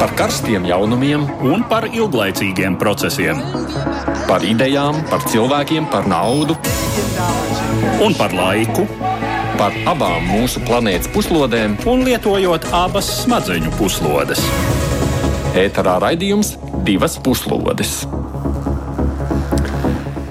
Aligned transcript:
par 0.00 0.14
karstiem 0.16 0.64
jaunumiem 0.64 1.26
un 1.44 1.60
par 1.68 1.84
ilglaicīgiem 1.84 2.78
procesiem. 2.80 3.42
Par 4.24 4.40
idejām, 4.48 4.96
par 5.10 5.26
cilvēkiem, 5.28 5.90
par 5.92 6.08
naudu 6.08 6.56
un 8.00 8.16
par 8.16 8.32
laiku. 8.32 8.86
Par 9.60 9.76
abām 9.92 10.24
mūsu 10.24 10.62
planētas 10.64 11.10
puslodēm, 11.12 11.76
un 11.84 12.06
lietojot 12.06 12.70
abas 12.72 13.10
smadzeņu 13.18 13.74
puslodes. 13.76 14.40
Ēterā 15.60 15.98
raidījums 16.00 16.54
divas 16.86 17.18
puslodes. 17.20 18.06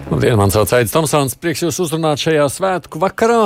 Labdien, 0.10 0.40
man 0.40 0.50
sauc 0.50 0.74
Aits 0.80 0.96
Tomsons. 0.96 1.38
Prieks 1.38 1.62
jūs 1.68 1.78
uzrunāt 1.86 2.26
šajā 2.26 2.50
svētku 2.58 3.04
vakarā. 3.06 3.44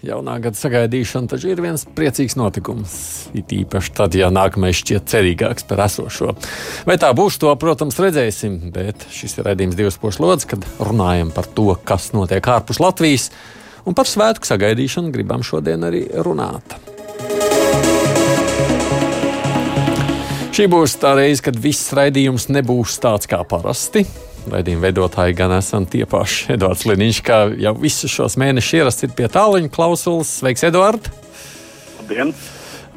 Jaunā 0.00 0.38
gada 0.40 0.56
sagaidīšana 0.56 1.28
taču 1.28 1.50
ir 1.52 1.58
viens 1.60 1.82
priecīgs 1.84 2.32
notikums. 2.40 2.92
It 3.36 3.52
īpaši 3.52 3.92
tad, 3.98 4.14
ja 4.16 4.30
nākamais 4.32 4.78
šķiet 4.78 5.10
cerīgāks 5.12 5.66
par 5.68 5.82
esošo. 5.84 6.32
Vai 6.88 6.96
tā 7.00 7.10
būs, 7.16 7.36
to, 7.42 7.52
protams, 7.60 7.98
redzēsim. 8.00 8.56
Bet 8.72 9.04
šis 9.12 9.36
ir 9.36 9.50
redzējums 9.50 9.76
divas 9.76 10.00
puslodes, 10.00 10.48
kad 10.48 10.64
runājam 10.80 11.34
par 11.36 11.50
to, 11.52 11.74
kas 11.84 12.14
notiek 12.16 12.48
ārpus 12.48 12.80
Latvijas. 12.80 13.28
Un 13.84 13.96
par 13.96 14.08
svētku 14.08 14.48
sagaidīšanu 14.48 15.12
gribam 15.12 15.44
šodien 15.44 15.84
arī 15.84 16.06
runāt. 16.24 16.78
Šī 20.56 20.64
būs 20.72 20.96
tā 21.00 21.12
reize, 21.20 21.44
kad 21.44 21.60
viss 21.60 21.92
raidījums 21.96 22.48
nebūs 22.48 22.96
tāds 23.04 23.28
kā 23.28 23.44
parasti. 23.48 24.06
Raidījuma 24.48 24.86
veidotāji 24.86 25.36
gan 25.36 25.52
esam 25.58 25.86
tie 25.90 26.06
paši. 26.08 26.46
Edvards 26.56 26.86
Liniņš, 26.88 27.20
kā 27.26 27.42
jau 27.60 27.74
visus 27.80 28.12
šos 28.12 28.38
mēnešus 28.40 28.78
ierasts, 28.80 29.04
ir 29.06 29.12
pie 29.16 29.28
tāluņa 29.32 29.72
klausulas. 29.74 30.32
Sveiks, 30.40 30.64
Edvard! 30.70 31.10
Labdien! 31.98 32.32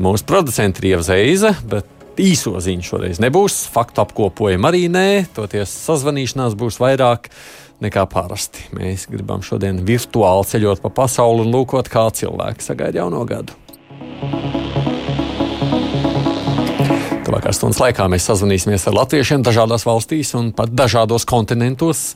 Mūsu 0.01 0.25
producents 0.25 0.81
ir 0.81 0.93
Ieva 0.93 1.03
Zeiza, 1.05 1.53
bet 1.69 1.89
īso 2.21 2.55
ziņu 2.61 2.87
šoreiz 2.87 3.21
nebūs. 3.21 3.63
Faktu 3.73 4.01
apkopojam 4.05 4.65
arī 4.69 4.87
nē, 4.91 5.25
toties 5.35 5.73
sazvanīšanās 5.83 6.57
būs 6.57 6.79
vairāk 6.81 7.29
nekā 7.83 8.07
parasti. 8.09 8.69
Mēs 8.77 9.07
gribam 9.11 9.43
šodien 9.45 9.83
virtuāli 9.85 10.49
ceļot 10.53 10.83
pa 10.85 10.93
pasauli 11.03 11.45
un 11.45 11.53
lūkot, 11.53 11.91
kā 11.91 12.07
cilvēki 12.15 12.71
sagaida 12.71 13.03
jauno 13.03 13.25
gadu. 13.29 13.57
Tuvākās 17.33 17.57
stundas 17.57 17.79
laikā 17.81 18.05
mēs 18.13 18.27
sazvanīsimies 18.29 18.83
ar 18.91 18.93
latviešiem 18.93 19.41
dažādās 19.41 19.87
valstīs 19.87 20.35
un 20.37 20.51
pat 20.53 20.69
dažādos 20.69 21.23
kontinentos. 21.25 22.11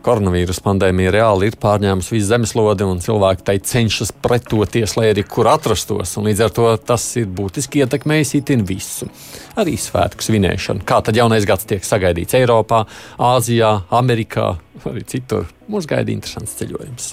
Koronavīrus 0.00 0.62
pandēmija 0.64 1.12
reāli 1.12 1.50
ir 1.50 1.58
pārņēmusi 1.60 2.14
visu 2.14 2.30
zemeslodi, 2.30 2.86
un 2.88 3.02
cilvēki 3.04 3.44
tai 3.44 3.58
cenšas 3.60 4.14
pretoties, 4.24 4.96
lai 4.96 5.10
arī 5.10 5.26
kur 5.28 5.50
atrastos. 5.52 6.16
Līdz 6.16 6.46
ar 6.46 6.56
to 6.56 6.70
tas 6.88 7.04
ir 7.20 7.28
būtiski 7.28 7.84
ietekmējis 7.84 8.32
itin 8.40 8.64
visu. 8.64 9.12
Arī 9.60 9.76
svētku 9.76 10.24
svinēšanu. 10.24 10.88
Kā 10.88 11.02
tad 11.04 11.20
jaunais 11.20 11.44
gads 11.44 11.68
tiek 11.68 11.84
sagaidīts 11.84 12.40
Eiropā, 12.40 12.86
Āzijā, 13.20 13.76
Amerikā, 13.92 14.54
arī 14.88 15.04
citur. 15.04 15.52
Mums 15.68 15.92
gaida 15.92 16.16
interesants 16.16 16.56
ceļojums. 16.64 17.12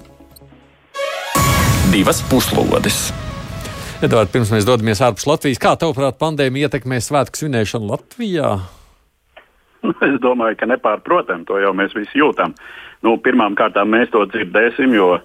Divas 1.92 2.24
puslodes! 2.32 3.10
Edvards, 3.98 4.30
pirms 4.30 4.52
mēs 4.54 4.66
dodamies 4.68 5.00
ārpus 5.02 5.26
Latvijas, 5.26 5.58
kā 5.58 5.72
tavuprāt, 5.82 6.20
pandēmija 6.22 6.68
ietekmē 6.68 7.00
svētku 7.02 7.40
svinēšanu 7.40 7.88
Latvijā? 7.90 8.52
Nu, 9.82 9.94
es 10.06 10.20
domāju, 10.22 10.58
ka 10.60 10.68
nepārprotami 10.70 11.48
to 11.50 11.58
jau 11.64 11.72
mēs 11.74 11.96
visi 11.98 12.22
jūtam. 12.22 12.54
Nu, 13.02 13.16
Pirmkārt, 13.18 13.80
mēs 13.90 14.12
to 14.14 14.22
dzirdēsim, 14.30 14.94
jo 14.94 15.16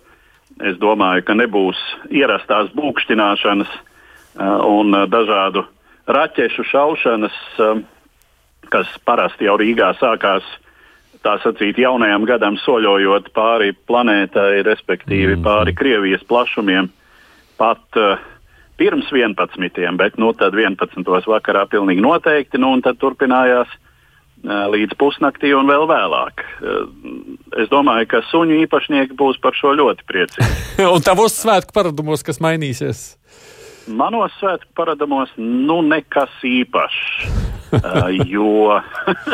es 0.65 0.81
domāju, 0.81 1.25
ka 1.29 1.37
nebūs 1.37 1.77
ierastās 2.17 2.73
būkštināšanas 2.73 3.69
uh, 3.77 4.65
un 4.65 4.97
uh, 4.97 5.05
dažādu 5.05 5.67
raķešu 6.09 6.65
šaušanas, 6.73 7.39
uh, 7.61 7.85
kas 8.73 8.89
parasti 9.05 9.51
jau 9.51 9.61
Rīgā 9.61 9.93
sākās. 10.01 10.49
Tā 11.21 11.37
sacīt, 11.45 11.77
jaunajam 11.77 12.25
gadam 12.25 12.57
soļojot 12.65 13.35
pāri 13.37 13.77
planētai, 13.77 14.65
respektīvi 14.65 15.37
mm. 15.37 15.45
pāri 15.45 15.77
Krievijas 15.77 16.25
plašumiem, 16.25 16.89
pat 17.61 18.01
uh, 18.01 18.31
pirms 18.83 19.13
11. 19.13 19.97
bet 19.97 20.19
nu, 20.19 20.33
tad 20.35 20.57
11. 20.59 21.07
vakarā 21.31 21.67
pilnīgi 21.71 22.03
noteikti, 22.03 22.59
nu, 22.59 22.75
un 22.75 22.83
tad 22.83 22.99
turpinājās 22.99 23.71
līdz 24.43 24.97
pusnaktī 24.99 25.53
un 25.55 25.71
vēl 25.71 25.87
vēlāk. 25.87 26.43
Es 27.63 27.71
domāju, 27.71 28.09
ka 28.11 28.25
suņu 28.33 28.59
īpašnieki 28.65 29.15
būs 29.19 29.39
par 29.43 29.55
šo 29.55 29.77
ļoti 29.79 30.07
priecīgi. 30.09 30.51
un 30.95 31.05
tavos 31.07 31.39
svētku 31.39 31.75
paradumos, 31.77 32.27
kas 32.27 32.43
mainīsies? 32.43 33.05
Manos 33.87 34.35
svētku 34.41 34.75
paradumos, 34.79 35.31
nu, 35.39 35.79
nekas 35.87 36.35
īpašs. 36.43 37.31
jo 38.27 38.81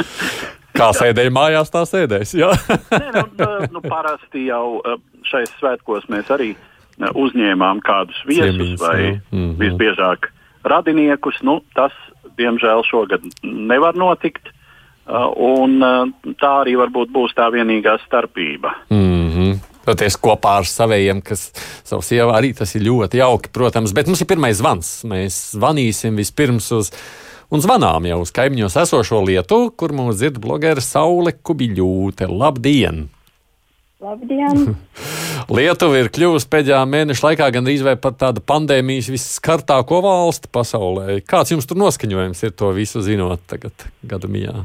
Kā 0.78 0.92
sēdēja 0.94 1.32
mājās, 1.34 1.72
tā 1.72 1.81
sēdēs. 1.88 2.37
Nē, 2.37 3.06
nu, 3.16 3.47
nu, 3.72 3.81
parasti 3.82 4.44
jau 4.47 4.78
šais 5.26 5.50
svētkos 5.58 6.04
mēs 6.12 6.28
arī 6.31 6.53
uh, 6.53 6.77
uzņēmām 6.98 7.81
kādus 7.84 8.19
viesus 8.26 8.56
Ciemīs, 8.56 8.81
vai 8.81 9.00
mm 9.12 9.20
-hmm. 9.31 9.56
visbiežāk 9.62 10.31
radiniekus. 10.64 11.42
Nu, 11.42 11.60
tas, 11.75 11.92
diemžēl, 12.38 12.82
šogad 12.84 13.22
nevar 13.42 13.94
notikt. 13.94 14.48
Uh, 15.08 15.32
un 15.41 15.81
uh, 15.81 16.32
tā 16.37 16.50
arī 16.62 16.75
varbūt 16.76 17.08
būs 17.08 17.32
tā 17.32 17.48
vienīgā 17.48 17.97
starpība. 18.04 18.75
Mm 18.91 19.31
-hmm. 19.31 19.54
Toties 19.84 20.19
kopā 20.20 20.58
ar 20.60 20.66
saviem, 20.69 21.22
kas 21.25 21.53
savu 21.84 22.03
sievu 22.03 22.31
arī 22.31 22.53
tas 22.56 22.75
ir 22.75 22.82
ļoti 22.82 23.16
jauki, 23.16 23.48
protams. 23.48 23.94
Bet 23.97 24.06
mums 24.06 24.20
ir 24.20 24.26
pirmais 24.26 24.56
zvans. 24.56 25.04
Mēs 25.04 25.56
zvanīsim 25.56 26.16
vispirms 26.16 26.72
uz. 26.72 26.92
Un 27.50 27.60
zvanām 27.60 28.04
jau 28.06 28.20
uz 28.20 28.31
kaimiņos 28.31 28.76
esošo 28.76 29.22
lietu, 29.25 29.70
kur 29.76 29.92
mūs 29.92 30.16
dzird 30.20 30.38
blogera 30.38 30.81
Saule 30.81 31.32
Kubiļūte. 31.32 32.28
Labdien! 32.28 33.08
Labdien! 33.98 34.76
Lietuva 35.56 35.97
ir 35.98 36.09
kļuvusi 36.14 36.47
pēdējā 36.53 36.78
mēneša 36.86 37.25
laikā 37.25 37.48
gandrīz 37.56 37.81
vai 37.82 37.97
pat 37.98 38.14
tāda 38.20 38.42
pandēmijas 38.47 39.09
visskartāko 39.10 39.98
valsti 40.04 40.50
pasaulē. 40.54 41.16
Kāds 41.26 41.50
jums 41.50 41.66
tur 41.66 41.81
noskaņojums 41.82 42.42
ir 42.47 42.53
to 42.54 42.69
visu 42.76 43.03
zinot 43.03 43.42
tagad 43.50 43.88
gadu 44.06 44.31
mijā? 44.31 44.60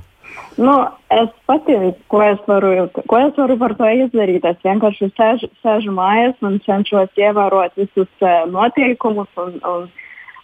Nu, 0.62 0.76
es 1.10 1.32
pati, 1.50 1.74
ko 2.14 2.20
es, 2.22 2.44
varu, 2.46 2.76
ko 3.10 3.22
es 3.24 3.40
varu 3.40 3.56
par 3.58 3.74
to 3.80 3.90
izdarīt, 4.04 4.46
es 4.46 4.60
vienkārši 4.68 5.10
sēžu, 5.18 5.50
sēžu 5.66 5.96
mājās 5.98 6.38
un 6.46 6.60
cenšos 6.68 7.18
ievērot 7.18 7.74
visus 7.80 8.12
uh, 8.22 8.44
noteikumus. 8.54 9.32
Un, 9.42 9.56
un, 9.66 9.88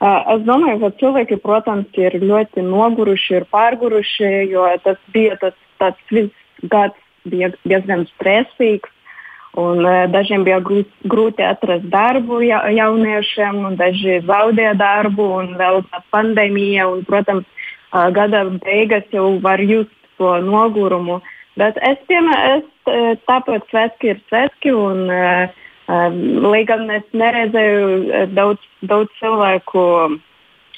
uh, 0.02 0.34
es 0.34 0.42
domāju, 0.50 0.80
ka 0.82 0.92
cilvēki, 1.04 1.38
protams, 1.46 1.94
ir 2.02 2.18
ļoti 2.24 2.66
noguruši, 2.66 3.38
ir 3.38 3.46
pārguruši, 3.54 4.34
jo 4.50 4.66
tas 4.82 4.98
bija 5.14 5.38
tas, 5.46 5.62
tas 5.78 6.02
viss 6.10 6.66
gads 6.74 6.98
bija 7.26 7.52
diezgan 7.68 8.08
stresīgs. 8.14 8.90
Un, 9.58 9.82
uh, 9.82 10.06
dažiem 10.14 10.44
bija 10.46 10.60
grūti 10.62 11.44
atrast 11.44 11.88
darbu 11.90 12.44
ja, 12.46 12.62
jauniešiem, 12.70 13.64
un 13.66 13.80
daži 13.80 14.20
zaudēja 14.28 14.76
darbu, 14.78 15.26
un 15.42 15.56
vēl 15.60 15.82
tā 15.90 16.04
pandēmija. 16.14 16.86
Un, 16.92 17.02
protams, 17.08 17.48
uh, 17.92 18.08
gada 18.14 18.46
beigas 18.62 19.10
jau 19.12 19.40
var 19.42 19.60
just 19.60 19.92
to 20.20 20.38
nogurumu. 20.46 21.20
Bet 21.60 21.80
es, 21.84 21.98
piemēram, 22.08 22.62
es 22.62 23.18
tāpēc 23.28 23.66
svētki 23.72 24.14
ir 24.14 24.22
svētki, 24.30 24.72
un 24.76 25.10
uh, 25.12 25.50
uh, 25.90 26.10
lai 26.46 26.64
gan 26.70 26.88
es 26.94 27.06
neredzēju 27.18 28.26
daudz, 28.38 28.64
daudz 28.86 29.14
cilvēku 29.20 29.84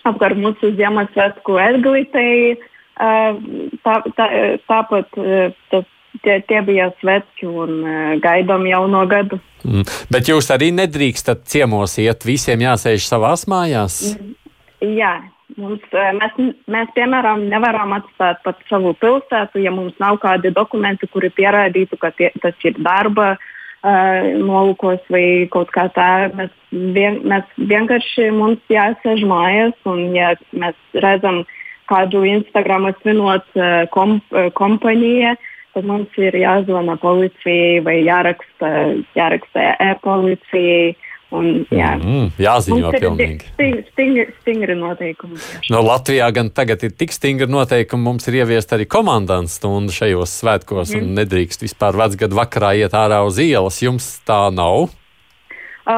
apkārt 0.09 0.39
mūsu 0.41 0.73
Ziemassvētku 0.79 1.57
eglītei, 1.61 2.55
uh, 2.55 3.41
tā, 3.85 3.97
tā, 4.17 4.27
tāpat 4.69 5.19
uh, 5.21 5.51
tas 5.73 5.87
tie, 6.25 6.39
tie 6.47 6.61
bija 6.67 6.89
svētki 6.99 7.47
un 7.49 7.77
uh, 7.81 8.13
gaidām 8.23 8.67
jauno 8.69 9.05
gadu. 9.09 9.39
Mm. 9.65 9.85
Bet 10.11 10.31
jūs 10.31 10.49
arī 10.53 10.71
nedrīkstat 10.75 11.45
ciemos 11.49 11.97
iet, 12.01 12.25
visiem 12.25 12.63
jāsēž 12.65 13.05
savās 13.07 13.47
mājās? 13.51 14.01
Mm. 14.15 14.35
Jā, 14.81 15.13
mums, 15.61 15.83
e, 15.93 16.05
mēs, 16.17 16.37
mēs, 16.71 16.91
piemēram, 16.95 17.45
nevaram 17.51 17.93
atstāt 17.99 18.41
pat 18.45 18.61
savu 18.69 18.95
pilsētu, 18.97 19.61
ja 19.61 19.73
mums 19.73 19.93
nav 20.01 20.17
kādi 20.23 20.49
dokumenti, 20.55 21.09
kuri 21.11 21.29
pierādītu, 21.37 21.99
ka 22.01 22.09
tie, 22.17 22.31
tas 22.41 22.57
ir 22.65 22.79
darba 22.81 23.35
uh, 23.35 24.31
nolūkos 24.41 25.05
vai 25.13 25.25
kaut 25.53 25.69
kā 25.75 25.87
tā. 25.93 26.09
Mēs, 26.37 26.53
vien, 26.71 27.21
mēs 27.29 27.45
vienkārši 27.57 28.31
mums 28.35 28.73
jāsēž 28.73 29.25
mājās 29.29 29.77
un 29.89 30.15
ja 30.17 30.33
mēs 30.51 30.77
redzam 31.05 31.43
kādu 31.91 32.23
Instagram 32.25 32.89
svinot 33.01 33.45
uh, 33.59 33.83
komp, 33.93 34.25
uh, 34.33 34.49
kompāniju, 34.57 35.35
tad 35.75 35.87
mums 35.87 36.19
ir 36.19 36.35
jāzvana 36.35 36.97
policijai 37.01 37.79
vai 37.85 38.01
jāraksta, 38.03 38.73
jāraksta 39.17 39.71
e-policijai. 39.91 40.91
Un, 41.31 41.61
jā, 41.71 41.93
mm, 41.95 42.31
jāziņo 42.43 42.89
pilnīgi. 42.91 43.45
Stingri, 43.53 43.83
stingri, 43.93 44.23
stingri 44.41 44.73
noteikumi. 44.75 45.37
No 45.71 45.79
Latvijā 45.85 46.25
gan 46.35 46.49
tagad 46.51 46.81
ir 46.83 46.91
tik 46.91 47.13
stingri 47.15 47.47
noteikumi, 47.47 48.03
mums 48.03 48.27
ir 48.27 48.41
ieviest 48.41 48.73
arī 48.75 48.83
komandants 48.83 49.55
stundu 49.55 49.95
šajos 49.95 50.33
svētkos, 50.41 50.91
mm. 50.91 50.99
un 50.99 51.21
nedrīkst 51.21 51.63
vispār 51.63 51.95
vecgadu 52.01 52.35
vakarā 52.35 52.73
iet 52.81 52.97
ārā 52.99 53.21
uz 53.23 53.39
ielas. 53.39 53.79
Jums 53.79 54.17
tā 54.27 54.41
nav? 54.51 54.91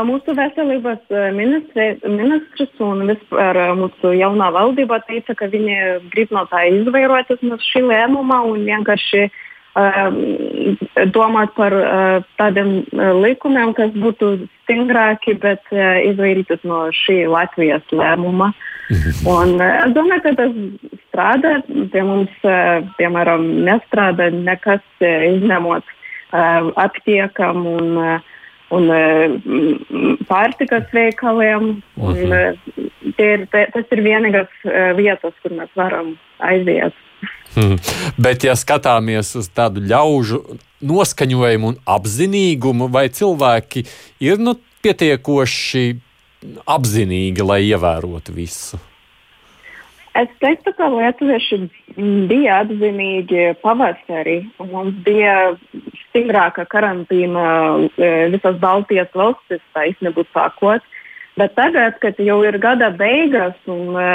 Mūsu 0.06 0.36
veselības 0.38 1.10
ministri, 1.34 1.88
ministrs 2.06 2.78
un 2.86 3.02
vispār 3.10 3.58
mūsu 3.78 4.14
jaunā 4.14 4.52
valdība 4.54 5.02
teica, 5.10 5.34
ka 5.38 5.50
viņi 5.50 5.80
grib 6.14 6.30
no 6.34 6.46
tā 6.54 6.62
izvairoties 6.70 7.42
no 7.42 7.58
šī 7.62 7.82
lēmuma 7.90 8.40
un 8.54 8.64
vienkārši 8.70 9.26
uh, 9.26 9.42
domāt 11.14 11.54
par 11.58 11.74
uh, 11.74 12.26
tādiem 12.38 12.84
likumiem, 13.24 13.74
kas 13.74 13.94
būtu 13.98 14.48
stingrāki, 14.64 15.34
bet 15.42 15.64
uh, 15.74 15.98
izvairīties 16.12 16.62
no 16.68 16.86
šī 16.94 17.24
Latvijas 17.32 17.86
lēmuma. 17.92 18.52
Un, 19.26 19.56
es 19.64 19.96
domāju, 19.96 20.22
ka 20.26 20.36
tas 20.38 20.54
strādā. 21.08 21.56
Pie 21.94 22.04
mums, 22.06 22.34
piemēram, 23.00 23.48
nestrādā 23.66 24.28
nekas 24.36 24.84
izņemot 25.02 25.88
aptiekam 26.34 27.66
un 27.70 27.98
uh, 27.98 28.32
un 28.74 28.90
uh, 28.90 30.18
pārtikas 30.30 30.90
veikaliem. 30.96 31.78
Un, 32.00 32.20
uh, 32.28 32.54
ir, 33.18 33.46
te, 33.52 33.66
tas 33.76 33.96
ir 33.96 34.04
vienīgās 34.06 34.52
uh, 34.68 34.92
vietas, 34.98 35.36
kur 35.44 35.56
mēs 35.58 35.72
varam 35.80 36.16
aiziet. 36.44 36.98
Hmm. 37.54 37.78
Bet, 38.18 38.46
ja 38.48 38.56
skatāmies 38.58 39.36
uz 39.38 39.50
tādu 39.54 39.84
ļaužu 39.86 40.42
noskaņojumu 40.84 41.74
un 41.74 41.78
apzinīgumu, 41.86 42.90
vai 42.92 43.08
cilvēki 43.14 43.86
ir 44.26 44.42
nu, 44.42 44.56
pietiekoši 44.84 45.86
apzinīgi, 46.68 47.46
lai 47.46 47.62
ievērotu 47.70 48.34
visu? 48.36 48.80
Es 50.14 50.30
teiktu, 50.44 50.76
ka 50.78 50.92
lietuvieši 50.94 51.58
bija 52.30 52.60
apzinīgi 52.62 53.48
pavasarī. 53.64 54.44
Mums 54.62 55.00
bija 55.06 55.56
stingrāka 56.04 56.68
karantīna 56.70 57.46
e, 57.98 58.12
visas 58.36 58.60
Baltijas 58.62 59.10
valstis, 59.18 59.64
tā 59.74 59.88
īstenībā 59.90 60.26
sākot. 60.30 60.86
Bet 61.40 61.56
tagad, 61.58 61.98
kad 62.04 62.20
jau 62.22 62.44
ir 62.46 62.60
gada 62.62 62.92
beigas 62.94 63.58
un 63.66 63.98
e, 63.98 64.12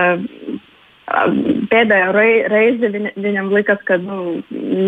pēdējo 1.70 2.12
reizi 2.52 2.90
viņ, 2.94 3.10
viņam 3.16 3.50
likās, 3.54 3.80
ka 3.88 3.96
nu, 4.02 4.42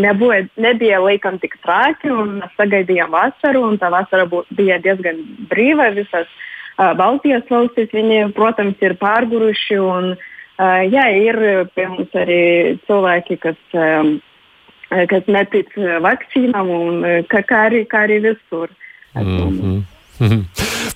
nebūja, 0.04 0.46
nebija 0.56 1.00
laikam 1.00 1.38
tik 1.42 1.56
traki, 1.64 2.10
un 2.12 2.40
mēs 2.40 2.56
sagaidījām 2.60 3.10
vasaru, 3.14 3.64
un 3.68 3.78
tā 3.80 3.90
vasara 3.92 4.26
bū, 4.30 4.44
bija 4.56 4.78
diezgan 4.82 5.22
brīva 5.50 5.90
visas 5.96 6.26
uh, 6.26 6.92
Baltijas 6.98 7.46
valstis. 7.50 7.92
Viņi, 7.94 8.32
protams, 8.36 8.76
ir 8.84 8.98
pārguruši. 9.00 9.80
Un, 9.80 10.12
uh, 10.12 10.28
Uh, 10.60 10.82
jā, 10.92 11.06
ir 11.16 11.38
pie 11.72 11.86
mums 11.88 12.16
arī 12.20 12.42
cilvēki, 12.84 13.38
kas, 13.40 13.56
um, 13.72 14.18
kas 15.08 15.30
netic 15.30 15.70
vakcīnām, 16.04 16.68
un 16.74 17.06
kā, 17.30 17.40
kā, 17.48 17.62
arī, 17.70 17.86
kā 17.88 18.02
arī 18.04 18.18
visur. 18.26 18.68
Mm 19.16 19.24
-hmm. 19.24 19.78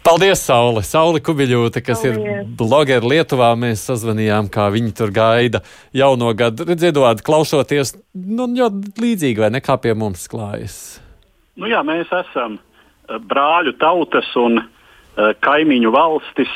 Paldies, 0.04 0.42
Saule! 0.44 0.82
Saule 0.84 1.20
Kubiļūte, 1.24 1.80
kas 1.84 2.02
Paldies. 2.02 2.42
ir 2.44 2.50
blogeri 2.58 3.08
Lietuvā. 3.14 3.54
Mēs 3.56 3.86
sazvanījām, 3.88 4.50
kā 4.52 4.68
viņi 4.74 4.92
tur 4.96 5.12
gaida 5.14 5.62
jauno 5.96 6.32
gadu. 6.36 6.66
Redziet, 6.68 6.92
Eduard, 6.92 7.22
klausoties, 7.24 7.94
nu, 8.12 8.46
ļoti 8.52 9.00
līdzīgi 9.00 9.46
vai 9.46 9.50
ne 9.54 9.62
kā 9.64 9.78
pie 9.80 9.94
mums 9.96 10.26
klājas? 10.28 10.76
Nu 11.56 11.70
jā, 11.70 11.80
mēs 11.86 12.10
esam 12.12 12.58
brāļu 13.30 13.74
tautas 13.80 14.28
un 14.36 14.60
uh, 14.60 15.32
kaimiņu 15.44 15.92
valstis. 15.94 16.52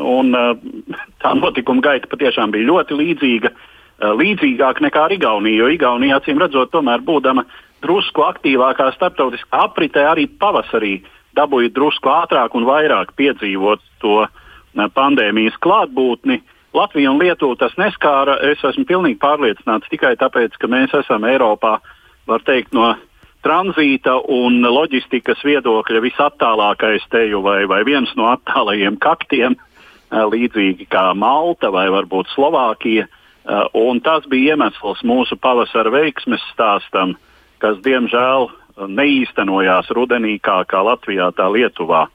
Un, 0.00 0.34
uh, 0.36 0.52
tā 1.22 1.32
notikuma 1.38 1.84
gaita 1.84 2.10
patiešām 2.10 2.52
bija 2.52 2.68
ļoti 2.68 2.98
līdzīga, 3.00 3.52
uh, 3.54 4.12
līdzīgāka 4.20 4.84
nekā 4.84 5.06
ar 5.08 5.16
Igauniju. 5.16 5.62
Jo 5.64 5.72
Igaunija, 5.72 6.20
acīm 6.20 6.40
redzot, 6.42 6.72
tomēr 6.74 7.00
būdama 7.06 7.46
drusku 7.80 8.26
aktīvākā 8.28 8.90
starptautiskā 8.98 9.64
apritē, 9.70 10.04
arī 10.10 10.26
pavasarī 10.28 10.98
dabūja 11.38 11.72
drusku 11.74 12.10
ātrāk 12.12 12.56
un 12.58 12.66
vairāk 12.68 13.14
piedzīvot 13.18 13.84
to 14.02 14.22
uh, 14.24 14.88
pandēmijas 14.94 15.58
klātbūtni. 15.62 16.40
Latviju 16.74 17.10
un 17.10 17.18
Lietuvu 17.18 17.56
tas 17.58 17.74
neskāra. 17.78 18.38
Es 18.52 18.62
esmu 18.64 18.86
pilnīgi 18.86 19.18
pārliecināts 19.22 19.90
tikai 19.90 20.14
tāpēc, 20.20 20.54
ka 20.58 20.70
mēs 20.70 20.94
esam 20.94 21.26
Eiropā, 21.26 21.80
var 22.30 22.44
teikt, 22.46 22.70
no 22.76 22.92
tranzīta 23.42 24.20
un 24.30 24.60
loģistikas 24.62 25.42
viedokļa 25.42 26.04
visattālākais 26.04 27.08
teju 27.10 27.40
vai, 27.42 27.64
vai 27.66 27.82
viens 27.88 28.12
no 28.14 28.28
attālajiem 28.30 29.00
kaktiem 29.00 29.56
Eh, 30.10 30.24
līdzīgi 30.26 30.88
kā 30.90 31.12
Malta 31.14 31.70
vai 31.70 31.86
varbūt 31.86 32.32
Slovākija. 32.34 33.06
Eh, 33.06 33.66
un 33.78 34.00
tas 34.02 34.24
bija 34.26 34.56
iemesls 34.56 35.04
mūsu 35.06 35.38
pavasara 35.38 35.90
veiksmes 35.94 36.42
stāstam, 36.50 37.14
kas 37.62 37.78
diemžēl 37.84 38.48
neīstenojās 38.88 39.90
rudenī 39.96 40.38
kā, 40.42 40.62
kā 40.68 40.82
Latvijā, 40.86 41.30
tā 41.36 41.48
Lietuvā. 41.52 42.06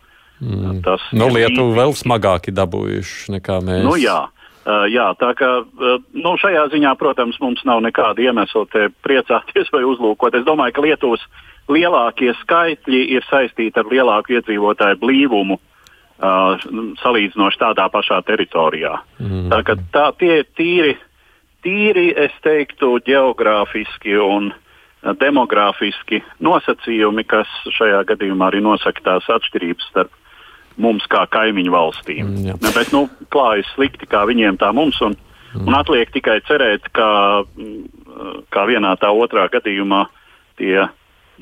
Mm. 0.43 0.81
Tas 0.83 1.03
nu, 1.15 1.29
Lietuva 1.31 1.83
vēl 1.83 1.93
smagāki 1.95 2.53
dabūjuši 2.55 3.37
nekā 3.37 3.59
mēs. 3.65 3.83
Nu, 3.85 3.95
jā. 3.99 4.25
Uh, 4.65 4.87
jā, 4.89 5.11
tā 5.21 5.29
kā 5.37 5.49
uh, 5.61 5.99
nu, 6.17 6.33
šajā 6.41 6.65
ziņā, 6.73 6.95
protams, 6.97 7.37
mums 7.37 7.61
nav 7.69 7.83
nekāda 7.85 8.23
iemesla 8.23 8.65
te 8.73 8.87
priecāties 9.05 9.69
vai 9.73 9.83
uzlūkot. 9.85 10.33
Es 10.39 10.47
domāju, 10.47 10.73
ka 10.73 10.85
Lietuvas 10.87 11.25
lielākie 11.69 12.33
skaitļi 12.41 13.03
ir 13.13 13.25
saistīti 13.29 13.77
ar 13.77 13.91
lielāku 13.91 14.39
iedzīvotāju 14.39 15.01
blīvumu 15.03 15.59
uh, 15.59 15.63
Uh, 16.15 16.55
salīdzinoši 17.01 17.57
tādā 17.59 17.89
pašā 17.91 18.21
teritorijā. 18.23 18.93
Mm. 19.19 19.49
Tā, 19.51 19.73
tā 19.91 20.03
tie 20.15 20.37
ir 20.39 20.45
tīri, 20.55 20.93
tīri, 21.59 22.05
es 22.15 22.31
teiktu, 22.39 22.93
geogrāfiski 23.03 24.15
un 24.23 24.47
demogrāfiski 25.13 26.21
nosacījumi, 26.43 27.25
kas 27.29 27.49
šajā 27.77 28.01
gadījumā 28.09 28.49
arī 28.49 28.61
nosaka 28.65 29.03
tās 29.05 29.27
atšķirības 29.37 29.89
starp 29.91 30.13
mums 30.81 31.05
kā 31.11 31.23
kaimiņu 31.31 31.71
valstīm. 31.71 32.25
Mm, 32.25 32.45
ja, 32.49 32.55
bet 32.75 32.91
nu, 32.95 33.05
klājas 33.31 33.69
slikti 33.75 34.09
kā 34.09 34.25
viņiem, 34.27 34.57
tā 34.59 34.71
mums. 34.75 34.99
Un, 35.05 35.15
mm. 35.53 35.67
un 35.67 35.77
atliek 35.77 36.11
tikai 36.11 36.39
cerēt, 36.49 36.89
ka 36.95 37.07
kā 38.51 38.65
vienā 38.67 38.95
tā 38.99 39.11
otrā 39.13 39.47
gadījumā 39.53 40.05
tie 40.59 40.87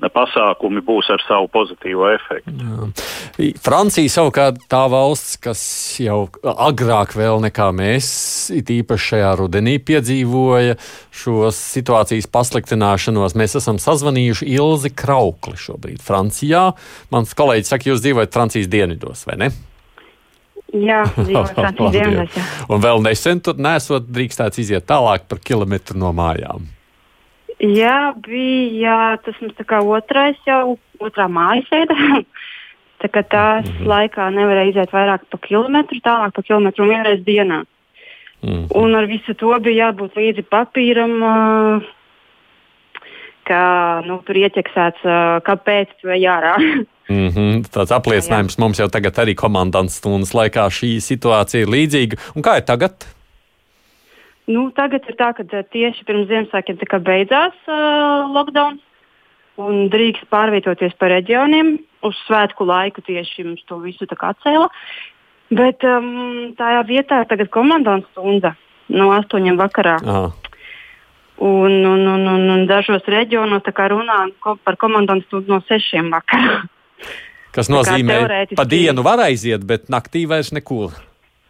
pasākumi 0.01 0.81
būs 0.85 1.09
ar 1.13 1.21
savu 1.27 1.49
pozitīvo 1.53 2.07
efektu. 2.13 2.53
Jā. 2.57 3.51
Francija 3.63 4.09
savukārt 4.09 4.61
tā 4.71 4.81
valsts, 4.91 5.37
kas 5.41 5.61
jau 6.01 6.25
agrāk 6.43 7.15
vēl 7.17 7.43
nekā 7.45 7.69
mēs, 7.75 8.07
it 8.53 8.71
īpaši 8.73 9.13
šajā 9.13 9.33
rudenī 9.41 9.77
piedzīvoja 9.85 10.77
šo 11.13 11.51
situācijas 11.53 12.29
pasliktināšanos. 12.33 13.37
Mēs 13.39 13.57
esam 13.61 13.81
sazvanījuši 13.81 14.49
Ilzi 14.57 14.93
Kraukli 14.97 15.57
šobrīd 15.59 16.01
Francijā. 16.03 16.71
Mans 17.13 17.37
kolēģis 17.37 17.75
saka, 17.75 17.91
jūs 17.91 18.03
dzīvojat 18.03 18.33
Francijas 18.33 18.71
dienvidos, 18.73 19.27
vai 19.29 19.39
ne? 19.45 19.53
Jā, 20.73 21.03
Francijas 21.53 21.93
dienvidos. 21.93 22.53
Un 22.73 22.81
vēl 22.81 23.03
nesen 23.05 23.43
tur 23.45 23.59
nesot 23.61 24.09
drīkstēts 24.09 24.63
iziet 24.63 24.89
tālāk 24.89 25.29
par 25.29 25.41
kilometru 25.45 26.01
no 26.01 26.09
mājām. 26.17 26.65
Jā, 27.63 28.13
bija 28.19 29.15
tas 29.23 29.37
mums 29.39 29.55
tā 29.55 29.63
kā 29.63 29.79
otrais 29.87 30.39
jau, 30.47 30.75
otrā 30.99 31.29
mājasēde. 31.31 31.95
tā 33.03 33.09
kā 33.11 33.23
tās 33.23 33.67
mm 33.67 33.77
-hmm. 33.77 33.87
laikā 33.87 34.29
nevarēja 34.35 34.69
iziet 34.69 34.91
vairāk 34.91 35.25
par 35.31 35.39
kilometru, 35.39 35.99
tālāk 36.03 36.31
par 36.31 36.43
kilometru 36.43 36.87
vienreiz 36.89 37.23
dienā. 37.23 37.63
Mm 38.41 38.49
-hmm. 38.49 38.67
Un 38.75 38.95
ar 38.95 39.05
visu 39.05 39.33
to 39.33 39.59
bija 39.59 39.87
jābūt 39.87 40.15
līdzi 40.15 40.43
papīram, 40.43 41.13
ka 43.43 44.01
nu, 44.05 44.21
tur 44.25 44.35
ieķeksēts, 44.35 45.01
kāpēc 45.43 45.87
tu 46.01 46.09
ej 46.09 46.27
ārā. 46.27 46.55
Mm 47.09 47.27
-hmm. 47.27 47.63
Tāds 47.67 47.91
apliecinājums 47.91 48.55
jā. 48.55 48.59
mums 48.59 48.79
jau 48.79 48.87
tagad 48.87 49.13
arī 49.13 49.35
komandants 49.35 49.95
stundas 49.95 50.33
laikā 50.33 50.69
šī 50.71 50.99
situācija 50.99 51.61
ir 51.61 51.67
līdzīga. 51.67 52.15
Un 52.35 52.41
kā 52.41 52.57
ir 52.57 52.63
tagad? 52.63 52.93
Nu, 54.51 54.67
tagad 54.75 55.05
ir 55.07 55.15
tā, 55.19 55.31
ka 55.37 55.45
eh, 55.45 55.63
tieši 55.71 56.03
pirms 56.07 56.27
Ziemassvētkiem 56.27 57.03
beidzās 57.05 57.55
uh, 57.69 58.27
lockdown 58.33 58.79
un 59.63 59.87
drīkst 59.93 60.27
pārvietoties 60.33 60.95
pa 60.99 61.11
reģioniem. 61.13 61.77
Uz 62.03 62.17
svētku 62.25 62.67
laiku 62.67 63.03
tieši 63.05 63.45
mums 63.47 63.63
to 63.69 63.77
visu 63.79 64.07
atcēla. 64.09 64.67
Bet 65.53 65.85
um, 65.87 66.51
tajā 66.57 66.81
vietā 66.89 67.21
ir 67.21 67.29
tagad 67.29 67.51
komandas 67.53 68.03
stunda 68.11 68.55
no 68.91 69.11
8 69.13 69.55
vakarā. 69.59 69.99
Aha. 70.01 70.31
Un, 71.43 71.79
un, 71.85 72.03
un, 72.07 72.27
un, 72.29 72.43
un 72.55 72.67
dažos 72.69 73.05
reģionos 73.09 73.63
runā 73.63 74.19
par 74.63 74.77
komandas 74.77 75.23
stundu 75.27 75.55
no 75.55 75.61
6 75.69 76.09
vakarā. 76.11 76.63
Kas 77.53 77.69
nozīmē, 77.69 78.19
ka 78.49 78.57
pa 78.57 78.65
dienu 78.65 79.03
var 79.05 79.21
aiziet, 79.27 79.61
bet 79.61 79.85
naktī 79.85 80.25
vairs 80.25 80.49
neko. 80.51 80.89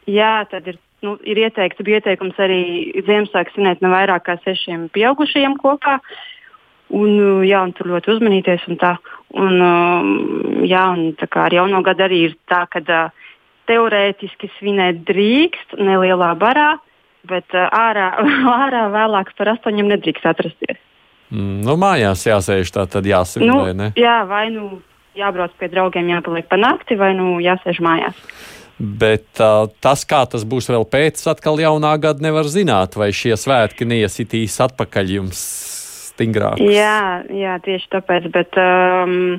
Jā, 0.09 0.43
tad 0.51 0.67
ir 0.67 0.77
nu, 1.05 1.15
ir 1.27 1.39
ieteikts, 1.45 1.83
bija 1.85 2.01
ieteikums 2.01 2.39
arī 2.41 2.61
Ziemassvētku 3.05 3.55
svinēt 3.55 3.83
ne 3.83 3.91
vairāk 3.93 4.25
kā 4.27 4.37
sešiem 4.43 4.87
pieaugušajiem 4.95 5.57
kopā. 5.61 5.99
Un, 6.93 7.43
jā, 7.47 7.63
un 7.65 7.71
tur 7.73 7.89
ļoti 7.89 8.11
uzmanīties. 8.13 8.67
Un 8.69 8.79
tā, 8.81 8.95
un, 9.39 9.59
um, 9.65 10.63
jā, 10.67 10.83
un 10.93 11.13
tā 11.17 11.29
kā 11.31 11.47
ar 11.47 11.55
jauno 11.55 11.81
gadu 11.85 12.05
arī 12.05 12.19
ir 12.29 12.37
tā, 12.49 12.63
ka 12.69 12.83
uh, 12.83 13.27
teorētiski 13.69 14.51
svinēt 14.59 15.03
drīkst 15.07 15.77
nelielā 15.79 16.33
barā, 16.39 16.75
bet 17.29 17.47
uh, 17.55 17.67
ārā, 17.73 18.11
ārā 18.65 18.87
vēlāk 18.93 19.33
par 19.37 19.55
astoņiem 19.55 19.93
nedrīkst 19.95 20.27
atrasties. 20.33 20.81
Mm, 21.33 21.61
nu, 21.65 21.77
mājās 21.81 22.27
jāsēž 22.27 22.69
tā, 22.75 22.85
tad 22.85 23.07
jāsaka, 23.09 23.47
nu? 23.47 23.91
Jā, 23.97 24.19
vai 24.29 24.47
nu 24.53 24.83
jābrauc 25.17 25.53
pie 25.57 25.69
draugiem, 25.71 26.11
jāpaliek 26.13 26.45
pa 26.49 26.59
nakti 26.61 26.97
vai 26.99 27.13
nu 27.17 27.39
jāsēž 27.41 27.81
mājās. 27.81 28.19
Bet 28.77 29.41
uh, 29.43 29.69
tas, 29.83 30.01
kā 30.09 30.23
tas 30.29 30.43
būs 30.49 30.67
vēl 30.71 30.85
pēc 30.89 31.21
atkal 31.29 31.61
jaunā 31.61 31.93
gada, 32.01 32.23
nevar 32.25 32.49
zināt, 32.49 32.97
vai 32.97 33.11
šie 33.13 33.35
svētki 33.37 33.85
neiesitīs 33.85 34.57
atpakaļ 34.65 35.13
jums 35.19 35.41
stingrāk. 36.09 36.61
Jā, 36.61 37.21
jā, 37.29 37.57
tieši 37.63 37.91
tāpēc. 37.93 38.27
Bet, 38.33 38.57
um, 38.57 39.37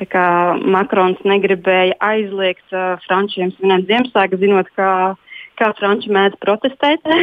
tā 0.00 0.08
kā 0.10 0.26
Makrons 0.58 1.22
negribēja 1.26 1.96
aizliegt 2.10 2.74
uh, 2.74 2.98
frančiem 3.06 3.54
svinēt 3.54 3.86
Ziemassvētku, 3.90 4.42
zinot, 4.42 4.70
kā, 4.78 4.92
kā 5.60 5.72
franči 5.78 6.10
mēdz 6.14 6.40
protestēt. 6.42 7.06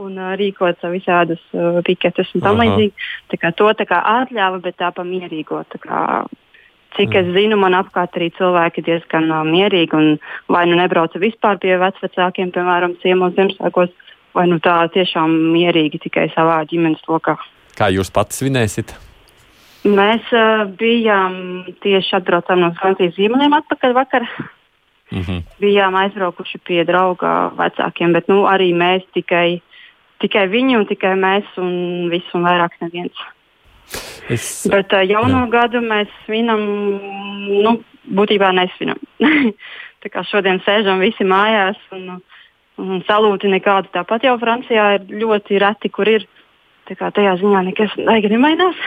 un 0.00 0.16
uh, 0.18 0.34
rīkot 0.38 0.80
visādus 0.92 1.40
uh, 1.54 1.80
piketus 1.86 2.30
un 2.34 2.44
tam 2.44 2.60
līdzīgi. 2.60 3.08
To 3.58 3.70
tā 3.76 3.86
kā 3.88 4.00
atļāva, 4.22 4.60
bet 4.64 4.78
tā 4.80 4.90
pa 4.96 5.04
mierīgo. 5.06 5.62
Tā 5.72 5.80
kā, 5.82 6.00
Cik 6.96 7.14
es 7.14 7.28
zinu, 7.34 7.56
man 7.60 7.76
apkārt 7.78 8.16
arī 8.18 8.30
cilvēki 8.34 8.82
diezgan 8.82 9.28
uh, 9.30 9.44
mierīgi 9.46 9.94
un 9.94 10.08
vai 10.50 10.64
nu 10.66 10.78
nebrauca 10.78 11.20
vispār 11.22 11.60
pie 11.62 11.76
vecākiem, 11.78 12.50
piemēram, 12.50 12.96
ciemos 13.02 13.36
Ziemassvētkos, 13.36 13.92
vai 14.34 14.46
nu 14.50 14.58
tā 14.62 14.74
tiešām 14.94 15.30
mierīgi 15.54 16.02
tikai 16.06 16.26
savā 16.34 16.58
ģimenes 16.70 17.06
lokā. 17.08 17.36
Kā 17.78 17.92
jūs 17.94 18.10
pats 18.10 18.42
svinēsiet? 18.42 18.96
Mēs 19.86 20.26
uh, 20.34 20.66
bijām 20.76 21.64
tieši 21.80 22.18
atbraucām 22.18 22.60
no 22.60 22.74
Francijas 22.80 23.14
ziemeļiem 23.16 23.54
atpakaļ 23.62 23.96
vakar. 23.96 24.26
Mm 25.10 25.22
-hmm. 25.22 25.42
Bijām 25.62 25.94
aizbraukuši 25.94 26.58
pie 26.58 26.84
drauga 26.84 27.50
vecākiem, 27.56 28.12
bet 28.12 28.28
nu, 28.28 28.44
arī 28.46 28.74
mēs 28.74 29.06
tikai, 29.14 29.62
tikai 30.18 30.46
viņi 30.48 30.76
un 30.78 30.86
tikai 30.86 31.14
mēs 31.14 31.46
un 31.56 32.10
viss 32.10 32.34
un 32.34 32.42
vairāk 32.46 32.76
neviens. 32.80 33.14
Es, 34.30 34.46
Bet 34.70 34.92
uh, 34.94 35.04
jauno 35.06 35.44
jā. 35.44 35.50
gadu 35.52 35.82
mēs 35.84 36.10
svinam, 36.24 36.62
nu, 37.50 37.76
būtībā 38.16 38.52
nesvinam. 38.56 39.00
tā 40.02 40.12
kā 40.12 40.24
šodien 40.26 40.60
sēžam 40.66 41.02
visi 41.02 41.26
mājās 41.26 41.80
un, 41.96 42.20
un 42.80 43.02
salūti 43.08 43.50
nekādi. 43.52 43.92
Tāpat 43.94 44.28
jau 44.28 44.36
Francijā 44.40 44.92
ir 44.98 45.08
ļoti 45.24 45.62
reti, 45.62 45.92
kur 45.92 46.10
ir. 46.10 46.28
Tā 46.90 46.96
kā 46.98 47.10
tajā 47.14 47.36
ziņā 47.38 47.60
nekas 47.68 47.92
nemainās. 48.02 48.78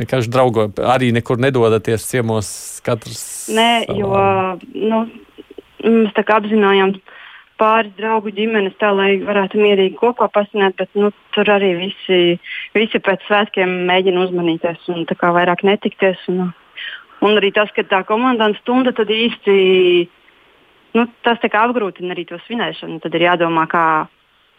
Vienkārši 0.00 0.30
draugo 0.32 0.64
arī 0.88 1.10
nekur 1.14 1.38
nedodaties 1.42 2.06
ciemos 2.08 2.48
katrs. 2.86 3.50
Nē, 3.52 3.68
savā. 3.84 3.98
jo 4.00 4.88
nu, 4.88 5.00
mēs 5.84 6.14
tā 6.16 6.24
kā 6.26 6.38
apzinājām, 6.40 6.94
pāris 7.60 7.92
draugu 7.98 8.32
ģimenes, 8.34 8.76
tā 8.80 8.90
lai 8.96 9.10
varētu 9.24 9.60
mierīgi 9.60 9.98
kopā 10.00 10.30
pasināt, 10.32 10.76
bet 10.80 10.90
nu, 10.98 11.12
tur 11.36 11.50
arī 11.52 11.74
visi, 11.78 12.38
visi 12.76 13.00
pēc 13.04 13.26
svētkiem 13.28 13.74
mēģina 13.90 14.24
uzmanīties 14.26 14.88
un 14.94 15.04
vairāk 15.38 15.64
netikties. 15.68 16.22
Un, 16.32 16.48
un 17.20 17.36
arī 17.36 17.52
tas, 17.56 17.72
ka 17.76 17.84
tā 17.84 18.02
komandas 18.08 18.58
stunda 18.62 18.94
tad 18.96 19.12
īsti 19.12 19.56
nu, 20.96 21.06
tas 21.26 21.38
apgrūtina 21.44 22.14
arī 22.14 22.26
to 22.28 22.40
svinēšanu. 22.46 23.00
Tad 23.04 23.14
ir 23.14 23.28
jādomā, 23.28 23.66
kā 23.70 23.84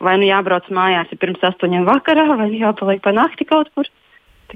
vai 0.01 0.17
nu 0.17 0.27
jābrauc 0.29 0.69
mājās 0.73 1.11
pirms 1.19 1.43
astoņiem 1.51 1.85
vakarā, 1.89 2.25
vai 2.35 2.49
nu 2.49 2.61
jāpaliek 2.61 3.01
pa 3.03 3.13
nakti 3.15 3.47
kaut 3.49 3.69
kur. 3.75 3.89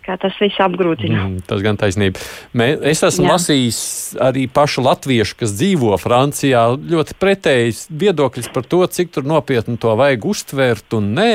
Tas 0.03 0.35
viss 0.41 0.59
apgrūtina. 0.61 1.21
Mm, 1.23 1.43
tas 1.47 1.61
gan 1.63 1.77
taisnība. 1.79 2.19
Mē, 2.57 2.67
es 2.91 3.01
esmu 3.05 3.27
Jā. 3.27 3.35
lasījis 3.35 3.79
arī 4.21 4.45
pašu 4.51 4.83
latviešu, 4.85 5.37
kas 5.39 5.53
dzīvo 5.55 5.95
Francijā, 6.01 6.65
ļoti 6.75 7.15
pretējs 7.21 7.85
viedokļus 7.89 8.51
par 8.53 8.67
to, 8.69 8.81
cik 8.85 9.21
nopietni 9.25 9.77
to 9.81 9.93
vajag 9.97 10.27
uztvērt 10.31 10.97
un 10.97 11.13
nē. 11.17 11.29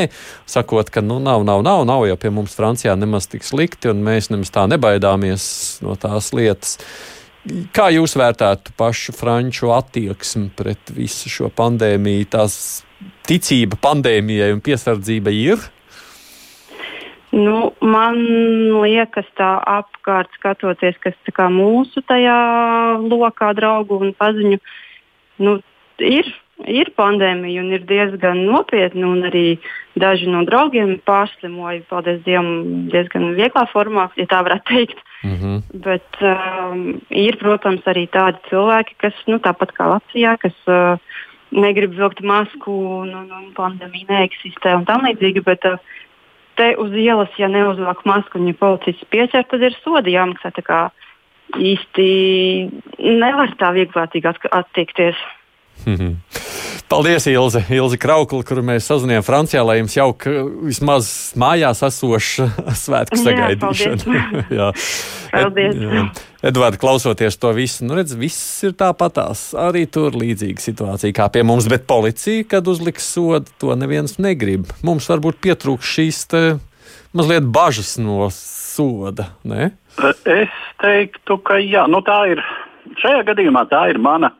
Sakot, 0.51 0.93
ka 0.93 1.03
nu, 1.05 1.19
nav, 1.25 1.47
nav, 1.49 1.65
nav, 1.67 1.87
nav 1.89 2.05
jau 2.11 2.19
pie 2.21 2.35
mums 2.35 2.59
Francijā 2.59 2.95
nemaz 3.01 3.31
tik 3.33 3.47
slikti, 3.47 3.91
un 3.93 4.05
mēs 4.07 4.31
nemaz 4.33 4.53
tā 4.55 4.67
nebaidāmies 4.71 5.49
no 5.87 5.97
tās 6.01 6.33
lietas. 6.37 6.77
Kā 7.73 7.89
jūs 7.89 8.19
vērtētu 8.21 8.75
pašu 8.77 9.15
franču 9.17 9.73
attieksmi 9.73 10.51
pret 10.57 10.93
visu 10.93 11.33
šo 11.33 11.49
pandēmiju? 11.49 12.29
Tās 12.37 12.57
ticība 13.29 13.79
pandēmijai 13.81 14.53
un 14.53 14.61
piesardzība 14.65 15.33
ir? 15.33 15.71
Nu, 17.31 17.71
man 17.79 18.19
liekas, 18.83 19.27
tā 19.39 19.53
apkārt 19.63 20.33
skatoties, 20.35 20.97
kas 20.99 21.15
mūsu 21.55 22.03
tajā 22.03 22.39
lokā 23.07 23.53
draugu 23.55 24.01
un 24.03 24.11
paziņu, 24.19 24.59
nu, 25.47 25.61
ir, 26.03 26.27
ir 26.67 26.91
pandēmija 26.99 27.63
un 27.63 27.71
ir 27.77 27.87
diezgan 27.87 28.43
nopietna. 28.49 29.13
Arī 29.31 29.61
daži 29.95 30.27
no 30.27 30.43
draugiem 30.49 30.97
pārslimoja, 31.07 31.85
paldies 31.89 32.19
Dievam, 32.27 32.91
diezgan 32.91 33.31
vieglā 33.39 33.67
formā, 33.71 34.09
ja 34.19 34.27
tā 34.27 34.43
varētu 34.43 34.67
teikt. 34.75 34.99
Mm 35.23 35.37
-hmm. 35.37 35.63
Bet 35.87 36.11
um, 36.25 37.01
ir, 37.11 37.37
protams, 37.37 37.87
arī 37.87 38.09
tādi 38.09 38.39
cilvēki, 38.51 38.95
kas 38.97 39.15
nu, 39.27 39.39
tāpat 39.39 39.71
kā 39.79 39.87
Latvijā, 39.87 40.37
kas 40.41 40.57
uh, 40.67 40.99
negrib 41.51 41.95
vilkt 41.95 42.23
masku 42.23 42.73
un, 42.73 43.15
un, 43.15 43.31
un 43.31 43.53
pandēmija 43.55 44.07
neeksistē 44.09 44.75
un 44.77 44.85
tam 44.85 45.07
līdzīgi. 45.07 45.45
Bet, 45.45 45.65
uh, 45.65 45.79
te 46.61 46.75
uz 46.83 46.93
ielas, 46.93 47.33
ja 47.41 47.49
neuzvelk 47.49 48.05
masku 48.09 48.41
un 48.41 48.51
ja 48.51 48.57
policists 48.61 49.09
pieķer, 49.13 49.47
tad 49.49 49.65
ir 49.65 49.77
sodi 49.81 50.17
jāmaksā. 50.17 50.53
Tā 50.57 50.65
kā 50.67 50.81
īsti 51.57 52.09
nevar 53.01 53.55
tā 53.61 53.73
vieglātīgi 53.77 54.29
attiekties. 54.51 55.19
Paldies, 56.91 57.27
Ilze, 57.31 57.61
Ilze 57.71 57.95
Kraukla, 58.03 58.43
kuru 58.43 58.65
mēs 58.67 58.89
sazvanījām 58.91 59.23
Francijā, 59.23 59.61
lai 59.63 59.77
jums 59.79 59.93
jauka 59.95 60.31
vismaz 60.67 61.11
mājās 61.39 61.85
esoša 61.87 62.49
svētku 62.83 63.19
sagaidīšana. 63.21 64.23
jā, 64.59 64.67
paldies. 65.37 65.79
Jā. 65.79 66.03
Edvards, 66.51 66.81
klausoties 66.83 67.39
to 67.39 67.53
visu, 67.55 67.87
nu 67.87 67.95
redz, 67.95 68.17
viss 68.19 68.65
ir 68.67 68.75
tāpatās. 68.81 69.53
Arī 69.55 69.85
tur 69.87 70.19
līdzīga 70.19 70.65
situācija 70.65 71.15
kā 71.15 71.29
pie 71.31 71.45
mums, 71.47 71.69
bet 71.71 71.87
policija, 71.87 72.49
kad 72.57 72.67
uzliks 72.67 73.07
sodu, 73.15 73.55
to 73.63 73.79
neviens 73.79 74.19
negrib. 74.19 74.67
Mums 74.83 75.07
varbūt 75.13 75.39
pietrūks 75.47 75.95
šīs 75.95 76.21
te, 76.33 76.43
mazliet 77.15 77.47
bažas 77.55 77.95
no 78.03 78.27
soda, 78.35 79.31
ne? 79.47 79.71
Es 80.27 80.59
teiktu, 80.83 81.39
ka 81.47 81.63
jā, 81.63 81.87
nu 81.87 82.03
tā 82.03 82.25
ir. 82.35 82.43
Šajā 82.99 83.23
gadījumā 83.31 83.69
tā 83.71 83.87
ir 83.93 84.03
mana 84.03 84.33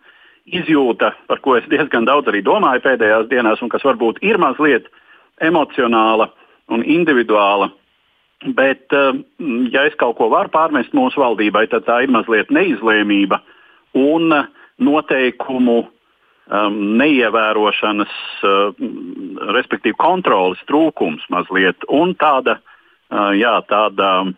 izjūta, 0.57 1.13
par 1.29 1.41
ko 1.45 1.57
es 1.59 1.69
diezgan 1.71 2.07
daudz 2.09 2.31
arī 2.31 2.43
domāju 2.47 2.83
pēdējās 2.85 3.29
dienās, 3.31 3.63
un 3.63 3.71
kas 3.73 3.85
varbūt 3.87 4.21
ir 4.27 4.39
mazliet 4.43 4.89
emocionāla 5.41 6.31
un 6.71 6.85
individuāla. 6.85 7.71
Bet, 8.57 8.87
eh, 8.93 9.21
ja 9.71 9.85
es 9.85 9.95
kaut 10.01 10.17
ko 10.17 10.31
varu 10.33 10.49
pārmest 10.49 10.95
mūsu 10.97 11.21
valdībai, 11.21 11.69
tad 11.71 11.85
tā 11.85 12.03
ir 12.05 12.13
mazliet 12.13 12.49
neizlēmība 12.49 13.41
un 13.95 14.33
noteikumu 14.81 15.79
um, 16.51 16.77
neievērošanas, 16.99 18.13
uh, 18.43 18.73
respektīvi 19.57 19.99
kontrolas 20.01 20.63
trūkums 20.71 21.27
mazliet, 21.29 21.85
un 21.89 22.15
tāda, 22.19 22.57
uh, 22.59 23.31
jā, 23.37 23.59
tāda 23.69 24.33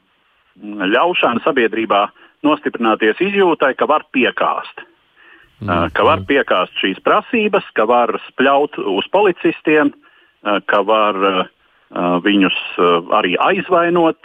ļaušana 0.59 1.45
sabiedrībā 1.47 2.07
nostiprināties 2.43 3.23
izjūtai, 3.23 3.75
ka 3.79 3.87
var 3.87 4.05
piekāst. 4.13 4.83
Mm. 5.63 5.93
ka 5.95 6.05
var 6.07 6.23
piekāst 6.27 6.75
šīs 6.83 6.99
prasības, 7.07 7.67
ka 7.77 7.87
var 7.87 8.11
spļaut 8.27 8.79
uz 8.83 9.07
policistiem, 9.15 9.93
ka 10.43 10.81
var 10.83 11.19
viņus 12.25 12.57
arī 13.15 13.37
aizvainot 13.39 14.19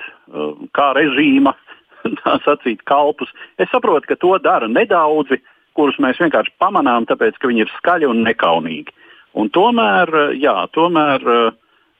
kā 0.73 0.87
režīma, 0.97 1.53
tā 2.23 2.37
sacīt, 2.45 2.81
kalpus. 2.89 3.29
Es 3.61 3.69
saprotu, 3.69 4.09
ka 4.09 4.17
to 4.17 4.33
dara 4.41 4.69
nedaudzi, 4.71 5.41
kurus 5.77 5.99
mēs 6.01 6.17
vienkārši 6.23 6.55
pamanām, 6.57 7.05
tāpēc 7.05 7.37
ka 7.37 7.51
viņi 7.51 7.67
ir 7.67 7.73
skaļi 7.77 8.09
un 8.09 8.23
nekaunīgi. 8.25 8.95
Un 9.37 9.51
tomēr, 9.53 10.09
jā, 10.41 10.55
tomēr, 10.73 11.21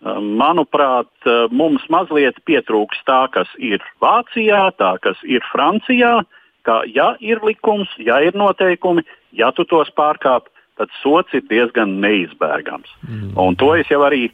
manuprāt, 0.02 1.30
mums 1.54 1.86
mazliet 1.94 2.40
pietrūks 2.50 3.04
tā, 3.06 3.28
kas 3.34 3.50
ir 3.58 3.84
Vācijā, 4.02 4.72
tā, 4.78 4.96
kas 5.02 5.22
ir 5.26 5.46
Francijā, 5.52 6.22
ka 6.68 6.82
ja 6.90 7.14
ir 7.24 7.42
likums, 7.46 7.90
ja 8.02 8.20
ir 8.26 8.38
noteikumi, 8.38 9.06
ja 9.38 9.52
tu 9.56 9.66
tos 9.70 9.90
pārkāp, 9.98 10.50
tad 10.78 10.92
sots 11.02 11.34
ir 11.38 11.46
diezgan 11.50 11.98
neizbēgams. 12.04 12.90
Mm. 13.08 13.32
Un 13.42 13.58
to 13.58 13.74
es 13.78 13.90
jau 13.92 14.02
arī 14.06 14.28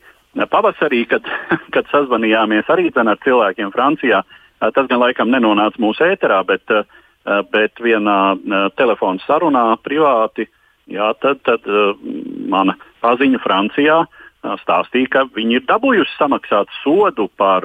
pavasarī, 0.51 1.03
kad, 1.09 1.27
kad 1.75 1.89
sazvanījāmies 1.91 2.71
arī 2.73 2.89
ar 2.95 3.19
cilvēkiem 3.23 3.71
Francijā, 3.75 4.23
tas 4.59 4.89
gan 4.89 4.99
laikam 4.99 5.31
nenonāca 5.31 5.79
mūsu 5.79 6.07
ēterā, 6.07 6.41
bet, 6.47 6.63
bet 7.51 7.79
vienā 7.83 8.19
telefona 8.79 9.19
sarunā 9.27 9.65
privāti, 9.83 10.47
jā, 10.87 11.13
tad, 11.21 11.43
tad 11.43 11.67
mana 12.49 12.77
paziņa 13.03 13.39
Francijā 13.43 14.03
stāstīja, 14.63 15.09
ka 15.09 15.25
viņi 15.35 15.59
ir 15.59 15.67
dabūjuši 15.67 16.17
samaksāt 16.17 16.71
sodu 16.81 17.29
par 17.39 17.63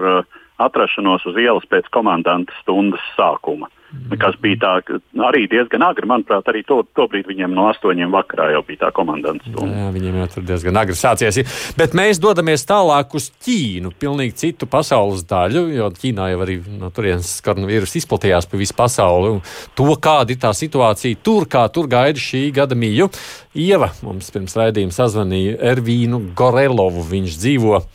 atrašanos 0.59 1.27
uz 1.31 1.39
ielas 1.41 1.67
pēc 1.71 1.91
komandanta 1.95 2.55
stundas 2.63 3.05
sākuma. 3.17 3.71
Mm. 3.89 4.19
Kas 4.21 4.35
bija 4.37 4.59
tā, 4.61 4.99
arī 5.25 5.47
diezgan 5.49 5.81
agri, 5.87 6.05
manuprāt, 6.09 6.45
arī 6.51 6.61
to, 6.69 6.83
to 6.93 7.07
brīdi 7.09 7.31
viņiem 7.31 7.55
no 7.57 7.71
astoņiem 7.71 8.13
vakarā 8.13 8.51
jau 8.53 8.61
bija 8.67 8.83
tā 8.83 8.91
komandanta 8.93 9.49
stunda. 9.49 9.79
Jā, 9.81 9.87
viņiem 9.95 10.19
jau 10.21 10.27
tur 10.35 10.45
diezgan 10.51 10.81
agri 10.83 10.97
sācies. 10.99 11.39
Bet 11.79 11.97
mēs 11.97 12.21
dodamies 12.21 12.67
tālāk 12.69 13.17
uz 13.17 13.31
Ķīnu, 13.47 13.95
pilnīgi 13.97 14.37
citu 14.43 14.69
pasaules 14.69 15.25
daļu, 15.31 15.65
jo 15.79 15.89
Ķīnā 15.97 16.29
jau 16.35 16.45
arī 16.45 16.59
no 16.83 16.93
turienes 16.93 17.33
koronavīrus 17.47 17.97
izplatījās 18.03 18.51
pa 18.51 18.61
visu 18.61 18.77
pasauli. 18.77 19.35
To, 19.81 19.89
kāda 19.97 20.37
ir 20.37 20.43
tā 20.45 20.53
situācija 20.53 21.25
tur, 21.25 21.49
kā 21.49 21.65
tur 21.73 21.89
gaida 21.89 22.21
šī 22.21 22.45
gada 22.61 22.77
mīju. 22.77 23.09
Ieva 23.57 23.95
mums 24.05 24.29
pirms 24.35 24.53
raidījuma 24.59 24.93
sazvanīja 24.93 25.57
Ervīnu 25.73 26.27
Gorelovu, 26.37 27.09
viņš 27.09 27.41
dzīvo 27.41 27.87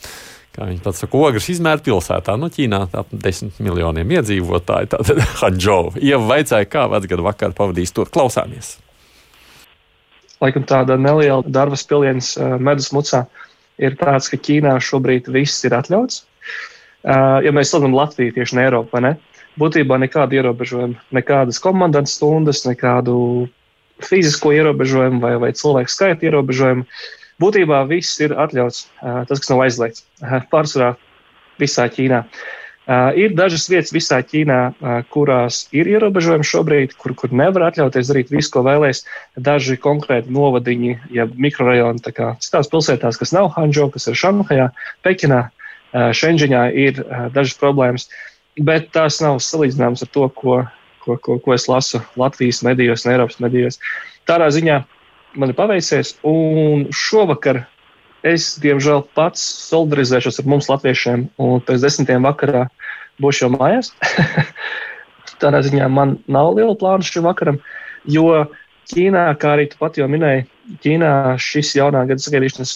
kā 0.54 0.68
viņi 0.70 0.82
pats 0.84 1.02
saka, 1.04 1.18
ogres 1.18 1.50
izmēra 1.52 1.82
pilsētā. 1.84 2.36
Nu, 2.40 2.50
Ķīnā 2.54 2.84
ap 3.00 3.14
desmit 3.26 3.58
miljoniem 3.64 4.14
iedzīvotāju. 4.18 4.92
Tātad 4.94 5.22
Hanžou. 5.42 5.94
Ieva 6.02 6.24
vaicāja, 6.36 6.70
kā 6.70 6.86
vecgadu 6.92 7.26
vakar 7.26 7.56
pavadījis 7.58 7.96
tur. 7.96 8.12
Klausāmies! 8.14 8.78
Laikam 10.44 10.66
tāda 10.68 10.98
neliela 11.00 11.42
darba 11.48 11.80
spiliens 11.80 12.34
uh, 12.36 12.58
medus 12.60 12.92
mucā 12.96 13.24
ir 13.82 13.98
tāds, 14.00 14.30
ka 14.30 14.38
Ķīnā 14.38 14.76
šobrīd 14.84 15.32
viss 15.34 15.64
ir 15.66 15.76
atļauts. 15.78 16.24
Uh, 17.04 17.40
ja 17.44 17.52
mēs 17.56 17.72
salīdzinām 17.72 17.98
Latviju 17.98 18.36
tieši 18.38 18.60
ne 18.60 18.68
Eiropu, 18.68 19.02
ne? 19.04 19.18
būtībā 19.60 20.00
nekāda 20.02 20.34
ierobežojuma, 20.34 20.98
nekādas 21.14 21.60
komandas 21.62 22.16
stundas, 22.18 22.64
nekādu 22.66 23.16
fizisko 24.02 24.50
ierobežojumu 24.56 25.20
vai, 25.22 25.36
vai 25.42 25.52
cilvēku 25.54 25.94
skaita 25.94 26.26
ierobežojumu. 26.26 26.88
Uh, 26.88 27.23
Būtībā 27.42 27.84
viss 27.90 28.20
ir 28.22 28.36
atļauts, 28.38 28.84
tas, 29.02 29.40
kas 29.40 29.50
nav 29.50 29.64
aizliegts. 29.66 30.06
Pārsvarā 30.52 30.94
visā 31.62 31.88
Ķīnā. 31.90 32.24
Ir 33.16 33.32
dažas 33.38 33.66
vietas 33.72 33.94
visā 33.96 34.20
Ķīnā, 34.28 34.58
kurās 35.14 35.64
ir 35.72 35.88
ierobežojumi 35.88 36.46
šobrīd, 36.46 36.96
kur, 37.00 37.16
kur 37.16 37.32
nevar 37.32 37.70
atļauties 37.70 38.12
darīt 38.12 38.34
visu, 38.34 38.52
ko 38.54 38.66
vēlēs. 38.68 39.06
Daži 39.40 39.80
konkrēti 39.82 40.34
novadiņi, 40.36 40.98
ja 41.16 41.26
mikrorajoni, 41.32 42.04
kā 42.14 42.34
citās 42.44 42.70
pilsētās, 42.72 43.20
kas 43.22 43.34
nav 43.36 43.54
Hanžo, 43.56 43.88
kas 43.94 44.10
ir 44.12 44.20
Šanhajā, 44.20 44.70
Pekinā, 45.08 45.46
Šenģiņā, 45.94 46.64
ir 46.86 47.02
dažas 47.34 47.58
problēmas. 47.62 48.10
Bet 48.60 48.92
tās 48.94 49.22
nav 49.24 49.40
salīdzināmas 49.42 50.04
ar 50.06 50.10
to, 50.14 50.28
ko, 50.36 50.60
ko, 51.02 51.18
ko, 51.18 51.40
ko 51.42 51.56
es 51.56 51.70
lasu 51.72 52.04
Latvijas 52.20 52.62
medijos 52.68 53.08
un 53.08 53.16
Eiropas 53.16 53.40
medijos. 53.42 53.80
Tādā 54.30 54.52
ziņā 54.54 54.84
man 55.36 55.52
ir 55.52 55.58
paveicies. 55.58 56.16
Un 56.28 56.88
šovakar 56.94 57.64
es, 58.28 58.54
diemžēl, 58.64 59.04
pats 59.18 59.44
solidarizēšos 59.70 60.42
ar 60.42 60.50
mums, 60.50 60.70
latviešiem, 60.72 61.28
un 61.44 61.64
pēc 61.68 61.86
desmitiem 61.86 62.26
vakarā 62.28 62.68
būšu 63.24 63.46
jau 63.46 63.54
mājās. 63.56 63.92
Tādā 65.44 65.64
ziņā 65.66 65.90
man 65.92 66.18
nav 66.32 66.54
liela 66.58 66.76
plāna 66.80 67.06
šim 67.06 67.28
vakaram, 67.28 67.62
jo 68.10 68.46
Ķīnā, 68.92 69.30
kā 69.40 69.54
arī 69.56 69.70
tu 69.72 69.78
pat 69.80 69.96
jau 69.96 70.10
minēji, 70.12 70.44
Ķīnā 70.84 71.10
šis 71.40 71.70
jaunā 71.78 72.02
gada 72.10 72.20
sagaidīšanas 72.20 72.74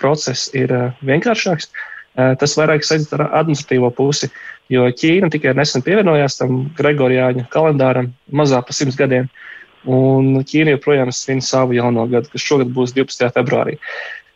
process 0.00 0.48
ir 0.56 0.72
uh, 0.72 0.86
vienkāršāks. 1.04 1.68
Uh, 2.16 2.32
tas 2.40 2.56
vairāk 2.56 2.84
saistīts 2.84 3.12
ar 3.16 3.26
administratīvo 3.28 3.90
pusi, 3.94 4.30
jo 4.72 4.88
Ķīna 4.88 5.28
tikai 5.32 5.52
nesen 5.56 5.84
pievienojās 5.84 6.40
tam 6.40 6.62
Gregorijāņu 6.80 7.44
kalendāram 7.52 8.08
mazā 8.32 8.62
pa 8.64 8.76
simts 8.76 8.96
gadiem. 8.98 9.28
Uh, 9.28 9.59
Un 9.88 10.42
Ķīna 10.44 10.74
joprojām 10.74 11.12
svin 11.14 11.40
savu 11.40 11.72
jauno 11.72 12.04
gadu, 12.10 12.28
kas 12.32 12.44
šogad 12.44 12.72
būs 12.76 12.92
12. 12.96 13.30
februārī. 13.36 13.78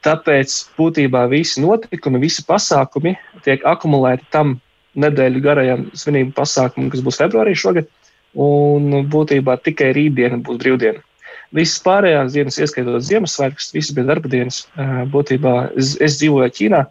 Tāpēc 0.04 0.54
būtībā 0.78 1.24
visi 1.32 1.60
notikumi, 1.64 2.20
visi 2.22 2.44
pasākumi 2.48 3.14
tiek 3.44 3.64
akumulēti 3.68 4.28
tam 4.32 4.58
nedēļu 5.00 5.42
garajam 5.44 5.86
svinību 5.96 6.32
pasākumam, 6.36 6.90
kas 6.92 7.04
būs 7.04 7.20
februārī 7.20 7.54
šogad. 7.56 7.88
Un 8.34 9.04
būtībā 9.12 9.58
tikai 9.62 9.92
rītdiena 9.94 10.40
būs 10.44 10.58
brīvdiena. 10.62 11.04
Visas 11.54 11.78
pārējās 11.84 12.34
dienas, 12.34 12.58
ieskaitot 12.58 13.04
Ziemassvētkus, 13.06 13.70
visas 13.76 13.94
bija 13.94 14.08
darba 14.10 14.30
dienas. 14.32 14.64
Būtībā 15.12 15.54
es, 15.78 15.94
es 16.02 16.18
dzīvoju 16.18 16.50
Ķīnā, 16.56 16.82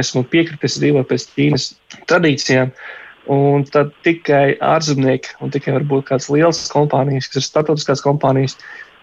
esmu 0.00 0.24
piekritis 0.32 0.80
dzīvot 0.80 1.06
pēc 1.12 1.28
Ķīnas 1.36 1.68
tradīcijām. 2.10 2.72
Uh, 2.72 3.03
Un 3.30 3.62
tad 3.64 3.94
tikai 4.04 4.58
ārzemnieki 4.60 5.38
un 5.40 5.52
tikai 5.52 5.72
varbūt 5.78 6.10
kādas 6.10 6.28
lielas 6.28 6.58
kompānijas, 6.72 7.30
kas 7.30 7.40
ir 7.40 7.46
starptautiskās 7.46 8.02
kompānijas, 8.04 8.58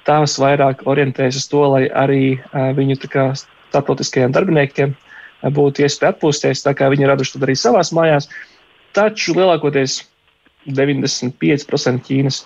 tās 0.05 0.35
vairāk 0.41 0.83
orientējas 0.89 1.39
uz 1.39 1.47
to, 1.49 1.63
lai 1.73 1.87
arī 1.89 2.37
uh, 2.37 2.69
viņu 2.77 2.99
starptautiskajiem 3.01 4.35
darbiniekiem 4.35 4.93
uh, 4.93 5.49
būtu 5.49 5.85
iespēja 5.87 6.13
atpūsties, 6.13 6.61
tā 6.61 6.75
kā 6.77 6.91
viņi 6.93 7.07
ir 7.07 7.13
raduši 7.13 7.33
to 7.33 7.41
arī 7.47 7.57
savās 7.57 7.89
mājās. 7.97 8.29
Taču 8.93 9.33
lielākoties 9.37 10.03
95% 10.69 12.05
Ķīnas 12.05 12.43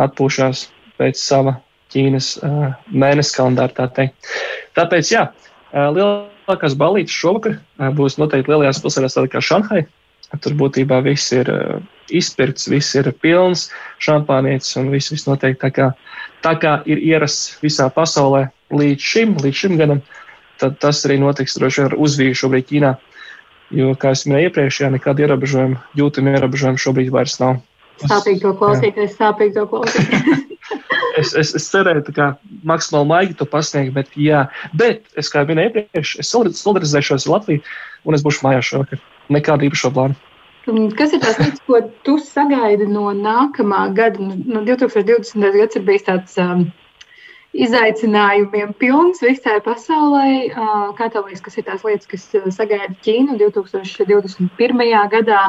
atpūšās 0.00 0.64
pēc 0.96 1.20
sava 1.20 1.58
Ķīnas 1.92 2.30
uh, 2.40 2.72
mēneša 2.88 3.36
kalendāra. 3.36 3.88
Tā 3.92 4.08
Tāpēc, 4.78 5.12
jā, 5.12 5.26
lielākās 5.74 6.76
balītas 6.78 7.16
šovakar 7.16 7.58
būs 7.96 8.16
noteikti 8.20 8.52
lielajās 8.52 8.80
pilsētās, 8.84 9.16
tādas 9.16 9.32
kā 9.32 9.42
Šanhai, 9.42 9.82
Tur 10.36 10.54
būtībā 10.60 11.00
viss 11.06 11.32
ir 11.32 11.48
uh, 11.48 11.78
izpirkts, 12.12 12.68
viss 12.68 12.96
ir 12.98 13.08
pilns, 13.22 13.68
šampānietis 14.04 14.76
un 14.80 14.90
viss, 14.92 15.12
viss 15.12 15.28
notiek 15.28 15.56
tā 15.60 15.70
kā, 15.72 15.90
tā 16.44 16.54
kā 16.60 16.78
ir 16.88 17.00
ierasts 17.00 17.56
visā 17.64 17.88
pasaulē 17.92 18.48
līdz 18.74 19.08
šim, 19.10 19.36
līdz 19.40 19.60
šim 19.62 19.78
gadam. 19.80 20.02
Tad 20.58 20.76
tas 20.82 21.04
arī 21.06 21.20
notiks 21.22 21.56
droši 21.56 21.80
vien 21.80 21.88
ar 21.90 21.96
uzvīju 22.02 22.40
šobrīd 22.42 22.68
Ķīnā. 22.68 22.92
Jo, 23.78 23.92
kā 24.00 24.14
jau 24.14 24.30
minēju 24.30 24.48
iepriekš, 24.48 24.80
jā, 24.82 24.88
nekāda 24.92 25.26
ierobežojuma, 25.26 25.82
jūtama 25.96 26.36
ierobežojuma 26.36 26.80
šobrīd 26.82 27.12
vairs 27.14 27.36
nav. 27.40 27.60
Sāpīgi 28.00 28.42
to 28.44 28.54
klausīties, 28.58 29.16
sāpīgi 29.18 29.54
to 29.58 29.66
klausīties. 29.70 30.44
es, 31.18 31.34
es, 31.38 31.52
es 31.58 31.68
cerēju, 31.72 32.14
ka 32.16 32.30
maksimāli 32.68 33.10
maigi 33.10 33.36
to 33.38 33.46
pasniegt, 33.48 33.94
bet, 33.96 34.10
jā, 34.18 34.46
bet 34.78 35.04
es 35.20 35.30
kā 35.32 35.44
minēju 35.48 35.72
iepriekš, 35.72 36.16
es 36.22 36.32
solidarizēšos 36.32 37.28
ar 37.28 37.36
Latviju 37.36 37.64
un 38.08 38.16
es 38.16 38.24
būšu 38.26 38.46
mājās 38.46 38.72
šovakar 38.72 39.02
nekādu 39.34 39.68
īpašu 39.68 39.92
plānu. 39.96 40.18
Kas 40.98 41.14
ir 41.16 41.22
lietas, 41.24 41.62
ko 41.64 41.80
tu 42.04 42.18
sagaidi 42.20 42.88
no 42.90 43.08
nākamā 43.16 43.86
gada? 43.96 44.20
No 44.20 44.60
2020. 44.66 45.46
gads 45.56 45.78
ir 45.78 45.84
bijis 45.86 46.04
tāds 46.04 46.36
um, 46.42 46.66
izaicinājumiem 47.56 48.74
pilns 48.78 49.22
visai 49.24 49.58
pasaulē. 49.64 50.26
Liekas, 50.98 51.42
kas 51.44 51.58
ir 51.58 51.66
tās 51.66 51.84
lietas, 51.86 52.08
kas 52.10 52.26
sagaida 52.54 52.90
Ķīnu 53.04 53.38
2021. 53.40 54.84
gadā? 55.14 55.42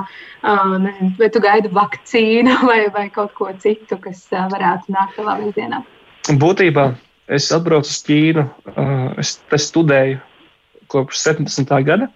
Nezinu, 0.86 1.12
vai 1.20 1.30
tu 1.34 1.44
gaidi 1.44 1.72
vakcīnu 1.76 2.56
vai, 2.70 2.82
vai 2.96 3.08
kaut 3.14 3.36
ko 3.38 3.52
citu, 3.60 4.00
kas 4.02 4.26
varētu 4.32 4.96
nākt 4.96 5.20
tavā 5.20 5.38
virzienā? 5.44 5.84
Būtībā 6.30 6.92
es 7.30 7.52
atbraucu 7.56 7.92
uz 7.92 8.02
Ķīnu, 8.08 8.48
es, 9.20 9.38
es 9.56 9.70
studēju 9.70 10.22
kopš 10.90 11.22
17. 11.28 11.76
gada. 11.86 12.10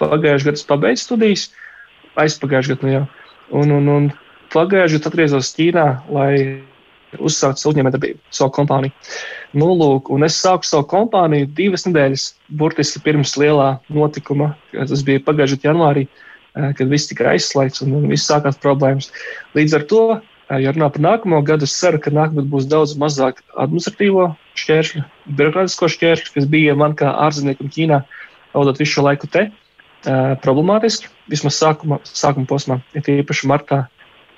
Pagājušajā 0.00 0.50
gadā 0.50 0.58
es 0.58 0.66
pabeidzu 0.66 1.04
studijas, 1.04 1.48
aizpagājušajā 2.18 2.80
gadā 2.80 2.86
nu 2.88 2.94
jau. 2.96 3.04
Un, 3.60 3.74
un, 3.76 3.90
un 3.92 4.08
pagājušajā 4.54 4.98
gadā 4.98 5.12
atgriezos 5.12 5.52
Ķīnā, 5.54 5.84
lai 6.14 6.32
uzsāktu 7.20 7.60
savu 7.60 7.74
uzņēmējdarbību, 7.74 8.20
savu 8.34 8.52
kompāniju. 8.56 8.92
Nu, 9.54 9.70
lūk, 9.78 10.10
un 10.14 10.26
es 10.26 10.36
sāku 10.40 10.66
savu 10.68 10.86
kompāniju 10.90 11.50
divas 11.56 11.86
nedēļas, 11.88 12.26
burtiski 12.60 13.02
pirms 13.04 13.36
lielā 13.40 13.74
notikuma. 13.94 14.52
Tas 14.74 15.04
bija 15.06 15.22
pagājušajā 15.26 15.70
janvārī, 15.70 16.06
eh, 16.08 16.70
kad 16.78 16.90
viss 16.90 17.10
tika 17.10 17.30
aizslēgts 17.32 17.84
un, 17.86 17.96
un 18.00 18.06
viss 18.10 18.30
sākās 18.30 18.60
problēmas. 18.60 19.10
Līdz 19.54 19.78
ar 19.78 19.88
to, 19.90 20.04
eh, 20.14 20.60
ja 20.64 20.72
runā 20.74 20.90
par 20.92 21.02
nākamo 21.06 21.42
gadu, 21.44 21.68
es 21.68 21.78
ceru, 21.78 21.98
ka 21.98 22.10
nākamgad 22.10 22.50
būs 22.50 22.68
daudz 22.70 22.96
mazāk 22.98 23.42
administratīvo 23.56 24.34
šķēršļu, 24.58 25.04
birokrātisko 25.38 25.90
šķēršļu, 25.96 26.34
kas 26.34 26.46
bija 26.50 26.74
man 26.74 26.94
kā 26.98 27.14
ārzemniekam 27.26 27.70
Ķīnā, 27.70 28.04
vadot 28.54 28.78
visu 28.78 28.98
šo 28.98 29.08
laiku 29.08 29.30
te 29.30 29.50
problemātiski, 30.04 31.08
vismaz 31.32 31.56
sākuma, 31.56 31.98
sākuma 32.04 32.46
posmā, 32.48 32.80
ir 32.92 33.22
īpaši 33.22 33.48
martā 33.48 33.86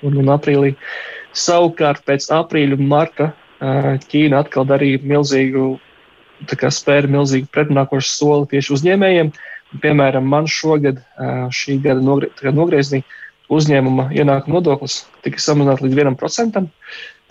un, 0.03 0.17
un 0.21 0.31
aprīlī. 0.33 0.75
Savukārt 1.37 2.01
pēc 2.07 2.29
aprīļa 2.33 2.79
un 2.79 2.87
marta 2.89 3.31
Ķīna 3.57 4.43
atkal 4.43 4.67
darīja 4.69 5.01
milzīgu, 5.01 5.77
spēra 6.53 7.09
milzīgu 7.09 7.49
pretnākošu 7.53 8.09
soli 8.11 8.49
tieši 8.53 8.73
uzņēmējiem. 8.75 9.31
Piemēram, 9.83 10.27
man 10.31 10.45
šogad, 10.47 11.01
šī 11.51 11.79
gada 11.83 12.03
nogrie, 12.03 12.29
nogriezienī, 12.55 13.03
uzņēmuma 13.51 14.09
ienākuma 14.15 14.59
nodoklis 14.59 15.01
tika 15.25 15.41
samazināts 15.41 15.83
līdz 15.83 15.97
1%. 16.03 16.63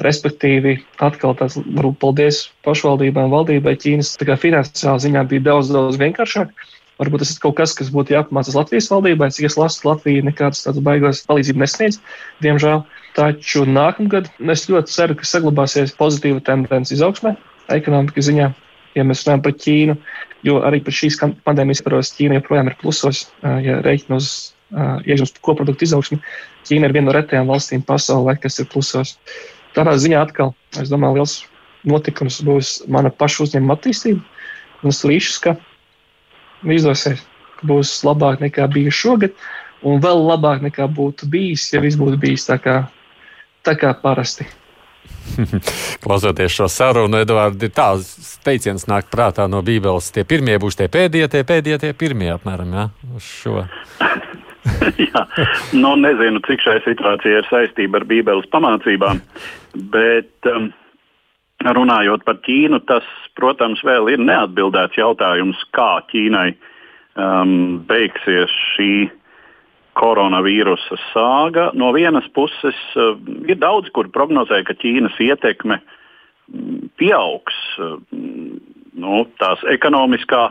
Respektīvi, 0.04 0.74
atkal 1.00 1.32
tāds 1.38 1.56
varbūt 1.56 1.96
paldies 2.02 2.42
pašvaldībām, 2.66 3.30
valdībai 3.32 3.78
Ķīnas 3.80 4.16
finansiālā 4.20 4.98
ziņā 5.06 5.22
bija 5.30 5.46
daudz, 5.52 5.72
daudz 5.72 5.96
vienkāršāk. 6.02 6.52
Varbūt 7.00 7.22
tas 7.22 7.32
ir 7.32 7.40
kaut 7.40 7.56
kas, 7.56 7.72
kas 7.76 7.88
būtu 7.92 8.14
jāapmācās 8.16 8.56
Latvijas 8.56 8.90
valdībai. 8.92 9.30
Cik 9.32 9.48
es 9.48 9.56
lasu, 9.60 9.82
Latvija 9.88 10.24
nekādas 10.26 10.64
tādas 10.64 10.84
baigās 10.84 11.24
palīdzību 11.28 11.64
nesniedz, 11.64 12.00
diemžēl. 12.44 12.84
Taču 13.16 13.64
nākamgad 13.64 14.28
es 14.52 14.66
ļoti 14.68 14.92
ceru, 14.92 15.16
ka 15.16 15.24
saglabāsies 15.24 15.94
pozitīva 15.96 16.42
tendence 16.44 16.92
izaugsmē, 16.92 17.32
ekonomikas 17.72 18.26
ziņā, 18.28 18.50
ja 18.96 19.04
mēs 19.08 19.24
runājam 19.24 19.44
par 19.46 19.54
Ķīnu, 19.62 19.94
jo 20.44 20.58
arī 20.68 20.82
par 20.84 20.96
šīs 20.98 21.16
pandēmijas 21.46 21.80
paros 21.86 22.12
Ķīna 22.16 22.42
joprojām 22.42 22.68
ir 22.68 22.76
plusos, 22.82 23.22
ja 23.64 23.78
reiķina 23.86 24.18
uz 24.20 24.28
uh, 24.76 24.98
iekšzemes 25.08 25.32
koprodukta 25.46 25.86
izaugsmi, 25.88 26.20
Ķīna 26.68 26.90
ir 26.90 26.96
viena 26.96 27.08
no 27.08 27.14
retajām 27.16 27.48
valstīm 27.48 27.84
pasaulē, 27.88 28.36
kas 28.42 28.60
ir 28.60 28.68
plusos. 28.72 29.14
Tādā 29.76 29.96
ziņā 30.00 30.20
atkal, 30.26 30.52
es 30.80 30.92
domāju, 30.92 31.20
liels 31.20 31.38
notikums 31.88 32.42
būs 32.44 32.72
mana 32.92 33.12
paša 33.12 33.46
uzņēmuma 33.46 33.78
attīstība. 33.78 34.20
Un 34.82 34.92
es 34.92 35.00
līšu, 35.08 35.38
ka 35.44 35.56
izdosies, 36.76 37.24
ka 37.56 37.70
būs 37.70 37.94
labāk 38.04 38.44
nekā 38.44 38.68
bija 38.72 38.92
šogad, 38.92 39.32
un 39.86 40.04
vēl 40.04 40.20
labāk 40.26 40.64
nekā 40.64 40.88
būtu 40.92 41.28
bijis, 41.32 41.68
ja 41.72 41.80
viss 41.84 41.96
būtu 42.00 42.20
bijis 42.20 42.48
tā 42.48 42.58
kā, 42.60 42.76
tā 43.66 43.76
kā 43.80 43.92
parasti. 44.02 44.46
Klausoties 46.04 46.54
šo 46.54 46.68
sarunu, 46.70 47.18
Edvards, 47.20 47.60
ir 47.62 47.72
tāds 47.74 48.38
teiciens, 48.46 48.86
nāk 48.90 49.10
prātā 49.12 49.48
no 49.50 49.62
Bībeles. 49.66 50.12
Tie 50.14 50.24
pirmie 50.28 50.56
būs 50.62 50.78
tie 50.78 50.88
pēdējie, 50.92 51.28
tie 51.32 51.42
pēdējie, 51.46 51.82
tie 51.82 51.92
pirmie 51.98 52.30
apmēram. 52.34 52.72
Ja? 52.76 52.88
Uz 53.16 53.26
šo. 53.42 53.66
Jā, 55.06 55.22
nu, 55.78 55.92
nezinu, 56.00 56.42
cik 56.46 56.64
šai 56.64 56.80
situācijai 56.84 57.40
ir 57.40 57.46
saistība 57.50 58.00
ar 58.00 58.06
Bībeles 58.08 58.48
pamācībām, 58.50 59.20
bet 59.94 60.50
um, 60.50 60.70
runājot 61.62 62.24
par 62.26 62.40
Ķīnu, 62.46 62.82
tas, 62.88 63.06
protams, 63.38 63.82
vēl 63.86 64.10
ir 64.14 64.22
neatbildēts 64.22 64.98
jautājums, 64.98 65.60
kā 65.76 66.00
Ķīnai 66.10 66.48
um, 66.50 67.78
beigsies 67.86 68.52
šī 68.74 68.90
koronavīrusa 69.96 70.98
sāga. 71.10 71.70
No 71.74 71.92
vienas 71.96 72.26
puses, 72.36 72.78
uh, 72.96 73.16
ir 73.48 73.58
daudz, 73.62 73.90
kur 73.96 74.10
prognozē, 74.12 74.62
ka 74.66 74.76
Ķīnas 74.76 75.16
ietekme 75.22 75.80
mm, 75.80 76.92
pieaugs. 77.00 77.58
Uh, 77.80 77.98
nu, 78.96 79.24
tās 79.40 79.62
ekonomiskā, 79.72 80.48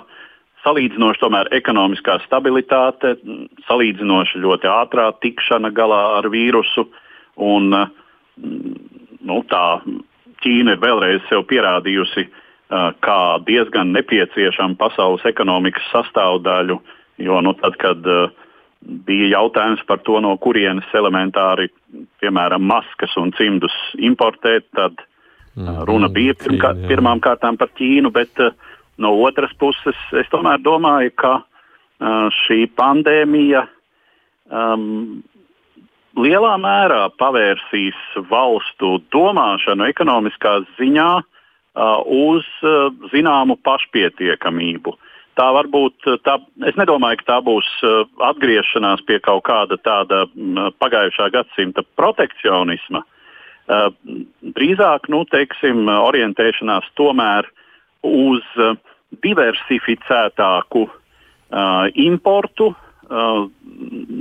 salīdzinoši 0.66 1.22
tomēr 1.22 1.52
ekonomiskā 1.58 2.18
stabilitāte, 2.26 3.16
mm, 3.22 3.66
salīdzinoši 3.70 4.42
ļoti 4.46 4.72
ātrā 4.72 5.12
tikšana 5.22 5.74
galā 5.76 6.02
ar 6.20 6.30
vīrusu. 6.34 6.88
Un, 7.46 7.72
mm, 7.76 8.74
nu, 9.26 9.44
tā 9.52 9.68
Ķīna 10.46 10.76
ir 10.76 10.82
vēlreiz 10.82 11.22
sev 11.30 11.46
pierādījusi 11.50 12.26
uh, 12.26 12.92
kā 13.06 13.20
diezgan 13.46 13.94
nepieciešama 13.96 14.78
pasaules 14.82 15.24
ekonomikas 15.26 15.86
sastāvdaļu, 15.94 16.76
jo 17.26 17.40
nu, 17.46 17.54
tad, 17.62 17.78
kad 17.82 18.10
uh, 18.10 18.34
bija 18.86 19.32
jautājums 19.40 19.82
par 19.88 20.02
to, 20.06 20.20
no 20.22 20.36
kurienes 20.42 20.88
elementāri, 20.94 21.70
piemēram, 22.22 22.64
maskas 22.66 23.16
un 23.22 23.34
cimdus 23.38 23.76
importēt, 23.98 24.68
tad 24.78 25.02
mm, 25.56 25.84
runa 25.90 26.10
bija 26.14 26.36
pirmkā, 26.38 26.76
pirmām 26.90 27.24
kārtām 27.24 27.58
par 27.58 27.72
Ķīnu, 27.78 28.12
bet 28.14 28.42
no 29.02 29.14
otras 29.26 29.54
puses 29.60 29.98
es 30.16 30.30
tomēr 30.34 30.62
domāju, 30.64 31.14
ka 31.18 31.36
šī 32.46 32.66
pandēmija 32.76 33.64
um, 34.52 35.24
lielā 36.20 36.56
mērā 36.60 37.06
pavērsīs 37.20 37.98
valstu 38.30 39.00
domāšanu 39.14 39.88
ekonomiskā 39.90 40.58
ziņā 40.80 41.10
uh, 41.20 41.26
uz 42.06 42.48
uh, 42.64 42.92
zināmu 43.14 43.58
pašpietiekamību. 43.64 44.96
Tā 45.36 45.50
varbūt, 45.52 46.08
tā, 46.24 46.38
es 46.70 46.78
nedomāju, 46.80 47.20
ka 47.22 47.28
tā 47.28 47.38
būs 47.44 47.68
uh, 47.84 48.06
atgriešanās 48.30 49.04
pie 49.08 49.20
kaut 49.24 49.44
kāda 49.50 49.76
tāda 49.84 50.24
mm, 50.32 50.78
pagājušā 50.80 51.28
gadsimta 51.34 51.84
protekcionisma. 52.00 53.04
Uh, 53.66 53.90
drīzāk, 54.56 55.10
nu, 55.12 55.26
teiksim, 55.28 55.90
orientēšanās 55.90 56.88
tomēr 56.96 57.50
uz 58.06 58.46
diversificētāku 59.26 60.84
importu, 62.04 62.68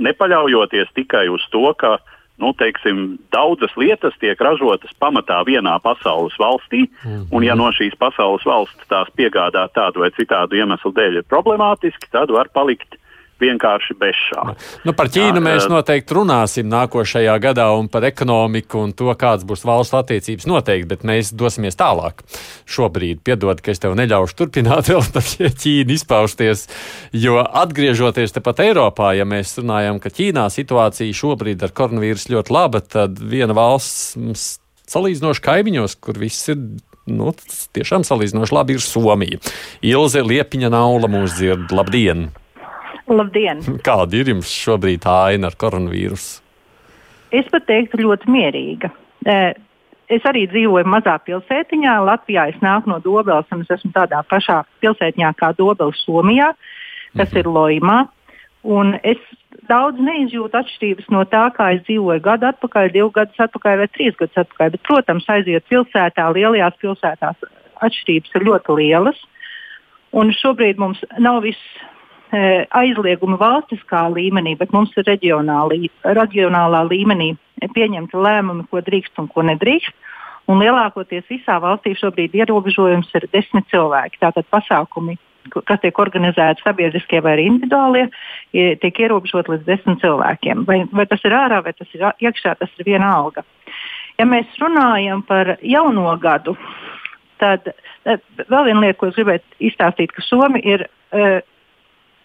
nepaļaujoties 0.07 0.93
tikai 0.97 1.25
uz 1.29 1.43
to, 1.53 1.61
ka 1.77 1.91
uh, 1.97 2.14
nu, 2.41 2.51
teiksim, 2.57 3.17
daudzas 3.31 3.71
lietas 3.79 4.15
tiek 4.19 4.39
ražotas 4.41 4.91
pamatā 4.99 5.39
vienā 5.47 5.77
pasaules 5.83 6.35
valstī, 6.41 6.85
un 7.31 7.45
ja 7.47 7.55
no 7.55 7.69
šīs 7.71 7.95
pasaules 7.99 8.45
valsts 8.47 8.91
tās 8.91 9.11
piegādāt 9.15 9.75
tādu 9.77 10.03
vai 10.03 10.11
citādu 10.17 10.59
iemeslu 10.59 10.91
dēļ 10.95 11.21
ir 11.21 11.27
problemātiski, 11.31 12.11
tad 12.11 12.33
var 12.35 12.51
palikt 12.53 12.99
vienkārši 13.41 13.95
bez 13.99 14.17
šā. 14.29 14.43
Nu, 14.87 14.93
par 14.97 15.09
Ķīnu 15.11 15.39
Jā, 15.39 15.43
mēs 15.43 15.67
noteikti 15.71 16.15
runāsim 16.17 16.69
nākošajā 16.71 17.35
gadā 17.43 17.67
un 17.75 17.89
par 17.91 18.07
ekonomiku 18.07 18.81
un 18.85 18.93
to, 18.97 19.09
kādas 19.19 19.45
būs 19.47 19.65
valstu 19.67 19.99
attiecības 19.99 20.47
noteikti, 20.49 20.89
bet 20.93 21.05
mēs 21.07 21.33
dosimies 21.35 21.77
tālāk. 21.79 22.23
Šobrīd, 22.69 23.21
piedod, 23.25 23.61
ka 23.63 23.73
es 23.73 23.83
tev 23.83 23.97
neļaušu 23.99 24.39
turpināt 24.39 24.89
vēl 24.91 25.03
par 25.15 25.27
Ķīnu 25.27 25.95
izpausties, 25.97 26.67
jo 27.15 27.39
atgriežoties 27.43 28.35
tepat 28.35 28.63
Eiropā, 28.69 29.13
ja 29.19 29.27
mēs 29.27 29.57
runājam, 29.59 29.99
ka 30.03 30.13
Ķīnā 30.13 30.47
situācija 30.53 31.21
šobrīd 31.21 31.65
ar 31.65 31.75
koronavīrusu 31.75 32.37
ļoti 32.37 32.55
laba, 32.55 32.83
tad 32.83 33.19
viena 33.19 33.55
valsts 33.57 34.59
salīdzinoši 34.91 35.41
kaimiņos, 35.43 35.97
kur 36.03 36.19
viss 36.21 36.51
ir 36.53 36.61
nu, 37.09 37.33
tiešām 37.75 38.05
salīdzinoši 38.05 38.55
labi, 38.55 38.77
ir 38.77 38.85
Somija. 38.85 39.41
Ilze 39.85 40.23
Liepiņa 40.25 40.71
Naula 40.73 41.09
mūs 41.11 41.37
dzird. 41.37 41.73
Labdien! 41.75 42.29
Labdien! 43.11 43.61
Kāda 43.87 44.17
ir 44.17 44.33
jums 44.33 44.49
šobrīd 44.49 45.03
tā 45.05 45.15
aina 45.31 45.51
ar 45.51 45.59
koronavīrusu? 45.59 46.41
Es 47.35 47.47
pat 47.51 47.65
teiktu, 47.67 47.99
ļoti 48.05 48.31
mierīga. 48.31 48.91
Es 50.05 50.25
arī 50.29 50.45
dzīvoju 50.47 50.87
mazā 50.87 51.15
pilsētiņā. 51.25 51.95
Latvijā 52.05 52.45
es 52.51 52.59
nāku 52.63 52.91
no 52.91 52.99
Dobeles, 53.03 53.49
un 53.51 53.63
es 53.65 53.71
esmu 53.73 53.91
tādā 53.95 54.21
pašā 54.29 54.61
pilsētiņā 54.83 55.31
kā 55.39 55.49
Dobeles 55.57 56.03
Somijā, 56.05 56.53
kas 57.17 57.31
mm 57.31 57.33
-hmm. 57.33 57.39
ir 57.39 57.47
Loimā. 57.57 57.97
Un 58.63 58.95
es 59.03 59.17
daudz 59.69 59.99
neizjūtu 60.01 60.57
atšķirības 60.57 61.09
no 61.13 61.23
tā, 61.29 61.43
kā 61.57 61.71
es 61.75 61.81
dzīvoju 61.85 62.21
gadu 62.21 62.47
atpakaļ, 62.49 62.91
divu 62.93 63.11
gadus 63.13 63.39
atpakaļ 63.47 63.77
vai 63.81 63.87
trīs 63.87 64.15
gadus 64.19 64.37
atpakaļ. 64.37 64.71
Bet, 64.71 64.81
protams, 64.87 65.29
aiziet 65.29 65.65
pilsētā, 65.69 66.29
lielajās 66.33 66.77
pilsētās 66.81 67.37
atšķirības 67.85 68.35
ir 68.35 68.47
ļoti 68.49 68.77
lielas. 68.79 69.19
Un 70.13 70.31
šobrīd 70.31 70.77
mums 70.77 71.01
nav 71.19 71.41
viss 71.43 71.61
aizliegumi 72.35 73.37
valstiskā 73.39 74.05
līmenī, 74.11 74.55
bet 74.59 74.73
mums 74.75 74.91
ir 74.97 75.07
reģionālā 75.07 76.81
līmenī 76.89 77.29
pieņemti 77.75 78.17
lēmumi, 78.19 78.67
ko 78.71 78.81
drīkst 78.83 79.21
un 79.21 79.29
ko 79.31 79.45
nedrīkst. 79.47 79.95
Un 80.51 80.59
lielākoties 80.61 81.25
visā 81.29 81.57
valstī 81.61 81.95
šobrīd 81.97 82.35
ierobežojums 82.37 83.09
ir 83.17 83.25
desmit 83.33 83.65
cilvēki. 83.71 84.19
Tātad 84.21 84.45
pasākumi, 84.53 85.17
kas 85.65 85.81
tiek 85.81 85.97
organizēti 86.01 86.61
sabiedriskie 86.61 87.21
vai 87.25 87.39
individuālie, 87.47 88.05
tiek 88.53 89.01
ierobežot 89.07 89.49
līdz 89.49 89.65
desmit 89.65 90.03
cilvēkiem. 90.03 90.67
Vai, 90.69 90.83
vai 90.93 91.07
tas 91.09 91.25
ir 91.25 91.33
ārā, 91.33 91.63
vai 91.65 91.73
tas 91.73 91.89
ir 91.97 92.05
iekšā, 92.27 92.55
tas 92.59 92.77
ir 92.77 92.91
viena 92.91 93.09
alga. 93.17 93.45
Ja 94.19 94.27
mēs 94.29 94.53
runājam 94.61 95.25
par 95.27 95.55
jauno 95.65 96.13
gadu, 96.21 96.53
tad 97.41 97.65
e, 97.67 98.15
vēl 98.45 98.69
viena 98.69 98.85
lieta, 98.85 98.99
ko 98.99 99.09
es 99.09 99.17
gribētu 99.17 99.65
izstāstīt, 99.67 100.13
ka 100.15 100.23
Somi 100.23 100.61
ir 100.63 100.85
uh, 100.85 101.41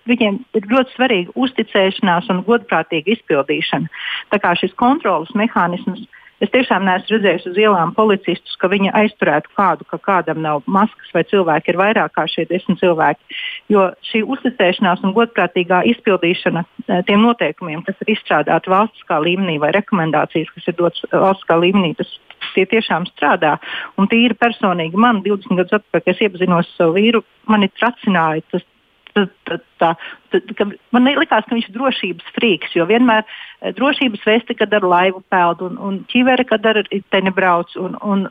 viņiem 0.08 0.40
ir 0.56 0.70
ļoti 0.70 0.96
svarīga 0.96 1.34
uzticēšanās 1.34 2.30
un 2.32 2.44
godprātīga 2.46 3.16
izpildīšana. 3.16 3.90
Tā 4.32 4.40
kā 4.42 4.54
šis 4.58 4.76
kontrolas 4.80 5.32
mehānisms. 5.36 6.06
Es 6.40 6.48
tiešām 6.54 6.86
neesmu 6.88 7.18
redzējis 7.18 7.50
uz 7.50 7.58
ielām 7.60 7.90
policistus, 7.92 8.54
ka 8.56 8.70
viņi 8.72 8.94
aizturētu 8.96 9.50
kādu, 9.58 9.84
ka 9.90 9.98
kādam 10.00 10.40
nav 10.40 10.62
maskas 10.64 11.10
vai 11.12 11.20
cilvēki 11.28 11.74
ir 11.74 11.76
vairāk 11.76 12.14
kā 12.16 12.24
šie 12.32 12.46
desmit 12.48 12.80
cilvēki. 12.80 13.36
Jo 13.68 13.90
šī 14.08 14.22
uzticēšanās 14.24 15.04
un 15.04 15.12
godprātīgā 15.18 15.82
izpildīšana 15.92 16.64
eh, 16.64 17.02
tiem 17.10 17.26
noteikumiem, 17.26 17.84
kas 17.84 18.00
ir 18.00 18.14
izstrādāti 18.16 18.72
valstiskā 18.72 19.20
līmenī 19.20 19.58
vai 19.60 19.74
rekomendācijas, 19.76 20.48
kas 20.56 20.72
ir 20.72 20.78
dotas 20.80 21.04
valstiskā 21.12 21.60
līmenī, 21.60 21.92
tas 22.00 22.16
tie 22.54 22.64
tiešām 22.72 23.04
strādā. 23.12 23.58
Un 24.00 24.08
tīri 24.10 24.36
personīgi 24.40 24.96
man 24.96 25.20
20 25.26 25.60
gadus 25.60 25.76
atpakaļ, 25.76 26.04
kad 26.06 26.14
es 26.14 26.24
iepazinos 26.24 26.72
savu 26.78 26.96
vīru, 26.96 27.20
mani 27.52 27.68
tracināja 27.76 28.46
tas 28.54 28.64
tā, 29.14 29.58
tā, 29.80 29.92
tā, 30.32 30.66
man 30.94 31.08
likās, 31.08 31.46
ka 31.46 31.56
viņš 31.56 31.70
ir 31.70 31.76
drošības 31.76 32.34
frīks, 32.36 32.74
jo 32.78 32.86
vienmēr 32.90 33.24
eh, 33.24 33.72
drošības 33.76 34.26
vesti, 34.26 34.58
kad 34.58 34.74
ar 34.76 34.86
laivu 34.86 35.22
peld 35.32 35.64
un, 35.66 35.78
un 35.78 36.02
ķiveri, 36.10 36.46
kad 36.48 36.66
ar 36.66 36.82
teni 37.12 37.32
brauc 37.34 37.74
un, 37.80 37.96
un, 38.02 38.28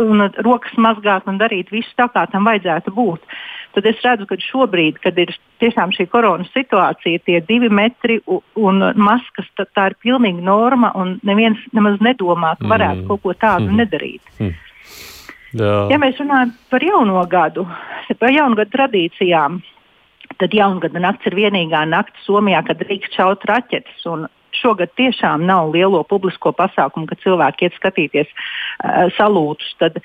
un 0.00 0.28
rokas 0.46 0.76
mazgāt 0.80 1.28
un 1.30 1.40
darīt 1.40 1.72
visu 1.74 1.92
tā, 1.98 2.08
kā 2.12 2.26
tam 2.30 2.48
vajadzētu 2.48 2.94
būt. 2.94 3.36
Tad 3.74 3.88
es 3.90 4.02
redzu, 4.06 4.26
ka 4.30 4.38
šobrīd, 4.38 5.00
kad 5.02 5.16
ir 5.18 5.32
tiešām 5.62 5.90
šī 5.96 6.06
koronas 6.12 6.50
situācija, 6.54 7.22
tie 7.26 7.40
divi 7.42 7.70
metri 7.72 8.20
un, 8.30 8.42
un 8.54 8.84
maskas, 8.94 9.48
tā, 9.58 9.66
tā 9.74 9.88
ir 9.90 9.98
pilnīgi 10.04 10.44
norma 10.46 10.92
un 10.98 11.16
neviens 11.26 11.58
nemaz 11.74 11.98
nedomā, 12.04 12.54
ka 12.60 12.70
varētu 12.70 13.02
mm. 13.02 13.08
kaut 13.10 13.24
ko 13.24 13.34
tādu 13.34 13.72
mm. 13.72 13.80
nedarīt. 13.82 14.30
Mm. 14.38 14.54
Jā. 15.54 15.74
Ja 15.92 15.98
mēs 16.02 16.18
runājam 16.18 16.54
par 16.70 16.82
jauno 16.82 17.22
gadu, 17.30 17.66
par 18.18 18.32
jaunu 18.34 18.58
gadu 18.58 18.74
tradīcijām, 18.74 19.60
tad 20.40 20.54
jaungada 20.54 21.02
nakts 21.02 21.28
ir 21.28 21.36
vienīgā 21.38 21.84
nakts 21.88 22.24
Somijā, 22.28 22.62
kad 22.66 22.80
drīkst 22.82 23.18
šaut 23.18 23.44
raķetes. 23.50 24.06
šogad 24.54 24.88
tiešām 24.94 25.46
nav 25.46 25.72
lielo 25.74 26.04
publisko 26.06 26.52
pasākumu, 26.54 27.08
kad 27.10 27.18
cilvēki 27.24 27.66
iet 27.66 27.74
skatīties 27.74 28.28
uh, 28.30 29.10
salūtus. 29.16 29.72
Tad, 29.82 29.98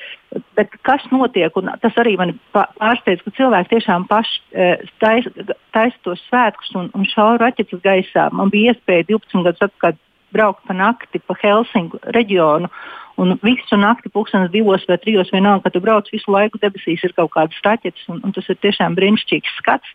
bet 0.57 0.73
kas 0.81 1.05
notiek, 1.11 1.53
un 1.55 1.69
tas 1.83 1.93
arī 2.01 2.15
man 2.17 2.33
pārsteidz, 2.55 3.21
ka 3.21 3.35
cilvēki 3.37 3.75
tiešām 3.75 4.07
paši 4.09 4.41
uh, 4.57 4.89
taisa 4.99 5.29
tais 5.71 5.93
tos 6.01 6.23
svētkus 6.31 6.73
un, 6.75 6.89
un 6.97 7.05
šauja 7.05 7.37
raķetes 7.43 7.83
gaisā. 7.85 8.29
Man 8.33 8.49
bija 8.49 8.73
iespēja 8.73 9.05
12 9.11 9.45
gadus 9.45 9.67
atpakaļ 9.69 9.99
braukt 10.35 10.65
pa 10.67 10.75
nakti 10.77 11.21
pa 11.23 11.37
Helsinku 11.41 12.01
reģionu 12.15 12.71
Un 13.19 13.33
visu 13.43 13.75
nakti, 13.75 14.07
pūkstens 14.13 14.47
divos 14.53 14.85
vai 14.87 14.95
trijos, 15.01 15.27
vienalga, 15.33 15.65
kad 15.65 15.73
tu 15.75 15.81
brauc 15.83 16.07
visu 16.13 16.31
laiku, 16.31 16.59
debesīs 16.61 17.01
ir 17.03 17.11
kaut 17.17 17.33
kādas 17.33 17.57
raķetes, 17.65 18.05
un, 18.13 18.21
un 18.23 18.35
tas 18.35 18.47
ir 18.47 18.55
tiešām 18.63 18.95
brīnišķīgs 18.95 19.57
skats. 19.59 19.91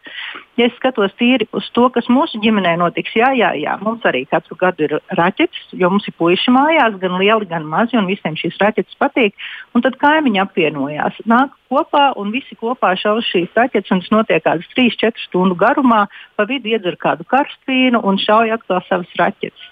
Ja 0.61 0.67
es 0.69 0.77
skatos 0.77 1.15
tīri 1.17 1.49
uz 1.57 1.71
to, 1.73 1.87
kas 1.95 2.11
mūsu 2.13 2.43
ģimenē 2.45 2.75
notiks, 2.83 3.17
jā, 3.17 3.31
jā, 3.39 3.55
jā, 3.57 3.79
mums 3.81 4.05
arī 4.11 4.27
katru 4.29 4.59
gadu 4.61 4.85
ir 4.85 4.97
raķetes, 5.17 5.73
jo 5.81 5.89
mums 5.95 6.11
ir 6.11 6.17
puiši 6.21 6.53
mājās, 6.53 7.01
gan 7.01 7.17
lieli, 7.23 7.49
gan 7.49 7.65
mazi, 7.65 7.97
un 7.97 8.11
visiem 8.13 8.37
šīs 8.37 8.61
raķetes 8.61 9.01
patīk. 9.01 9.33
Un 9.73 9.87
tad 9.87 9.97
kaimiņi 10.05 10.45
apvienojās, 10.45 11.25
nāk 11.31 11.57
kopā 11.73 12.11
un 12.21 12.35
visi 12.35 12.59
kopā 12.61 12.93
šaus 13.01 13.25
šīs 13.33 13.57
raķetes, 13.57 13.95
un 13.95 14.05
tas 14.05 14.13
notiek 14.19 14.45
kādas 14.45 14.69
3-4 14.77 15.31
stundu 15.31 15.57
garumā, 15.57 16.05
pa 16.37 16.45
vidu 16.51 16.77
iedzer 16.77 17.01
kādu 17.01 17.25
karstvīnu 17.25 18.05
un 18.05 18.21
šauj 18.21 18.53
atkal 18.59 18.85
savas 18.91 19.17
raķetes. 19.17 19.71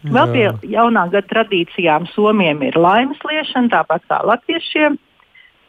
Vēl 0.00 0.32
pie 0.32 0.46
jaunā 0.72 1.04
gada 1.12 1.28
tradīcijām 1.28 2.06
Somijam 2.14 2.62
ir 2.64 2.78
laimes 2.80 3.20
liešana, 3.26 3.68
tāpat 3.74 4.06
kā 4.08 4.22
latviešiem. 4.24 4.96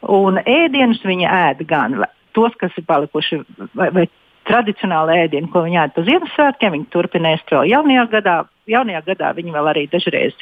Un 0.08 0.40
ēdienus 0.48 1.04
viņi 1.06 1.28
ēd 1.28 1.66
gan 1.68 2.00
tos, 2.34 2.56
kas 2.58 2.72
ir 2.80 2.88
palikuši 2.88 3.42
vai, 3.76 3.90
vai 3.92 4.06
tradicionāli 4.50 5.20
ēdieni, 5.26 5.50
ko 5.52 5.66
viņi 5.66 5.80
ēd 5.84 5.94
pa 5.96 6.06
Ziemassvētkiem, 6.08 6.74
viņi 6.78 6.90
turpina 6.94 7.36
ēst 7.36 7.54
vēl 7.54 7.70
jaunajā 7.72 8.08
gadā. 8.16 8.42
Jaunajā 8.70 9.00
gadā 9.08 9.32
viņi 9.36 9.52
vēl 9.52 9.68
arī 9.68 9.82
dažreiz 9.90 10.36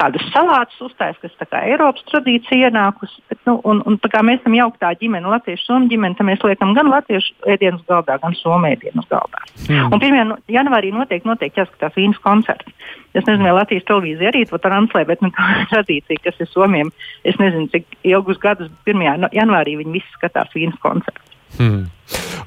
kādus 0.00 0.24
salātus 0.32 0.78
uztais, 0.86 1.18
kas 1.20 1.34
tā 1.38 1.46
kā 1.46 1.60
Eiropas 1.68 2.02
tradīcija 2.08 2.70
ienākusi. 2.70 3.20
Bet, 3.28 3.38
nu, 3.46 3.58
un, 3.68 3.82
un 3.86 3.98
tā 4.00 4.22
mēs 4.24 4.40
esam 4.40 4.56
jauktā 4.56 4.94
ģimene, 4.98 5.28
latviešu 5.34 5.66
somu 5.66 5.90
ģimene, 5.92 6.16
tad 6.18 6.26
mēs 6.26 6.42
liekam 6.48 6.72
gan 6.74 6.88
latviešu 6.90 7.36
ēdienus 7.52 7.84
galdā, 7.90 8.16
gan 8.22 8.34
somu 8.40 8.70
ēdienus 8.70 9.06
galdā. 9.12 9.44
Mm. 9.68 9.92
Un 9.94 10.02
1. 10.08 10.34
janvārī 10.56 10.94
noteikti, 10.96 11.28
noteikti 11.28 11.62
jāskatās 11.62 11.94
vīnas 12.00 12.18
koncerts. 12.24 12.72
Es 13.12 13.26
nezinu, 13.26 13.46
vai 13.50 13.56
Latvijas 13.60 13.86
televīzija 13.88 14.32
arī 14.32 14.44
to 14.48 14.60
translē, 14.64 15.04
bet 15.08 15.22
nu, 15.24 15.30
tā 15.36 15.68
tradīcija, 15.74 16.24
kas 16.24 16.40
ir 16.40 16.50
somiem, 16.50 16.92
es 17.28 17.38
nezinu, 17.42 17.68
cik 17.74 18.00
ilgus 18.08 18.40
gadus 18.42 18.72
1. 18.88 19.28
janvārī 19.36 19.76
viņi 19.82 19.98
visi 20.00 20.16
skatās 20.16 20.56
vīnas 20.56 20.80
koncertu. 20.82 21.27
Hmm. 21.56 21.86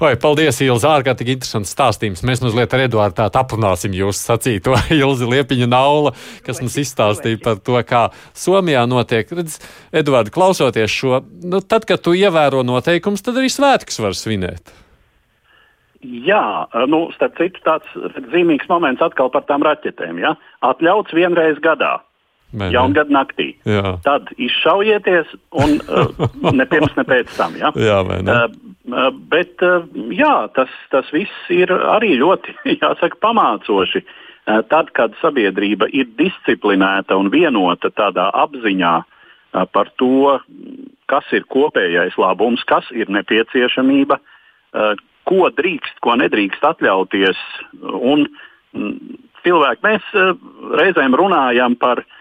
Oi, 0.02 0.16
paldies, 0.18 0.56
Ilza. 0.64 0.96
Ārkārtīgi 0.98 1.36
interesants 1.36 1.70
stāstījums. 1.76 2.24
Mēs 2.26 2.40
mazliet 2.42 2.72
ar 2.74 2.82
Eduardu 2.88 3.20
tā 3.20 3.28
aprunāsim 3.38 3.94
jūsu 3.94 4.18
sacīto. 4.18 4.74
Ilza 5.02 5.28
Liepiņa 5.30 5.68
Naula, 5.70 6.14
kas 6.46 6.58
mums 6.62 6.78
izstāstīja 6.82 7.38
par 7.44 7.60
to, 7.62 7.78
kā 7.86 8.08
Somijā 8.34 8.82
notiek. 8.90 9.30
Redz, 9.30 9.60
Eduardu, 9.94 10.34
klausoties 10.34 10.90
šo, 10.90 11.22
nu, 11.46 11.62
tad, 11.62 11.86
kad 11.86 12.02
tu 12.02 12.16
ievēro 12.18 12.64
noteikumus, 12.66 13.22
tad 13.22 13.38
arī 13.38 13.52
svētkus 13.52 14.02
var 14.02 14.18
svinēt. 14.18 14.74
Jā, 16.02 16.66
nu, 16.90 17.04
starp 17.14 17.36
citu, 17.38 17.62
tāds 17.62 17.86
zīmīgs 18.32 18.66
moments 18.70 19.04
atkal 19.06 19.30
par 19.30 19.46
tām 19.46 19.62
raķetēm. 19.62 20.18
Ja? 20.18 20.34
Atļauts 20.66 21.14
vienreiz 21.14 21.62
gadā. 21.62 22.00
Jaungada 22.52 23.12
naktī. 23.12 23.52
Jā. 23.68 23.96
Tad 24.04 24.28
izšaujieties, 24.40 25.30
un 25.56 25.78
uh, 25.80 26.26
ne 26.58 26.66
pirms, 26.68 26.92
ne 26.98 27.04
pēc 27.08 27.32
tam. 27.36 27.56
Ja? 27.60 27.72
Jā, 27.78 28.00
uh, 28.04 28.42
uh, 28.92 29.08
bet 29.32 29.64
uh, 29.64 29.86
jā, 30.12 30.34
tas, 30.56 30.72
tas 30.92 31.08
viss 31.14 31.52
ir 31.52 31.72
arī 31.72 32.14
ļoti 32.20 32.56
jāsaka, 32.82 33.20
pamācoši. 33.24 34.04
Uh, 34.42 34.60
tad, 34.68 34.90
kad 34.96 35.16
sabiedrība 35.22 35.88
ir 35.94 36.10
disciplinēta 36.18 37.16
un 37.16 37.30
vienota 37.32 37.92
tādā 37.94 38.28
apziņā 38.44 38.94
uh, 39.00 39.64
par 39.72 39.92
to, 40.00 40.38
kas 41.08 41.28
ir 41.32 41.48
kopējais 41.48 42.18
labums, 42.20 42.64
kas 42.68 42.88
ir 42.92 43.08
nepieciešamība, 43.12 44.18
uh, 44.18 44.96
ko 45.28 45.48
drīkst, 45.56 46.02
ko 46.04 46.18
nedrīkst 46.20 46.64
atļauties. 46.66 47.38
Un, 47.80 48.26
mm, 48.76 49.20
cilvēki, 49.46 49.86
mēs 49.86 50.10
uh, 50.18 50.34
reizēm 50.82 51.14
runājam 51.16 51.78
par 51.78 52.02
uh, 52.02 52.18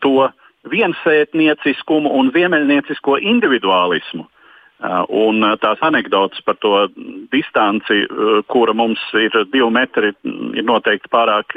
to 0.00 0.30
viensētnieciskumu 0.70 2.10
un 2.18 2.30
ziemeļniecisko 2.34 3.18
individualismu. 3.18 4.28
Uh, 4.82 5.04
un 5.14 5.44
uh, 5.46 5.52
tās 5.62 5.78
anekdotas 5.86 6.42
par 6.42 6.56
to 6.58 6.88
distanci, 7.30 8.00
uh, 8.02 8.40
kura 8.50 8.74
mums 8.74 8.98
ir 9.14 9.30
divi 9.52 9.68
metri, 9.70 10.10
ir 10.58 10.66
noteikti 10.66 11.10
pārāk 11.12 11.54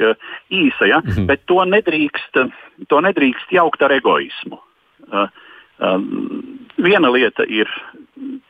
īsa. 0.54 0.86
Ja? 0.86 1.00
Mm 1.02 1.10
-hmm. 1.10 1.26
Bet 1.26 1.42
to 1.46 1.64
nedrīkst, 1.64 2.38
to 2.88 3.00
nedrīkst 3.00 3.50
jaukt 3.50 3.82
ar 3.82 3.92
egoismu. 3.92 4.62
Viena 6.76 7.10
lieta 7.12 7.44
ir 7.48 7.68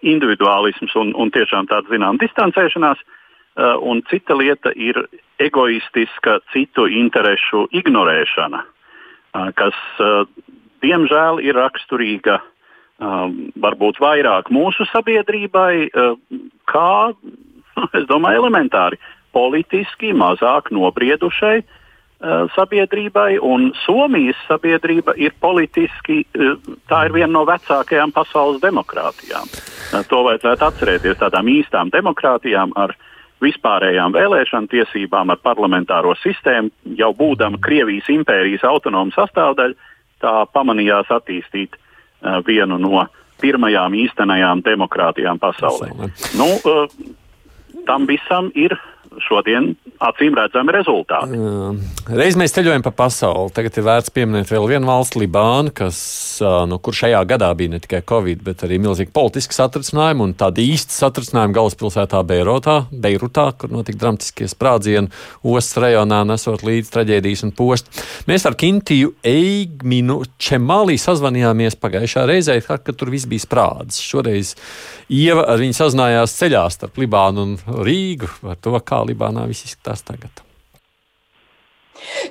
individuālisms 0.03 0.95
un, 0.95 1.15
un 1.15 1.31
tiešām 1.31 1.67
tāda 1.67 1.89
zināmā 1.89 2.19
distancēšanās, 2.21 2.99
un 3.81 4.03
cita 4.11 4.37
lieta 4.37 4.73
ir 4.75 5.09
egoistiska 5.39 6.41
citu 6.53 6.87
interesu 6.87 7.67
ignorēšana 7.73 8.63
kas 9.59 9.79
diemžēl 10.85 11.41
ir 11.45 11.59
raksturīga 11.59 12.41
varbūt 13.61 13.99
vairāk 14.01 14.51
mūsu 14.55 14.87
sabiedrībai, 14.93 15.89
kā, 16.71 16.93
es 17.99 18.07
domāju, 18.09 18.45
elementāri 18.45 19.01
politiski 19.37 20.15
mazāk 20.17 20.73
nobriedušai 20.73 21.59
sabiedrībai, 22.55 23.37
un 23.45 23.73
Somijas 23.85 24.39
sabiedrība 24.49 25.13
ir 25.21 25.35
politiski, 25.41 26.25
tā 26.89 27.03
ir 27.07 27.13
viena 27.13 27.33
no 27.35 27.45
vecākajām 27.45 28.15
pasaules 28.17 28.63
demokrātijām. 28.63 29.51
To 30.09 30.23
vajadzētu 30.25 30.65
atcerēties 30.65 31.21
tādām 31.21 31.51
īstām 31.53 31.93
demokrātijām 31.93 32.73
ar 32.77 32.97
vispārējām 33.43 34.15
vēlēšanu 34.17 34.71
tiesībām 34.73 35.31
ar 35.35 35.43
parlamentāro 35.45 36.15
sistēmu, 36.23 36.73
jau 36.99 37.13
būdama 37.17 37.61
Krievijas 37.63 38.09
impērijas 38.13 38.65
autonoma 38.69 39.13
sastāvdaļa, 39.17 39.77
tā 40.25 40.35
pamanījās 40.57 41.13
attīstīt 41.13 41.77
uh, 41.77 42.41
vienu 42.47 42.79
no 42.81 43.07
pirmajām 43.43 43.95
īstenajām 44.07 44.65
demokrātijām 44.65 45.39
pasaulē. 45.39 45.93
pasaulē. 45.93 46.37
Nu, 46.41 46.49
uh, 46.65 47.85
tam 47.87 48.07
visam 48.09 48.51
ir 48.55 48.77
šodien 49.25 49.73
acīm 50.03 50.37
redzami 50.37 50.75
rezultāti. 50.77 51.39
Reiz 52.13 52.37
mēs 52.39 52.55
ceļojam 52.57 52.85
pa 52.85 52.93
pasauli. 52.95 53.53
Tagad 53.57 53.79
ir 53.79 53.87
vērts 53.87 54.13
pieminēt 54.15 54.51
vēl 54.53 54.69
vienu 54.71 54.91
valsti, 54.91 55.23
Libānu, 55.23 55.73
kas, 55.77 55.99
nu, 56.69 56.79
kur 56.83 56.97
šajā 56.97 57.23
gadā 57.29 57.49
bija 57.57 57.73
ne 57.73 57.81
tikai 57.83 58.03
Covid, 58.07 58.43
bet 58.47 58.65
arī 58.67 58.79
milzīgi 58.83 59.13
politiski 59.17 59.57
satricinājumi 59.57 60.25
un 60.27 60.35
tādi 60.39 60.67
īsti 60.75 60.97
satricinājumi 60.97 61.57
galvaspilsētā 61.57 62.21
Beirutā, 62.29 62.77
Beirutā, 62.93 63.49
kur 63.59 63.73
notika 63.73 64.03
dramatiskie 64.05 64.49
sprādzieni 64.51 65.13
ostas 65.47 65.81
rajonā, 65.87 66.23
nesot 66.29 66.67
līdzi 66.67 66.93
traģēdijas 66.95 67.47
un 67.49 67.55
postu. 67.57 68.05
Mēs 68.29 68.47
ar 68.49 68.59
Kintiju 68.59 69.15
Eigminu 69.27 70.21
Čemālī 70.43 70.99
sazvanījāmies 71.01 71.79
pagājušā 71.81 72.27
reizē, 72.29 72.61
kad 72.67 72.93
tur 72.97 73.13
viss 73.15 73.29
bija 73.31 73.47
sprādzis. 73.47 74.05
Šoreiz 74.05 74.55
Ieva 75.13 75.45
ar 75.47 75.61
viņu 75.63 75.77
sazinājās 75.77 76.35
ceļā 76.35 76.65
starp 76.75 76.97
Libānu 76.99 77.45
un 77.45 77.83
Rīgu 77.87 78.27
par 78.41 78.59
to, 78.59 78.75
kā 78.83 79.05
Libānā 79.09 79.47
viss 79.51 79.69
izskatās 79.69 80.05
tagad. 80.07 80.47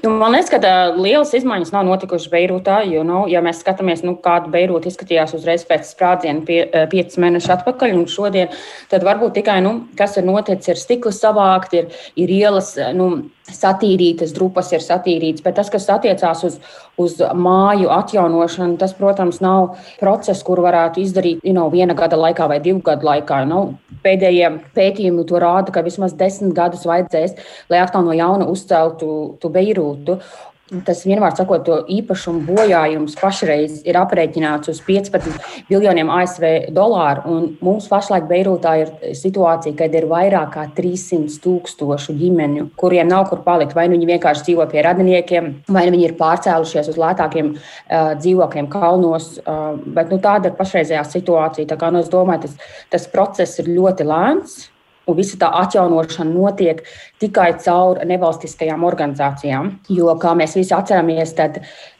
Nu, 0.03 0.11
man 0.19 0.35
liekas, 0.35 0.51
ka 0.53 0.59
lielas 0.93 1.31
izmaiņas 1.37 1.71
nav 1.73 1.85
notikušas 1.87 2.29
Beirūtā. 2.31 2.79
Jo, 2.89 3.03
nu, 3.07 3.23
ja 3.31 3.41
mēs 3.45 3.61
skatāmies, 3.63 4.03
nu, 4.05 4.15
kāda 4.21 4.51
Beirūta 4.53 4.89
izskatījās 4.91 5.33
uzreiz 5.37 5.65
pēc 5.67 5.87
sprādziena, 5.89 6.43
pie, 6.47 6.59
piecus 6.91 7.17
mēnešus 7.21 7.55
atpakaļ 7.57 7.95
un 7.97 8.05
šodien, 8.11 8.53
tad 8.91 9.05
varbūt 9.07 9.37
tikai 9.39 9.57
nu, 9.65 9.77
kas 9.97 10.19
ir 10.19 10.27
noticis, 10.27 10.73
ir 10.73 10.81
stikli 10.81 11.13
savākt, 11.15 11.73
ir, 11.79 11.89
ir 12.19 12.35
ielas. 12.35 12.75
Nu, 12.97 13.09
satīrītas, 13.53 14.33
drupas 14.33 14.71
ir 14.73 14.81
satīrītas, 14.81 15.43
bet 15.45 15.57
tas, 15.59 15.69
kas 15.69 15.85
attiecās 15.93 16.41
uz, 16.47 16.57
uz 17.01 17.19
māju 17.37 17.91
atjaunošanu, 17.93 18.79
tas, 18.81 18.95
protams, 18.97 19.41
nav 19.43 19.75
process, 19.99 20.43
kur 20.45 20.63
varētu 20.65 21.03
izdarīt 21.03 21.45
you 21.45 21.53
know, 21.53 21.69
viena 21.73 21.93
gada 21.97 22.17
laikā 22.17 22.49
vai 22.49 22.59
divu 22.63 22.81
gadu 22.85 23.05
laikā. 23.05 23.43
You 23.43 23.51
know, 23.51 23.75
pēdējie 24.05 24.49
pētījumi 24.77 25.27
to 25.29 25.41
rāda, 25.41 25.73
ka 25.75 25.85
vismaz 25.85 26.17
desmit 26.17 26.55
gadus 26.57 26.87
vajadzēs, 26.89 27.37
lai 27.69 27.83
atkal 27.83 28.05
no 28.07 28.17
jauna 28.17 28.49
uzceltu 28.49 29.51
Beirūtu. 29.55 30.19
Tas 30.65 31.03
vienmēr 31.05 31.35
sakot, 31.37 31.61
to 31.61 31.75
īpašumu 31.93 32.39
bojājums 32.47 33.13
pašreiz 33.19 33.83
ir 33.85 33.99
aprēķināts 33.99 34.71
uz 34.71 34.79
15 34.81 35.69
miljoniem 35.69 36.09
ASV 36.09 36.73
dolāru. 36.73 37.35
Mums 37.61 37.85
pašlaik 37.91 38.25
Beirūtā 38.31 38.73
ir 38.81 39.13
situācija, 39.13 39.75
kad 39.77 39.93
ir 39.93 40.09
vairāk 40.09 40.55
kā 40.55 40.65
300 40.73 41.37
tūkstošu 41.45 42.17
ģimeņu, 42.17 42.71
kuriem 42.81 43.13
nav 43.13 43.27
kur 43.29 43.45
palikt. 43.45 43.77
Vai 43.77 43.85
nu 43.85 43.99
viņi 43.99 44.09
vienkārši 44.15 44.47
dzīvo 44.49 44.65
pie 44.73 44.81
radiniekiem, 44.89 45.53
vai 45.69 45.85
nu 45.85 45.99
viņi 45.99 46.09
ir 46.09 46.17
pārcēlušies 46.17 46.89
uz 46.95 46.97
lētākiem 46.97 47.53
uh, 47.53 48.15
dzīvokļiem 48.17 48.73
kalnos. 48.73 49.35
Uh, 49.45 49.75
bet 49.85 50.09
nu, 50.09 50.17
tāda 50.23 50.49
ir 50.49 50.57
pašreizējā 50.57 51.05
situācija. 51.13 51.69
Tā 51.69 51.77
kā, 51.77 51.93
nu, 51.93 52.01
es 52.01 52.09
domāju, 52.09 52.47
tas, 52.47 52.79
tas 52.97 53.11
process 53.13 53.61
ir 53.61 53.69
ļoti 53.77 54.09
lēns. 54.09 54.63
Un 55.05 55.17
visa 55.17 55.37
tā 55.37 55.51
atjaunošana 55.61 56.31
notiek 56.33 56.81
tikai 57.21 57.51
caur 57.61 58.01
nevalstiskajām 58.09 58.85
organizācijām. 58.87 59.75
Jo, 59.93 60.15
kā 60.21 60.33
mēs 60.37 60.55
visi 60.57 60.73
atceramies, 60.73 61.33
tad, 61.37 61.59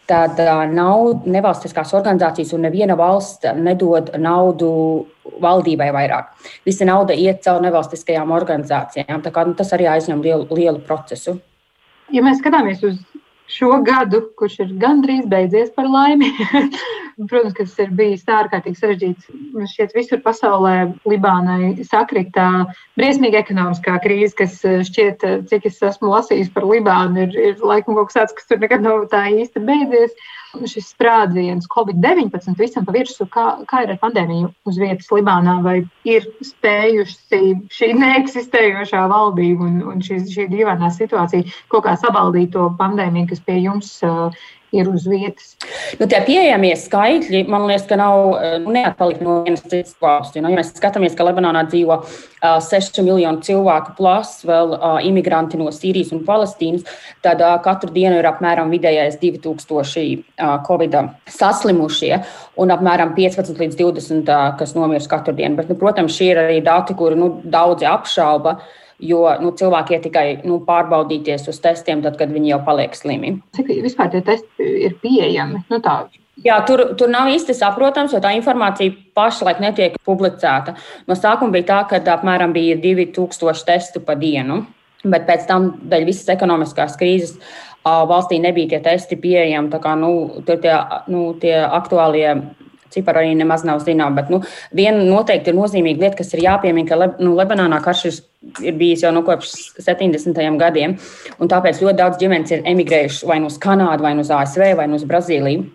tad 0.10 0.42
nav 0.74 1.28
nevalstiskās 1.30 1.94
organizācijas 1.98 2.56
un 2.58 2.66
neviena 2.66 2.98
valsts 2.98 3.46
nedod 3.62 4.10
naudu 4.18 4.72
valdībai 5.42 5.92
vairāk. 5.94 6.32
Visa 6.66 6.88
nauda 6.88 7.14
iet 7.14 7.44
caur 7.46 7.62
nevalstiskajām 7.66 8.34
organizācijām. 8.34 9.22
Kā, 9.26 9.46
nu, 9.46 9.54
tas 9.58 9.74
arī 9.78 9.90
aizņem 9.92 10.24
lielu, 10.26 10.48
lielu 10.56 10.82
procesu. 10.86 11.38
Ja 12.14 12.22
mēs 12.26 12.42
skatāmies 12.42 12.84
uz 12.86 13.00
šo 13.52 13.80
gadu, 13.86 14.22
kurš 14.40 14.60
ir 14.66 14.76
gandrīz 14.82 15.26
beidzies 15.30 15.72
par 15.76 15.90
laimi. 15.90 16.32
Protams, 17.30 17.54
ka 17.56 17.64
tas 17.64 17.76
ir 17.80 17.92
bijis 17.96 18.26
ārkārtīgi 18.28 18.80
sarežģīts. 18.80 19.28
Šķiet, 19.72 19.94
visur 19.96 20.20
pasaulē 20.26 20.74
Libānai 21.08 21.86
sakrita 21.88 22.66
briesmīga 23.00 23.40
ekonomiskā 23.46 23.96
krīze, 24.04 24.34
kas 24.42 24.58
eh, 24.68 24.82
šķiet, 24.88 25.24
eh, 25.24 25.38
cik 25.52 25.70
es 25.72 25.80
esmu 25.92 26.12
lasījis 26.12 26.52
par 26.56 26.68
Libānu, 26.68 27.28
ir, 27.28 27.38
ir 27.54 27.64
laikam 27.64 27.96
kaut 27.96 28.12
kas 28.12 28.20
tāds, 28.20 28.36
kas 28.40 28.50
tur 28.50 28.60
nekad 28.64 28.84
nav 28.84 29.08
tā 29.14 29.28
īsti 29.32 29.64
beidzies 29.64 30.18
šis 30.70 30.90
sprādziens, 30.94 31.68
Covid-19 31.72 32.56
visam 32.60 32.86
pa 32.88 32.96
virsmu, 32.96 33.28
kā, 33.32 33.46
kā 33.70 33.84
ir 33.86 33.94
ar 33.94 34.02
pandēmiju 34.02 34.52
uz 34.70 34.80
vietas 34.82 35.12
Libānā, 35.14 35.58
vai 35.66 35.78
ir 36.08 36.28
spējusi 36.46 37.42
šī 37.76 37.92
neeksistējošā 38.00 39.06
valdība 39.12 39.68
un, 39.68 39.82
un 39.92 40.04
šī, 40.06 40.22
šī 40.32 40.48
dīvainā 40.54 40.92
situācija 40.96 41.48
kaut 41.74 41.88
kā 41.88 41.96
sabaldīt 42.00 42.54
to 42.56 42.70
pandēmiju, 42.80 43.32
kas 43.34 43.44
pie 43.46 43.60
jums 43.66 43.98
uh, 44.08 44.32
ir 44.76 44.90
uz 44.92 45.06
vietas. 45.10 45.56
Nu, 46.00 46.08
tie 46.10 46.20
pieejamie 46.26 46.74
skaitļi, 46.80 47.46
man 47.52 47.68
liekas, 47.70 47.88
ka 47.90 47.98
nav 48.00 48.36
nu, 48.64 48.74
neatpalikt 48.76 49.24
no 49.26 49.40
vienas 49.46 49.64
citas 49.66 49.96
valsts. 50.02 50.38
Nu, 50.40 50.52
ja 50.52 50.60
mēs 50.60 50.74
skatāmies, 50.76 51.16
ka 51.18 51.28
Lebanonā 51.28 51.66
dzīvo 51.70 51.98
uh, 52.02 52.58
6 52.64 53.02
miljonu 53.06 53.44
cilvēku, 53.46 53.96
plus 54.00 54.38
vēl 54.48 54.76
uh, 54.76 55.00
imigranti 55.08 55.60
no 55.62 55.72
Sīrijas 55.74 56.14
un 56.16 56.24
Palestīnas, 56.28 56.86
tad 57.26 57.44
uh, 57.44 57.58
katru 57.66 57.94
dienu 57.96 58.20
ir 58.20 58.30
apmēram 58.30 58.74
vidējais 58.74 59.20
2000 59.24 59.66
uh, 59.66 60.56
covid 60.68 61.00
saslimušie 61.32 62.22
un 62.62 62.74
apmēram 62.76 63.16
15 63.18 63.60
līdz 63.62 63.82
20, 63.82 64.32
uh, 64.32 64.56
kas 64.60 64.76
nomirst 64.78 65.12
katru 65.12 65.36
dienu. 65.38 65.60
Bet, 65.60 65.72
nu, 65.72 65.80
protams, 65.80 66.16
šie 66.16 66.34
ir 66.34 66.42
arī 66.46 66.64
dati, 66.66 66.98
kuri 66.98 67.20
nu, 67.20 67.36
daudzi 67.44 67.88
apšauba. 67.90 68.58
Uh, 68.60 68.82
jo 69.00 69.24
nu, 69.42 69.52
cilvēki 69.58 69.98
ir 69.98 70.04
tikai 70.06 70.26
nu, 70.48 70.60
pārbaudīties 70.68 71.50
uz 71.52 71.60
testiem, 71.64 72.04
tad, 72.06 72.18
kad 72.20 72.32
viņi 72.32 72.54
jau 72.54 72.62
paliek 72.68 72.96
slimi. 72.96 73.36
Cik 73.58 73.74
vispār 73.86 74.14
tie 74.14 74.22
testi 74.26 74.70
ir 74.88 74.96
pieejami? 75.02 75.66
Nu, 75.72 75.82
tā. 75.84 76.06
Jā, 76.44 76.58
tur, 76.68 76.82
tur 77.00 77.08
nav 77.12 77.30
īsti 77.32 77.56
saprotams, 77.56 78.12
jo 78.12 78.20
tā 78.24 78.34
informācija 78.36 78.92
pašlaik 79.16 79.62
netiek 79.64 79.96
publicēta. 80.08 80.74
No 81.08 81.16
sākuma 81.16 81.56
bija 81.56 81.70
tā, 81.70 81.78
ka 81.90 82.02
apmēram 82.18 82.52
bija 82.56 82.76
2000 82.84 83.64
testu 83.68 84.02
pa 84.04 84.18
dienu, 84.20 84.66
bet 85.06 85.24
pēc 85.30 85.48
tam, 85.48 85.70
dēļ 85.88 86.08
visas 86.10 86.34
ekonomiskās 86.36 86.98
krīzes, 87.00 87.38
valstī 87.86 88.42
nebija 88.44 88.74
tie 88.74 88.82
testi 88.84 89.16
pieejami. 89.22 89.72
Kā, 89.80 89.96
nu, 90.00 90.12
tie, 90.48 90.76
nu, 91.08 91.30
tie 91.40 91.56
aktuālie 91.64 92.28
cipari 92.96 93.22
arī 93.22 93.38
nemaz 93.38 93.66
nav 93.68 93.84
zināmi. 93.86 94.18
Bet 94.18 94.32
nu, 94.34 94.42
viena 94.76 95.04
noteikti 95.06 95.52
ir 95.52 95.58
nozīmīga 95.60 96.06
lieta, 96.06 96.20
kas 96.22 96.34
ir 96.34 96.44
jāpiemina, 96.46 96.88
ka 96.90 97.12
nu, 97.22 97.36
Lebanonā 97.38 97.82
karš 97.86 98.04
ir, 98.10 98.20
ir 98.72 98.78
bijis 98.80 99.06
jau 99.06 99.14
no 99.14 99.22
nu, 99.22 99.28
kopš 99.28 99.54
70. 99.86 100.42
gadiem. 100.62 100.98
Tāpēc 101.40 101.82
ļoti 101.84 102.00
daudz 102.02 102.22
ģimenes 102.22 102.56
ir 102.56 102.68
emigrējuši 102.74 103.30
vai 103.30 103.40
nu 103.44 103.52
uz 103.52 103.60
Kanādu, 103.62 104.08
vai 104.08 104.16
nu 104.18 104.26
uz 104.26 104.32
ASV, 104.34 104.72
vai 104.80 104.90
nu 104.92 105.00
uz 105.00 105.08
Brazīliju. 105.08 105.68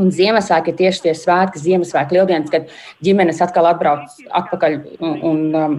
Un 0.00 0.12
Ziemassvētki 0.14 0.72
ir 0.72 0.78
tieši 0.78 1.06
tie 1.08 1.14
svētki, 1.18 1.60
Ziemassvētku 1.60 2.16
lieldienas, 2.16 2.52
kad 2.52 2.70
ģimenes 3.04 3.42
atkal 3.44 3.68
atbrauc 3.72 4.20
atpakaļ 4.38 4.76
un, 5.02 5.16
un 5.26 5.40
um, 5.58 5.76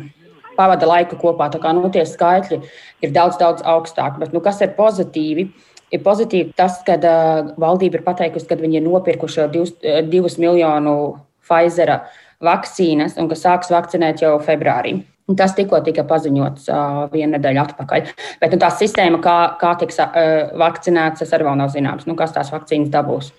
pavada 0.57 0.89
laiku 0.89 1.17
kopā. 1.21 1.47
Tā 1.53 1.61
kā 1.63 1.71
nu, 1.73 1.87
tie 1.93 2.03
skaitļi 2.05 2.59
ir 3.01 3.13
daudz, 3.15 3.39
daudz 3.41 3.63
augstāki. 3.65 4.21
Bet 4.21 4.35
nu, 4.35 4.43
kas 4.43 4.61
ir 4.61 4.75
pozitīvi? 4.77 5.47
Uh, 5.47 5.70
Ir 5.91 6.03
pozitīvi 6.05 6.53
tas, 6.55 6.79
ka 6.87 6.95
uh, 6.97 7.51
valdība 7.59 7.99
ir 7.99 8.05
pateikusi, 8.05 8.47
ka 8.47 8.59
viņi 8.59 8.79
ir 8.79 8.85
nopirkuši 8.87 9.47
divus, 9.51 9.73
divus 10.07 10.37
miljonu 10.39 10.95
Pfizer 11.41 11.97
vakcīnas 12.41 13.17
un 13.19 13.27
ka 13.29 13.37
sāks 13.37 13.71
vakcinēt 13.73 14.23
jau 14.23 14.37
februārī. 14.43 15.01
Un 15.29 15.37
tas 15.39 15.53
tikko 15.55 15.79
tika 15.85 16.03
paziņots 16.07 16.67
uh, 16.71 17.03
vienu 17.11 17.35
nedēļu 17.35 17.61
atpakaļ. 17.65 18.09
Bet 18.41 18.55
nu, 18.55 18.59
tā 18.61 18.71
sistēma, 18.73 19.19
kā, 19.23 19.35
kā 19.61 19.75
tiks 19.83 19.99
uh, 20.03 20.51
vakcinēts, 20.59 21.23
tas 21.23 21.35
arī 21.35 21.47
vēl 21.47 21.59
nav 21.59 21.71
zināms. 21.75 22.07
Nu, 22.09 22.17
kas 22.19 22.33
tās 22.35 22.51
vakcīnas 22.51 22.91
dabūs? 22.91 23.31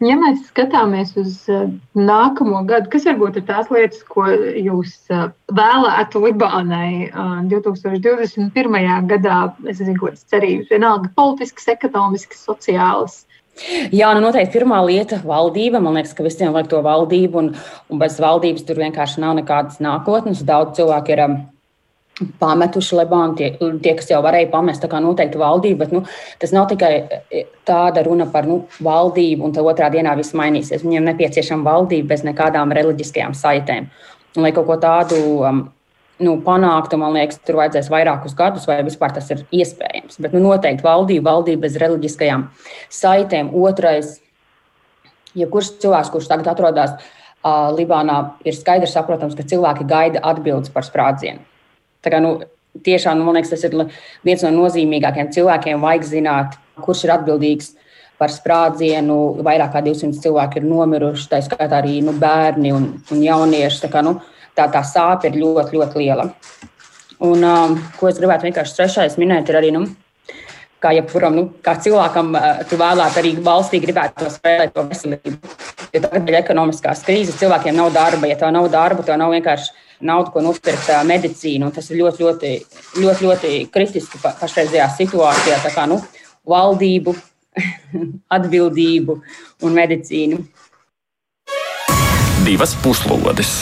Ja 0.00 0.14
mēs 0.16 0.46
skatāmies 0.48 1.10
uz 1.20 1.34
uh, 1.52 1.66
nākamo 1.92 2.62
gadu, 2.68 2.88
kas 2.88 3.04
varbūt 3.04 3.36
ir 3.36 3.44
tās 3.50 3.68
lietas, 3.68 4.00
ko 4.08 4.24
jūs 4.32 4.94
uh, 5.12 5.26
vēlētu 5.52 6.22
Libānai 6.24 7.10
uh, 7.10 7.34
2021. 7.50 8.78
gadā, 9.10 9.40
es 9.66 9.82
nezinu, 9.82 9.98
kādas 10.00 10.24
cerības, 10.32 10.70
vienalga 10.72 11.12
politiskas, 11.18 11.68
ekonomiskas, 11.74 12.40
sociālas. 12.48 13.20
Jā, 13.92 14.14
nu 14.16 14.24
noteikti 14.24 14.56
pirmā 14.56 14.80
lieta- 14.86 15.20
valdība. 15.34 15.82
Man 15.84 15.98
liekas, 15.98 16.16
ka 16.16 16.24
visiem 16.24 16.56
vajag 16.56 16.72
to 16.72 16.80
valdību, 16.86 17.42
un, 17.42 17.54
un 17.92 18.00
bez 18.00 18.16
valdības 18.24 18.64
tur 18.64 18.80
vienkārši 18.80 19.20
nav 19.20 19.36
nekādas 19.36 19.82
nākotnes. 19.84 20.40
Daudz 20.48 20.80
cilvēku 20.80 21.12
ir. 21.12 21.26
Um, 21.28 21.40
pametuši 22.40 22.98
Libānu, 22.98 23.34
tie, 23.38 23.50
tie, 23.56 23.94
kas 23.96 24.10
jau 24.10 24.20
varēja 24.24 24.50
pamest, 24.52 24.82
tā 24.82 24.90
kā 24.92 25.00
noteikti 25.02 25.40
valdība, 25.40 25.84
bet 25.84 25.94
nu, 25.94 26.02
tas 26.40 26.52
nav 26.54 26.68
tikai 26.70 26.92
e, 27.00 27.42
tāda 27.68 28.04
runa 28.06 28.26
par 28.30 28.48
nu, 28.48 28.62
valdību, 28.84 29.46
un 29.46 29.54
tā 29.56 29.64
otrā 29.64 29.88
dienā 29.92 30.14
viss 30.18 30.36
mainīsies. 30.36 30.84
Viņiem 30.84 31.08
nepieciešama 31.10 31.66
valdība 31.66 32.12
bez 32.14 32.24
nekādām 32.26 32.74
reliģiskajām 32.76 33.36
saitēm. 33.36 33.90
Un, 34.36 34.44
lai 34.44 34.52
kaut 34.56 34.68
ko 34.68 34.76
tādu 34.80 35.20
um, 35.40 35.62
nu, 36.20 36.36
panāktu, 36.44 37.00
man 37.00 37.16
liekas, 37.16 37.40
tur 37.46 37.60
vajadzēs 37.62 37.90
vairākus 37.92 38.36
gadus, 38.38 38.66
vai 38.68 38.80
vispār 38.86 39.14
tas 39.16 39.30
ir 39.32 39.44
iespējams. 39.62 40.20
Bet 40.20 40.36
nu, 40.36 40.44
noteikti 40.44 40.86
valdība, 40.86 41.32
valdība 41.32 41.66
bez 41.66 41.78
reliģiskajām 41.80 42.50
saitēm. 43.00 43.54
Otrais, 43.56 44.18
ja 45.34 45.48
kurš 45.50 45.74
cilvēks, 45.82 46.12
kurš 46.12 46.28
tagad 46.30 46.52
atrodas 46.52 46.98
uh, 46.98 47.70
Libānā, 47.74 48.20
ir 48.44 48.56
skaidrs, 48.56 48.94
saprotams, 48.94 49.38
ka 49.38 49.48
cilvēki 49.48 49.88
gaida 49.88 50.22
atbildes 50.30 50.72
par 50.74 50.86
sprādzienu. 50.86 51.49
Tā 52.04 52.12
kā, 52.12 52.20
nu, 52.22 52.38
tiešām 52.86 53.18
nu, 53.18 53.26
man 53.26 53.38
liekas, 53.38 53.52
tas 53.54 53.66
ir 53.66 53.76
viens 54.26 54.42
no 54.46 54.52
nozīmīgākajiem 54.56 55.30
cilvēkiem. 55.34 55.84
Vajag 55.84 56.08
zināt, 56.08 56.58
kurš 56.80 57.04
ir 57.06 57.14
atbildīgs 57.16 57.72
par 58.20 58.32
sprādzienu. 58.32 59.18
Vairāk 59.44 59.74
kā 59.74 59.84
200 59.84 60.20
cilvēki 60.24 60.60
ir 60.60 60.68
nomiruši, 60.68 61.28
tā 61.30 61.40
skaitā 61.44 61.80
arī 61.80 62.00
nu, 62.04 62.14
bērni 62.20 62.74
un, 62.76 62.90
un 63.12 63.24
jaunieši. 63.24 63.82
Tā, 63.84 63.92
kā, 63.92 64.04
nu, 64.06 64.18
tā, 64.56 64.68
tā 64.72 64.84
sāpe 64.86 65.30
ir 65.30 65.40
ļoti, 65.40 65.76
ļoti 65.76 66.04
liela. 66.04 66.28
Un, 67.20 67.42
um, 67.44 67.74
ko 67.98 68.08
es 68.08 68.20
gribētu 68.20 68.48
vienkārši 68.48 68.78
trešais 68.78 69.18
minēt, 69.20 69.50
ir 69.50 69.58
arī, 69.58 69.74
nu, 69.76 69.84
kā 70.80 70.94
jebkuram 70.96 71.34
nu, 71.36 71.42
kā 71.64 71.74
cilvēkam, 71.84 72.32
uh, 72.32 72.62
tu 72.68 72.78
vēlētu 72.80 73.20
arī 73.20 73.34
valstī 73.44 73.80
gribētu 73.82 74.30
spēlēt, 74.32 74.72
to 74.72 74.86
veselību. 74.88 75.52
Jo 75.90 76.00
tagad 76.06 76.30
ir 76.30 76.38
ekonomiskās 76.38 77.02
krīzes, 77.04 77.36
cilvēkiem 77.40 77.76
nav 77.76 77.90
darba. 77.92 78.28
Ja 78.30 78.38
tev 78.40 78.54
nav 78.54 78.70
darba, 78.72 79.04
tev 79.04 79.18
nav 79.20 79.34
vienkārši 79.34 79.72
naudu, 80.00 80.32
ko 80.34 80.44
nopirkt 80.44 80.88
medicīnu. 81.06 81.70
Tas 81.74 81.90
ir 81.90 82.00
ļoti, 82.00 82.24
ļoti, 82.24 82.52
ļoti, 83.00 83.26
ļoti 83.26 83.52
kritiski 83.72 84.20
pašreizējā 84.22 84.88
situācijā. 84.96 85.60
Tā 85.64 85.74
kā 85.74 85.86
nu, 85.90 86.00
valdību, 86.48 87.14
atbildību 88.38 89.18
un 89.66 89.76
medicīnu. 89.76 90.40
Divas 92.46 92.72
puslodes. 92.80 93.60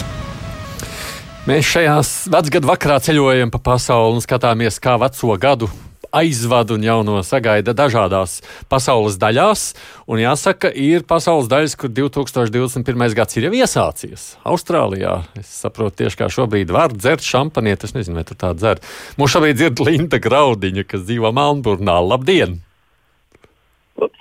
Mēs 1.49 1.65
šajās 1.65 2.11
vecgadu 2.31 2.69
vakarā 2.69 2.99
ceļojam 3.03 3.51
pa 3.51 3.61
pasauli 3.73 4.19
un 4.19 4.25
skatāmies, 4.25 4.77
kā 4.85 4.99
veco 5.01 5.37
gadu 5.41 5.71
aizvada 6.13 6.77
un 6.77 6.85
jauno 6.85 7.19
sagaida 7.27 7.75
dažādās 7.77 8.39
pasaules 8.71 9.19
daļās. 9.21 9.73
Un 10.09 10.23
jāsaka, 10.23 10.71
ir 10.73 11.05
pasaules 11.09 11.51
daļas, 11.51 11.77
kur 11.79 11.93
2021. 11.93 13.17
gads 13.19 13.39
ir 13.39 13.49
jau 13.49 13.55
iesācies. 13.59 14.29
Austrālijā, 14.49 15.19
es 15.39 15.51
saprotu, 15.65 16.03
tieši 16.05 16.23
kā 16.23 16.31
šobrīd 16.33 16.73
var 16.75 16.95
dzert 16.95 17.25
šampanieti, 17.25 17.89
es 17.89 17.97
nezinu, 17.97 18.21
vai 18.21 18.29
tur 18.29 18.39
tā 18.41 18.55
dzer. 18.57 18.81
Mums 19.19 19.35
šobrīd 19.35 19.67
ir 19.67 19.85
Linda 19.85 20.21
Graudiņa, 20.23 20.87
kas 20.89 21.05
dzīvo 21.09 21.35
Melnburnā. 21.37 21.99
Labdien! 22.05 22.61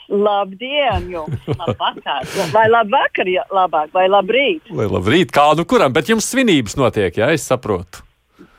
Labdien, 0.07 1.11
jums! 1.11 1.45
Labvakar! 1.51 2.25
Vai 2.53 2.65
labvakar, 2.71 3.29
ja 3.29 3.43
labāk, 3.53 3.91
vai 3.93 4.07
labrīt? 4.09 4.71
Vai 4.73 4.87
labrīt, 4.89 5.31
kā 5.35 5.51
nu 5.59 5.67
kuram, 5.69 5.93
bet 5.93 6.09
jums 6.09 6.29
svinības 6.31 6.77
notiek, 6.79 7.19
jā, 7.19 7.29
es 7.35 7.45
saprotu. 7.45 8.06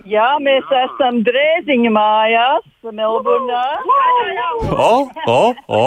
Jā, 0.09 0.29
mēs 0.41 0.65
esam 0.73 1.19
drēziņu 1.27 1.91
mājās, 1.93 2.65
Melburnā. 2.89 3.65
O, 4.73 4.93
o, 5.29 5.41
o, 5.69 5.83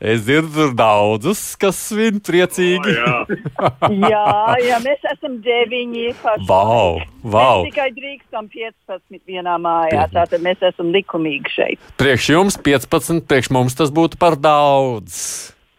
es 0.00 0.24
dzirdu 0.26 0.70
daudzus, 0.74 1.42
kas 1.60 1.78
svin 1.90 2.18
priecīgi. 2.24 2.96
Oh, 2.96 3.30
jā. 3.30 3.92
jā, 4.10 4.24
jā, 4.64 4.80
mēs 4.82 5.06
esam 5.12 5.38
deviņi. 5.44 6.08
Paši. 6.24 6.48
Wow, 6.48 6.98
wow. 7.22 7.62
Mēs 7.62 7.70
tikai 7.70 7.88
drīkstam 7.94 8.50
15 8.50 9.22
vienā 9.30 9.54
mājā, 9.62 10.08
tātad 10.16 10.42
mēs 10.42 10.66
esam 10.72 10.90
likumīgi 10.96 11.54
šeit. 11.54 11.88
Priekš 12.00 12.32
jums 12.34 12.58
15, 12.66 13.22
priekš 13.30 13.52
mums 13.54 13.78
tas 13.78 13.94
būtu 13.94 14.18
par 14.20 14.38
daudz. 14.40 15.20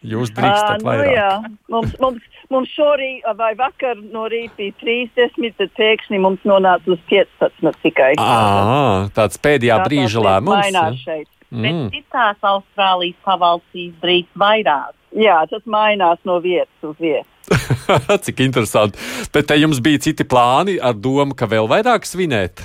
Jūs 0.02 0.32
drīkstat 0.34 0.82
nu 0.82 0.88
vairāk. 0.88 1.12
jā, 1.14 1.32
mums, 1.70 1.92
mums, 2.02 2.31
mums 2.52 2.70
šorīt 2.76 3.26
vai 3.38 3.52
vakar 3.58 3.98
no 4.12 4.26
rīta 4.30 4.58
bija 4.58 4.76
30, 4.82 5.56
tad 5.58 5.74
pēkšņi 5.78 6.20
mums 6.22 6.44
nonāca 6.48 6.92
uz 6.92 7.00
15 7.10 7.82
tikai. 7.84 8.12
À, 8.20 9.08
tāds 9.16 9.40
pēdējā 9.42 9.78
Tā 9.80 9.88
brīža 9.88 10.24
lēmums. 10.26 11.06
Mm. 11.52 11.64
Bet 11.64 11.96
citās 11.98 12.46
Austrālijas 12.48 13.18
pavalstīs 13.26 13.92
drīkst 14.00 14.38
vairāk. 14.40 14.94
Jā, 15.20 15.42
tas 15.50 15.64
mainās 15.68 16.20
no 16.24 16.38
vietas 16.40 16.88
uz 16.88 16.96
vietu. 17.00 17.28
Cik 18.24 18.40
interesanti. 18.40 19.00
Bet 19.34 19.50
te 19.50 19.58
jums 19.60 19.82
bija 19.84 20.00
citi 20.00 20.24
plāni 20.24 20.78
ar 20.80 20.96
domu, 20.96 21.36
ka 21.36 21.48
vēl 21.50 21.68
vairāk 21.68 22.08
svinēt? 22.08 22.64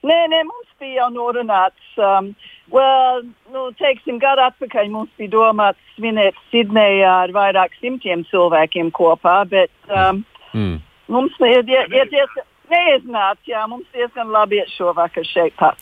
Nē, 0.00 0.20
nē, 0.32 0.40
mums 0.48 0.70
bija 0.80 1.02
jau 1.02 1.10
norunāts. 1.12 1.92
Um, 2.00 2.32
well, 2.72 3.22
nu, 3.52 3.68
teiksim, 3.78 4.18
gadu 4.22 4.46
atpakaļ 4.48 4.90
mums 4.92 5.10
bija 5.18 5.34
domāts 5.34 5.94
svinēt 5.96 6.38
Sidnejā 6.50 7.14
ar 7.26 7.34
vairāk 7.34 7.76
simtiem 7.80 8.24
cilvēkiem 8.30 8.92
kopā, 8.96 9.42
bet 9.48 9.72
um, 9.88 10.24
Mm. 10.50 10.80
mums 11.06 11.36
ir, 11.46 11.62
diezgan 11.62 12.46
neiznāca. 12.70 13.42
Jā, 13.48 13.64
mums 13.70 13.86
diezgan 13.94 14.30
labi 14.32 14.60
iet 14.60 14.70
šovakar 14.74 15.26
šeit 15.26 15.54
pat. 15.58 15.78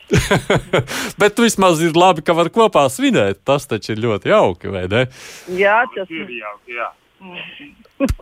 Bet 1.21 1.41
vismaz 1.41 1.83
ir 1.85 1.97
labi, 1.99 2.25
ka 2.25 2.37
var 2.37 2.51
kopā 2.53 2.87
svinēt. 2.93 3.43
Tas 3.49 3.69
taču 3.69 3.95
ir 3.95 4.03
ļoti 4.05 4.33
jauki, 4.33 4.73
vai 4.73 4.87
ne? 4.91 5.05
Jā, 5.59 5.83
tas 5.95 6.11
ir 6.13 6.31
jauki. 6.39 6.77
Jā. 6.79 6.91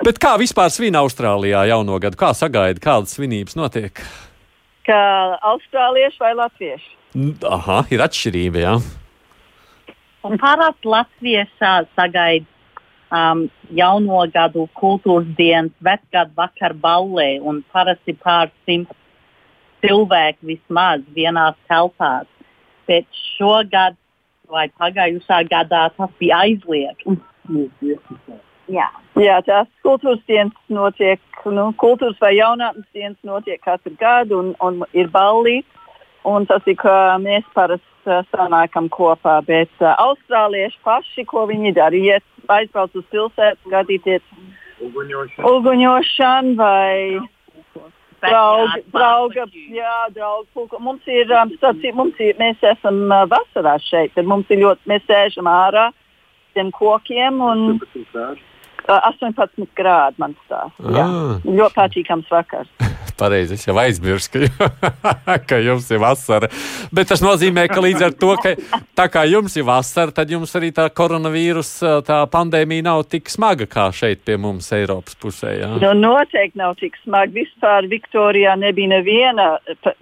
Bet 0.06 0.18
kā 0.22 0.36
vispār 0.40 0.70
svin 0.72 0.96
Austrālijā 0.96 1.66
jauno 1.68 1.98
gadu? 2.00 2.16
Kā 2.18 2.32
sagaida, 2.34 2.80
kādas 2.82 3.12
svinības 3.18 3.58
notiek? 3.58 4.00
Kā 4.88 5.02
austrālieši 5.52 6.22
vai 6.22 6.32
latvieši? 6.38 6.95
Aha, 7.16 7.80
ir 7.94 8.02
atšķirība, 8.04 8.60
jā. 8.60 8.76
Un 10.26 10.36
parasti 10.42 10.90
latvieši 10.90 11.72
sagaida 11.96 12.44
um, 13.14 13.46
jauno 13.78 14.24
gadu 14.34 14.66
kultūras 14.76 15.28
dienas, 15.38 15.72
vecgadu 15.80 16.34
vakar 16.36 16.74
ballē 16.74 17.36
un 17.40 17.62
parasti 17.72 18.16
pār 18.20 18.50
simt 18.66 18.90
cilvēku 19.84 20.50
vismaz 20.50 21.04
vienās 21.16 21.56
telpās. 21.70 22.28
Bet 22.86 23.06
šogad 23.36 23.96
vai 24.50 24.68
pagājušā 24.78 25.42
gadā 25.50 25.86
tas 25.96 26.12
bija 26.20 26.42
aizliegts. 26.44 27.22
Jā. 28.66 28.90
Jā, 29.16 29.38
tās 29.46 29.68
kultūras 29.86 30.20
dienas 30.28 30.68
notiek, 30.68 31.22
nu, 31.46 31.70
kultūras 31.80 32.18
vai 32.20 32.34
jaunatnes 32.36 32.86
dienas 32.92 33.18
notiek 33.24 33.62
katru 33.64 33.94
gadu 33.98 34.42
un, 34.42 34.52
un 34.60 34.82
ir 34.92 35.08
ballīts. 35.14 35.70
Un 36.26 36.46
tas 36.48 36.64
ir, 36.66 36.74
ka 36.80 36.92
mēs 37.22 37.46
parasti 37.54 38.10
uh, 38.10 38.24
sanākam 38.32 38.88
kopā, 38.90 39.38
bet 39.46 39.70
uh, 39.82 39.92
austrālieši 40.02 40.80
paši, 40.86 41.24
ko 41.30 41.44
viņi 41.50 41.74
dara, 41.76 41.94
iet 41.94 42.50
aizbrauc 42.50 42.94
uz 42.98 43.06
pilsētu, 43.12 43.70
gadīties. 43.70 44.24
Uguņošanu 45.46 46.56
vai 46.58 47.20
draugu, 48.24 48.82
drauga, 48.94 49.46
jā, 49.72 49.94
draugu 50.14 50.48
pulku. 50.54 50.80
Mums 50.82 51.06
ir, 51.06 51.30
um, 51.30 51.52
starp, 51.60 51.86
mums 51.94 52.18
ir, 52.22 52.34
mēs 52.40 52.66
esam 52.74 53.04
uh, 53.06 53.22
vasarā 53.30 53.76
šeit, 53.86 54.14
tad 54.16 54.28
mums 54.28 54.50
ir 54.50 54.64
ļoti, 54.64 54.82
mēs 54.90 55.06
sēžam 55.08 55.50
ārā 55.50 55.88
tiem 56.56 56.72
kokiem 56.74 57.40
un 57.44 57.66
uh, 57.76 58.28
18 58.88 59.66
grādi 59.76 60.18
man 60.22 60.34
Ah. 60.50 61.38
ļoti 61.44 61.74
patīkams 61.74 62.30
vakars. 62.30 62.68
Pareizi, 63.16 63.54
es 63.56 63.64
jau 63.64 63.72
aizmirsu, 63.80 64.28
ka, 64.52 65.36
ka 65.48 65.58
jums 65.64 65.86
ir 65.90 66.00
vasara. 66.02 66.50
Bet 66.92 67.08
tas 67.08 67.22
nozīmē, 67.24 67.64
ka 67.72 67.80
līdz 67.80 68.02
ar 68.04 68.12
to, 68.20 68.34
ka 68.42 68.52
tā 68.98 69.06
kā 69.12 69.22
jums 69.30 69.56
ir 69.56 69.64
vasara, 69.64 70.12
tad 70.12 70.30
jums 70.30 70.52
arī 70.58 70.68
tā 70.76 70.84
koronavīrusa 70.92 72.02
tā 72.06 72.18
pandēmija 72.28 72.84
nav 72.90 73.06
tik 73.08 73.32
smaga 73.32 73.64
kā 73.66 73.88
šeit 73.96 74.20
pie 74.28 74.36
mums 74.36 74.68
Eiropas 74.76 75.16
pusē. 75.16 75.54
Jā. 75.62 75.72
Nu, 75.80 75.94
noteikti 75.96 76.60
nav 76.60 76.76
tik 76.80 76.98
smagi. 77.04 77.32
Vispār 77.40 77.88
Viktorijā 77.88 78.52
nebija 78.60 78.92
neviena, 78.98 79.48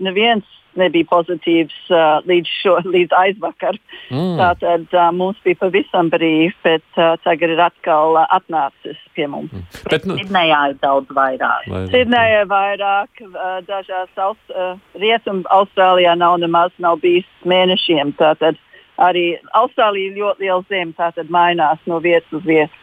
neviens 0.02 0.44
nebija 0.80 1.08
pozitīvs 1.10 1.76
uh, 1.92 2.20
līdz, 2.28 2.52
šo, 2.62 2.76
līdz 2.94 3.16
aizvakar. 3.18 3.78
Mm. 4.10 4.36
Tātad 4.40 4.96
uh, 4.96 5.08
mums 5.16 5.40
bija 5.46 5.60
pavisam 5.62 6.10
brīvi, 6.12 6.52
bet 6.66 6.84
uh, 7.00 7.14
tagad 7.24 7.54
ir 7.54 7.62
atkal 7.64 8.18
uh, 8.18 8.26
atnācis 8.34 9.00
pie 9.16 9.28
mums. 9.30 9.54
Bet, 9.90 10.06
nu, 10.08 10.18
Sidnejā 10.20 10.60
ir 10.72 10.78
daudz 10.82 11.10
vairāk. 11.14 11.68
Sidnejā 11.94 12.44
ir 12.44 12.50
vairāk, 12.50 13.24
uh, 13.28 13.58
dažās 13.68 14.24
aust, 14.26 14.44
uh, 14.54 14.74
rietumu 15.00 15.46
Austrālijā 15.54 16.14
nav 16.18 16.38
nemaz 16.42 16.74
nav 16.82 17.00
bijis 17.02 17.28
mēnešiem. 17.48 18.14
Tātad 18.18 18.58
arī 19.00 19.34
Austrālija 19.56 20.10
ir 20.10 20.18
ļoti 20.22 20.46
liela 20.46 20.64
zeme, 20.70 20.96
tātad 20.98 21.30
mainās 21.32 21.82
no 21.90 22.00
vietas 22.04 22.32
uz 22.32 22.44
vietu. 22.46 22.82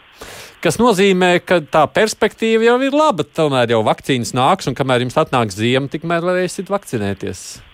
kas 0.61 0.77
nozīmē, 0.77 1.39
ka 1.45 1.61
tā 1.73 1.85
perspektīva 1.89 2.69
jau 2.69 2.77
ir 2.85 2.95
laba. 2.95 3.25
Tomēr 3.25 3.73
jau 3.75 3.81
vakcīnas 3.87 4.35
nāks, 4.37 4.69
un 4.69 4.77
kamēr 4.77 5.05
jums 5.05 5.17
atnāks 5.17 5.57
ziema, 5.57 5.89
tikmēr 5.91 6.21
varēsiet 6.27 6.69
vakcinēties. 6.69 7.70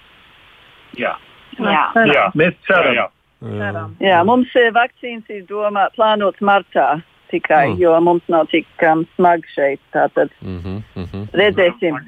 Jā. 0.96 1.16
Jā. 1.60 1.84
Jā. 2.06 2.32
Mēs 2.36 2.54
ceram. 2.68 2.94
Jā, 2.94 3.08
Jā. 3.42 3.84
Jā, 4.02 4.24
mums 4.26 4.48
ir 4.56 4.72
vakcīnas 4.74 5.30
ir 5.30 5.44
domā, 5.50 5.88
plānotas 5.94 6.42
martā 6.42 7.02
tikai, 7.30 7.68
Mm. 7.74 7.78
jo 7.80 8.00
mums 8.02 8.24
nav 8.28 8.48
tik 8.48 8.66
um, 8.82 9.06
smagi 9.16 9.44
šeit. 9.56 9.80
Tātad 9.94 10.30
Mm 10.42 10.60
-hmm, 10.64 10.82
mm 10.96 11.06
-hmm. 11.06 11.28
redzēsim. 11.34 12.00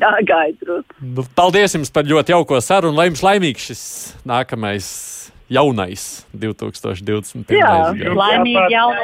Jā, 0.00 0.12
gaidot. 0.24 0.84
Nu, 1.16 1.24
paldies 1.34 1.74
jums 1.74 1.90
par 1.90 2.04
ļoti 2.04 2.30
jauko 2.30 2.60
sarunu, 2.60 2.96
lai 2.96 3.08
jums 3.08 3.22
laimīgs 3.22 3.66
šis 3.66 4.16
nākamais 4.26 5.31
jaunais 5.52 6.26
2021. 6.32 7.56
Jā. 7.56 7.92
Laimīgi 8.16 8.72
jauno 8.72 9.02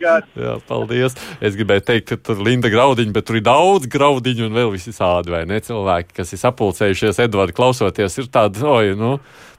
gadu! 0.00 0.60
paldies. 0.68 1.16
Es 1.44 1.56
gribēju 1.58 1.82
teikt, 1.90 2.06
ka 2.10 2.16
tur 2.18 2.36
ir 2.40 2.46
Linda 2.46 2.68
graudiņa, 2.72 3.12
bet 3.14 3.24
tur 3.28 3.36
ir 3.40 3.46
daudz 3.46 3.84
graudiņu 3.92 4.42
un 4.48 4.56
vēl 4.56 4.70
visādi, 4.74 5.28
vai 5.34 5.42
ne? 5.50 5.58
Cilvēki, 5.64 6.10
kas 6.20 6.28
ir 6.34 6.40
sapulcējušies, 6.42 7.22
Edvards, 7.26 7.56
klausoties, 7.56 8.12
ir 8.20 8.26
tādi, 8.32 8.56
oi, 8.66 8.86
nu, 8.98 9.10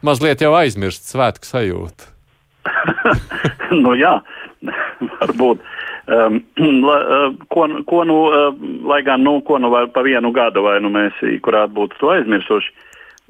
mazliet 0.05 0.39
jau 0.43 0.53
aizmirst 0.57 1.03
svētku 1.11 1.45
sajūtu. 1.49 2.01
nu, 3.84 3.91
jā, 3.99 4.15
varbūt. 5.19 5.57
Um, 6.03 6.34
la, 6.88 6.97
uh, 6.99 7.29
ko, 7.53 7.61
ko 7.88 7.99
nu, 8.07 8.17
uh, 8.27 8.34
lai 8.89 9.01
gan 9.07 9.19
nu, 9.23 9.34
ko 9.47 9.55
nu 9.61 9.67
vai 9.71 9.84
pa 9.91 10.01
vienu 10.03 10.29
gadu, 10.36 10.59
vai 10.65 10.75
nu 10.84 10.89
mēs 10.91 11.13
kurāt 11.45 11.69
būtu 11.75 11.93
to 12.01 12.07
aizmirsuši. 12.17 12.69
Uh, 12.73 12.77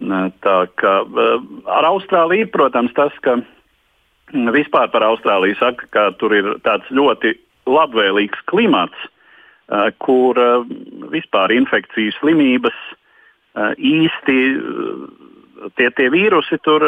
Tā 0.01 0.55
kā 0.81 0.93
uh, 1.05 1.43
ar 1.69 1.87
Austrāliju, 1.91 2.49
protams, 2.51 2.93
tas, 2.97 3.13
ka 3.21 3.37
mm, 3.37 4.49
vispār 4.55 4.89
par 4.91 5.05
Austrāliju 5.05 5.59
saka, 5.59 5.89
ka 5.93 6.05
tur 6.17 6.33
ir 6.33 6.49
tāds 6.65 6.89
ļoti 6.89 7.35
labvēlīgs 7.69 8.41
klimats, 8.49 9.05
uh, 9.05 9.91
kur 10.01 10.39
uh, 10.41 10.65
vispār 11.13 11.53
infekcijas 11.55 12.17
slimības 12.21 12.77
īsti 13.77 14.35
tie, 15.77 15.89
tie 15.93 16.07
vīrusi 16.09 16.57
tur 16.65 16.81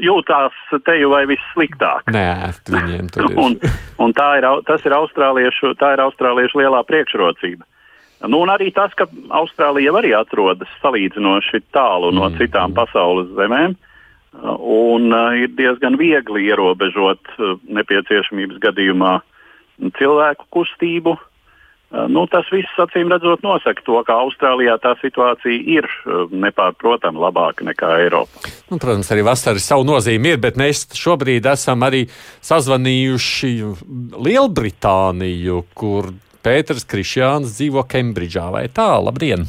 jūtās 0.00 0.54
te 0.86 0.94
jau 0.96 1.10
vai 1.12 1.26
vissliktāk. 1.28 2.08
Nē, 2.16 2.24
viņiem 2.64 3.10
tur 3.12 3.26
ir. 3.28 3.36
Un, 3.36 3.58
un 4.00 4.14
tā 4.16 4.30
ir, 4.40 4.46
tas 4.64 4.88
ir 4.88 4.96
austrāliešu, 4.96 5.74
tā 5.76 5.92
ir 5.92 6.00
austrāliešu 6.06 6.62
lielā 6.62 6.80
priekšrocība. 6.88 7.68
Nu, 8.28 8.42
un 8.44 8.52
arī 8.54 8.70
tas, 8.74 8.92
ka 8.94 9.08
Austrālija 9.34 9.90
jau 9.90 9.96
arī 9.98 10.12
atrodas 10.14 10.70
salīdzinoši 10.82 11.64
tālu 11.74 12.12
no 12.14 12.28
Mm. 12.28 12.38
citām 12.38 12.74
pasaules 12.74 13.32
zemēm, 13.38 13.74
un 14.58 15.12
uh, 15.12 15.34
ir 15.36 15.50
diezgan 15.58 15.98
viegli 15.98 16.46
ierobežot 16.48 17.34
uh, 17.38 17.58
nepieciešamības 17.66 18.62
gadījumā 18.62 19.20
cilvēku 19.98 20.46
kustību. 20.50 21.18
Uh, 21.18 21.28
Nu, 22.08 22.22
tas 22.24 22.46
viss, 22.48 22.72
acīm 22.80 23.10
redzot, 23.12 23.42
nosaka 23.44 23.82
to, 23.84 23.98
ka 24.08 24.14
Austrālijā 24.24 24.78
tā 24.80 24.94
situācija 25.02 25.58
ir 25.74 25.84
nepārprotami 26.32 27.20
labāka 27.20 27.66
nekā 27.68 27.90
Eiropā. 28.06 28.48
Nu, 28.70 28.78
protams, 28.80 29.10
arī 29.12 29.20
vasara 29.26 29.60
savu 29.60 29.84
nozīmi 29.84 30.32
ir, 30.32 30.40
bet 30.40 30.56
mēs 30.56 30.86
šobrīd 30.96 31.44
esam 31.52 31.84
arī 31.84 32.06
sazvanījuši 32.40 33.52
Lielbritāniju, 34.24 35.58
kur 35.76 36.08
Pēters 36.42 36.86
Krišjāns 36.88 37.56
dzīvo 37.56 37.84
Kembridžā. 37.88 38.48
Vai 38.54 38.66
tā? 38.72 38.88
Labdien! 39.02 39.46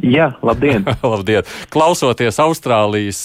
Jā, 0.00 0.30
labdien! 0.42 0.86
Labdien! 1.12 1.46
Klausoties 1.72 2.38
Austrālijas 2.40 3.20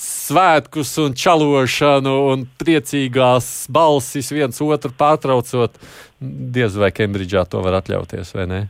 svētkus 0.00 0.94
un 1.02 1.16
čalošanu 1.18 2.14
un 2.32 2.46
priecīgās 2.60 3.66
balsis 3.72 4.30
viens 4.32 4.60
otru 4.64 4.92
pārtraucot, 4.96 5.76
diez 6.20 6.78
vai 6.80 6.90
Kembridžā 6.96 7.44
to 7.50 7.60
var 7.64 7.80
atļauties, 7.82 8.32
vai 8.38 8.46
ne? 8.48 8.60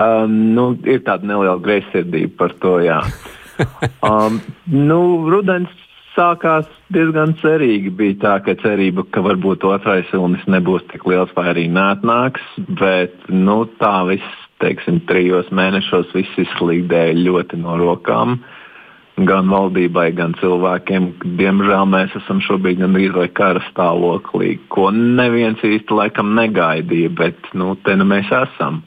Um, 0.00 0.54
nu, 0.54 0.72
ir 0.90 1.02
tāda 1.06 1.26
neliela 1.26 1.58
greizsirdība 1.62 2.36
par 2.44 2.58
to, 2.62 2.78
jā. 2.84 3.00
Um, 4.02 4.40
nu, 4.66 4.96
rudens 5.30 5.70
sākās 6.14 6.68
diezgan 6.94 7.34
cerīgi. 7.42 7.92
Bija 7.94 8.18
tā, 8.22 8.34
ka 8.46 8.56
cerība, 8.62 9.06
ka 9.14 9.22
varbūt 9.24 9.66
otrais 9.68 10.10
vilnis 10.12 10.44
nebūs 10.50 10.86
tik 10.92 11.06
liels 11.10 11.32
vai 11.36 11.50
arī 11.52 11.68
neatnāks, 11.72 12.44
bet 12.80 13.14
nu, 13.28 13.64
tā 13.80 13.96
viss, 14.10 14.42
teiksim, 14.62 15.02
trijos 15.10 15.50
mēnešos 15.54 16.14
viss 16.16 16.44
izslīdēja 16.46 17.16
ļoti 17.22 17.62
no 17.62 17.78
rokām. 17.80 18.38
gan 19.14 19.46
valdībai, 19.46 20.08
gan 20.18 20.32
cilvēkiem. 20.40 21.04
Diemžēl 21.38 21.86
mēs 21.86 22.14
esam 22.18 22.40
šobrīd 22.42 22.80
gandrīz 22.80 23.12
vai 23.14 23.28
kara 23.30 23.62
stāvoklī, 23.68 24.56
ko 24.74 24.88
neviens 24.90 25.62
īsti 25.62 25.94
laikam 25.94 26.34
negaidīja, 26.34 27.12
bet 27.14 27.52
nu, 27.54 27.76
te 27.86 27.94
nu 27.94 28.08
mēs 28.10 28.32
esam. 28.34 28.82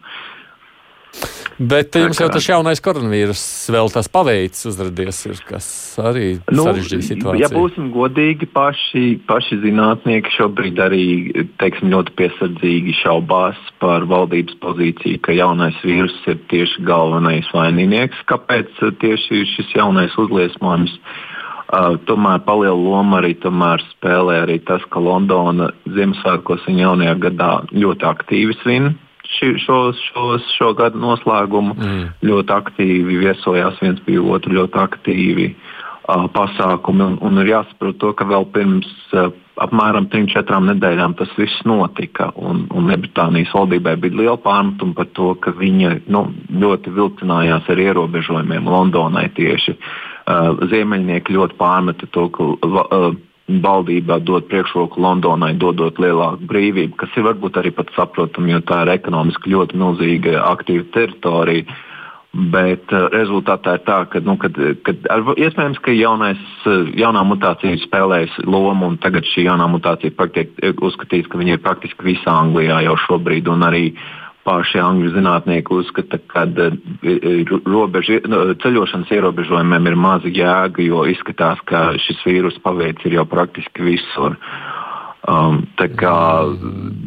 Bet 1.58 1.96
jums 1.98 2.20
jau 2.22 2.28
tas 2.30 2.46
jaunais 2.46 2.80
koronavīrus 2.86 3.42
vēl 3.74 3.90
tas 3.90 4.06
paveicis 4.14 4.68
uzradies, 4.70 5.24
ir, 5.26 5.40
kas 5.48 5.68
arī 5.98 6.28
nu, 6.54 6.68
sarežģīja 6.68 7.06
situāciju. 7.08 7.42
Ja 7.42 7.50
būsim 7.50 7.88
godīgi, 7.96 8.46
paši, 8.54 9.06
paši 9.26 9.58
zinātnieki 9.64 10.36
šobrīd 10.36 10.82
arī 10.86 11.06
teiksim, 11.58 11.90
ļoti 11.96 12.14
piesardzīgi 12.20 12.94
šaubās 13.00 13.58
par 13.82 14.06
valdības 14.06 14.60
pozīciju, 14.62 15.24
ka 15.26 15.34
jaunais 15.34 15.80
vīrus 15.82 16.14
ir 16.30 16.38
tieši 16.54 16.86
galvenais 16.86 17.50
vaininieks. 17.56 18.22
Kāpēc 18.30 18.78
tieši 19.02 19.42
šis 19.56 19.74
jaunais 19.80 20.14
uzliesmojums? 20.22 20.94
Uh, 21.68 21.98
tomēr 22.08 22.46
palielu 22.46 22.80
lomu 22.80 23.18
arī 23.18 23.34
spēlē 23.34 24.38
arī 24.46 24.62
tas, 24.64 24.86
ka 24.94 25.02
Londona 25.04 25.74
Ziemassvētkos 25.90 26.70
un 26.70 26.80
jaunajā 26.80 27.18
gadā 27.26 27.52
ļoti 27.74 28.08
aktīvi 28.08 28.62
svin 28.62 28.94
ši, 29.36 29.54
šos, 29.64 30.00
šos, 30.12 30.46
šo 30.58 30.74
gadu 30.78 31.02
noslēgumu. 31.02 31.76
Mm. 31.78 32.06
Ļoti 32.28 32.56
aktīvi 32.56 33.20
viesojās 33.26 33.82
viens 33.84 34.00
pie 34.06 34.20
otru, 34.22 34.56
ļoti 34.60 34.80
aktīvi 34.84 35.50
uh, 35.54 36.28
pasākumi. 36.34 37.06
Un, 37.06 37.20
un 37.26 37.44
ir 37.44 37.54
jāsaprot, 37.54 38.00
to, 38.02 38.14
ka 38.18 38.28
vēl 38.30 38.48
pirms 38.56 38.90
uh, 39.14 39.30
apmēram 39.64 40.10
3-4 40.14 40.62
nedēļām 40.72 41.16
tas 41.20 41.32
viss 41.40 41.64
notika. 41.68 42.30
Un, 42.40 42.66
un 42.74 42.90
Lielbritānijas 42.92 43.54
valdībai 43.56 43.98
bija 44.02 44.22
liela 44.22 44.38
pārmetuma 44.42 44.98
par 44.98 45.10
to, 45.18 45.34
ka 45.44 45.54
viņa 45.58 45.98
nu, 46.14 46.28
ļoti 46.64 46.94
vilcinājās 46.98 47.70
ar 47.72 47.86
ierobežojumiem 47.88 48.70
Londonai 48.72 49.28
tieši. 49.38 49.78
Uh, 50.28 50.60
Ziemeļnieki 50.72 51.36
ļoti 51.36 51.58
pārmeta 51.60 52.10
to, 52.12 52.28
ka 52.36 52.52
uh, 52.56 53.12
valdībā 53.48 54.20
dod 54.28 54.48
priekšroku 54.52 55.00
Londonai, 55.02 55.54
dodot 55.56 56.00
lielāku 56.04 56.48
brīvību, 56.50 56.98
kas 57.00 57.14
ir 57.16 57.28
varbūt 57.30 57.60
arī 57.62 57.72
pat 57.76 57.92
saprotami, 57.96 58.52
jo 58.52 58.64
tā 58.68 58.82
ir 58.84 58.96
ekonomiski 58.98 59.54
ļoti 59.54 59.80
milzīga 59.80 60.42
aktīva 60.52 60.88
teritorija. 60.96 61.78
Bet 62.38 62.92
uh, 62.92 63.08
rezultātā 63.10 63.78
ir 63.78 63.86
tā, 63.88 64.02
ka, 64.12 64.20
nu, 64.22 64.36
kad, 64.38 64.58
kad 64.86 65.08
ar, 65.10 65.24
iespējams, 65.40 65.80
ka 65.82 65.96
jaunais, 65.96 66.42
uh, 66.68 66.92
jaunā 67.00 67.24
mutācija 67.26 67.80
spēlēs 67.82 68.36
lomu, 68.46 68.92
un 68.92 69.00
tagad 69.02 69.26
šī 69.26 69.48
jaunā 69.48 69.66
mutācija 69.72 70.28
tiek 70.36 70.84
uzskatīta, 70.84 71.32
ka 71.32 71.40
viņa 71.40 71.56
ir 71.56 71.64
praktiski 71.64 72.12
visā 72.12 72.36
Anglijā 72.44 72.84
jau 72.86 72.98
šobrīd, 73.08 73.48
arī 73.72 73.88
uh, 73.96 74.27
paši 74.48 74.80
angļu 74.80 75.12
zinātnieki 75.16 75.76
uzskata, 75.76 76.20
ka 76.32 76.46
eh, 76.48 77.52
robežu, 77.68 78.22
ceļošanas 78.64 79.12
ierobežojumiem 79.18 79.92
ir 79.92 80.00
maza 80.00 80.32
jēga, 80.32 80.84
jo 80.86 81.04
izskatās, 81.12 81.62
ka 81.68 81.90
šis 82.04 82.24
vīrus 82.28 82.60
paveicis 82.64 83.18
jau 83.18 83.28
praktiski 83.28 83.90
visur. 83.92 84.38
Um, 85.28 85.66
kā, 86.00 86.20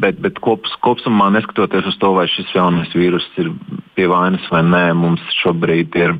bet 0.01 0.19
bet 0.21 0.37
kops, 0.45 0.75
kopumā, 0.85 1.31
neskatoties 1.33 1.87
uz 1.89 1.95
to, 1.97 2.11
vai 2.13 2.27
šis 2.29 2.51
jaunais 2.53 2.91
vīrus 2.93 3.25
ir 3.41 3.49
pie 3.97 4.05
vainas 4.11 4.45
vai 4.53 4.61
nē, 4.67 4.83
mums 4.99 5.23
šobrīd 5.39 5.97
ir 5.97 6.13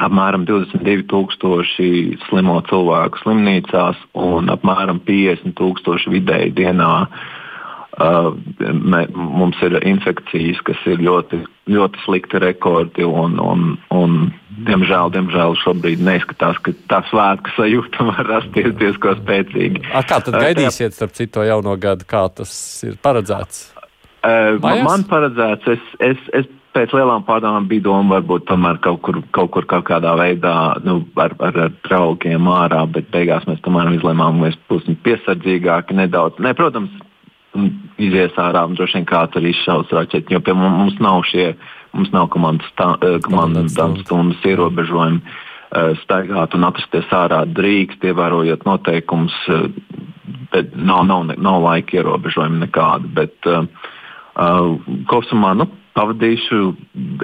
apmēram 0.00 0.46
22,000 0.48 2.16
slimo 2.30 2.56
cilvēku 2.70 3.20
slimnīcās 3.20 4.00
un 4.16 4.48
apmēram 4.56 5.02
50,000 5.04 6.16
vidēji 6.16 6.56
dienā 6.62 6.94
Uh, 7.12 7.41
mē, 7.98 9.02
mums 9.14 9.58
ir 9.62 9.76
infekcijas, 9.84 10.60
kas 10.64 10.80
ir 10.88 11.02
ļoti, 11.04 11.42
ļoti 11.68 12.04
slikti 12.06 12.40
rekordi. 12.40 13.04
Un, 13.04 13.36
un, 13.42 13.76
un, 13.92 14.16
diemžēl, 14.68 15.12
diemžēl 15.12 15.58
šobrīd 15.60 16.00
neizskatās, 16.04 16.60
ka 16.64 16.72
tā 16.88 17.02
svētku 17.10 17.52
sajūta 17.58 18.06
var 18.10 18.24
rasties 18.30 18.72
diezgan 18.80 19.20
spēcīgi. 19.20 19.84
A, 19.92 20.04
kā 20.06 20.22
tad 20.24 20.40
gaidīsiet, 20.40 20.96
starp 20.96 21.14
citu, 21.18 21.36
to 21.38 21.46
jauno 21.48 21.76
gadu, 21.76 22.08
kā 22.08 22.26
tas 22.32 22.54
ir 22.88 22.98
paredzēts? 23.02 23.68
Mājās? 24.22 24.84
man 24.86 25.02
paredzēts, 25.10 25.66
es, 25.66 25.86
es, 25.98 26.26
es 26.38 26.50
pēc 26.76 26.92
lielām 26.96 27.24
pārdomām 27.26 27.66
bija 27.68 27.84
doma 27.88 28.16
varbūt 28.16 28.46
tomēr 28.48 28.78
kaut 28.84 29.00
kur, 29.04 29.18
kaut 29.34 29.50
kur 29.54 29.66
kaut 29.68 29.84
kādā 29.88 30.14
veidā 30.18 30.54
nu, 30.86 31.00
ar, 31.20 31.34
ar, 31.42 31.58
ar 31.66 31.72
draugiem 31.88 32.46
ārā, 32.48 32.84
bet 32.94 33.10
beigās 33.12 33.48
mēs 33.50 33.60
tomēr 33.66 33.90
izlēmām, 33.96 34.38
ka 34.38 34.46
mēs 34.46 34.60
būsim 34.70 34.98
piesardzīgāki 35.04 35.98
nedaudz. 35.98 36.38
Ne, 36.44 36.54
protams, 36.56 36.94
izies 38.00 38.36
ārā 38.40 38.64
un 38.66 38.76
droši 38.76 39.00
vien 39.00 39.08
kāds 39.08 39.36
arī 39.38 39.52
izšaus 39.52 39.92
raķeti, 39.92 40.34
jo 40.34 40.40
pie 40.44 40.54
mums, 40.56 40.98
nav 41.02 41.22
šie, 41.28 41.52
mums 41.92 42.12
nav 42.14 42.30
komandas, 42.32 42.68
tā, 42.78 42.94
eh, 43.02 43.18
komandas 43.24 43.76
stundas 43.76 44.40
ierobežojumi. 44.48 45.20
Eh, 45.72 45.94
staigāt 46.04 46.54
un 46.54 46.64
atrasties 46.68 47.08
ārā 47.08 47.44
drīkst, 47.48 48.04
ievērojot 48.04 48.64
noteikumus, 48.68 49.36
eh, 49.48 49.68
bet 50.52 50.76
nav, 50.76 51.06
nav, 51.06 51.24
nav 51.36 51.62
laika 51.62 51.96
ierobežojumi 51.96 52.66
nekādi. 52.66 53.08
Bet, 53.14 53.34
uh, 53.46 53.64
kopumā 55.08 55.56
nu, 55.56 55.66
pavadīšu, 55.96 56.60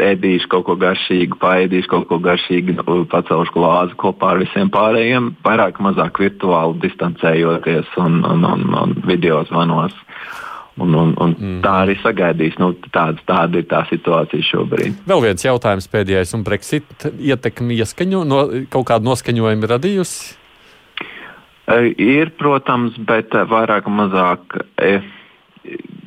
ēdīšu 0.05 0.51
kaut 0.53 0.67
ko 0.69 0.77
garšīgu, 0.81 1.39
paēdīšu 1.43 1.91
kaut 1.93 2.09
ko 2.11 2.19
garšīgu, 2.25 2.77
pacelšu 3.13 3.55
glāzi 3.55 3.97
kopā 4.01 4.35
ar 4.35 4.43
visiem 4.43 4.73
pārējiem, 4.75 5.33
vairāk 5.45 5.81
mazāk 5.85 6.21
virtuāli 6.23 6.79
distancējoties 6.85 7.97
un, 8.05 8.21
un, 8.29 8.45
un, 8.49 8.69
un 8.83 8.95
video 9.09 9.43
zvanos. 9.49 9.97
Un, 10.79 10.93
un, 10.95 11.09
un 11.19 11.33
mm. 11.35 11.55
Tā 11.65 11.73
arī 11.83 11.97
sagaidīs. 11.99 12.55
Nu, 12.63 12.71
tāds, 12.95 13.19
tāda 13.27 13.59
ir 13.59 13.65
tā 13.67 13.81
situācija 13.89 14.47
šobrīd. 14.47 15.01
Vēl 15.11 15.25
viens 15.25 15.43
jautājums 15.43 15.91
pēdējais, 15.91 16.37
un 16.39 16.45
Brexit 16.47 17.09
ietekmi 17.19 17.81
ieskaņo, 17.83 18.21
no, 18.23 18.45
kaut 18.71 18.87
kādu 18.93 19.11
noskaņojumu 19.11 19.73
radījusi? 19.75 20.37
Ir, 21.99 22.31
protams, 22.39 22.95
bet 23.11 23.35
vairāk 23.51 23.91
vai 23.91 23.97
mazāk. 23.99 24.61
E, 24.81 25.01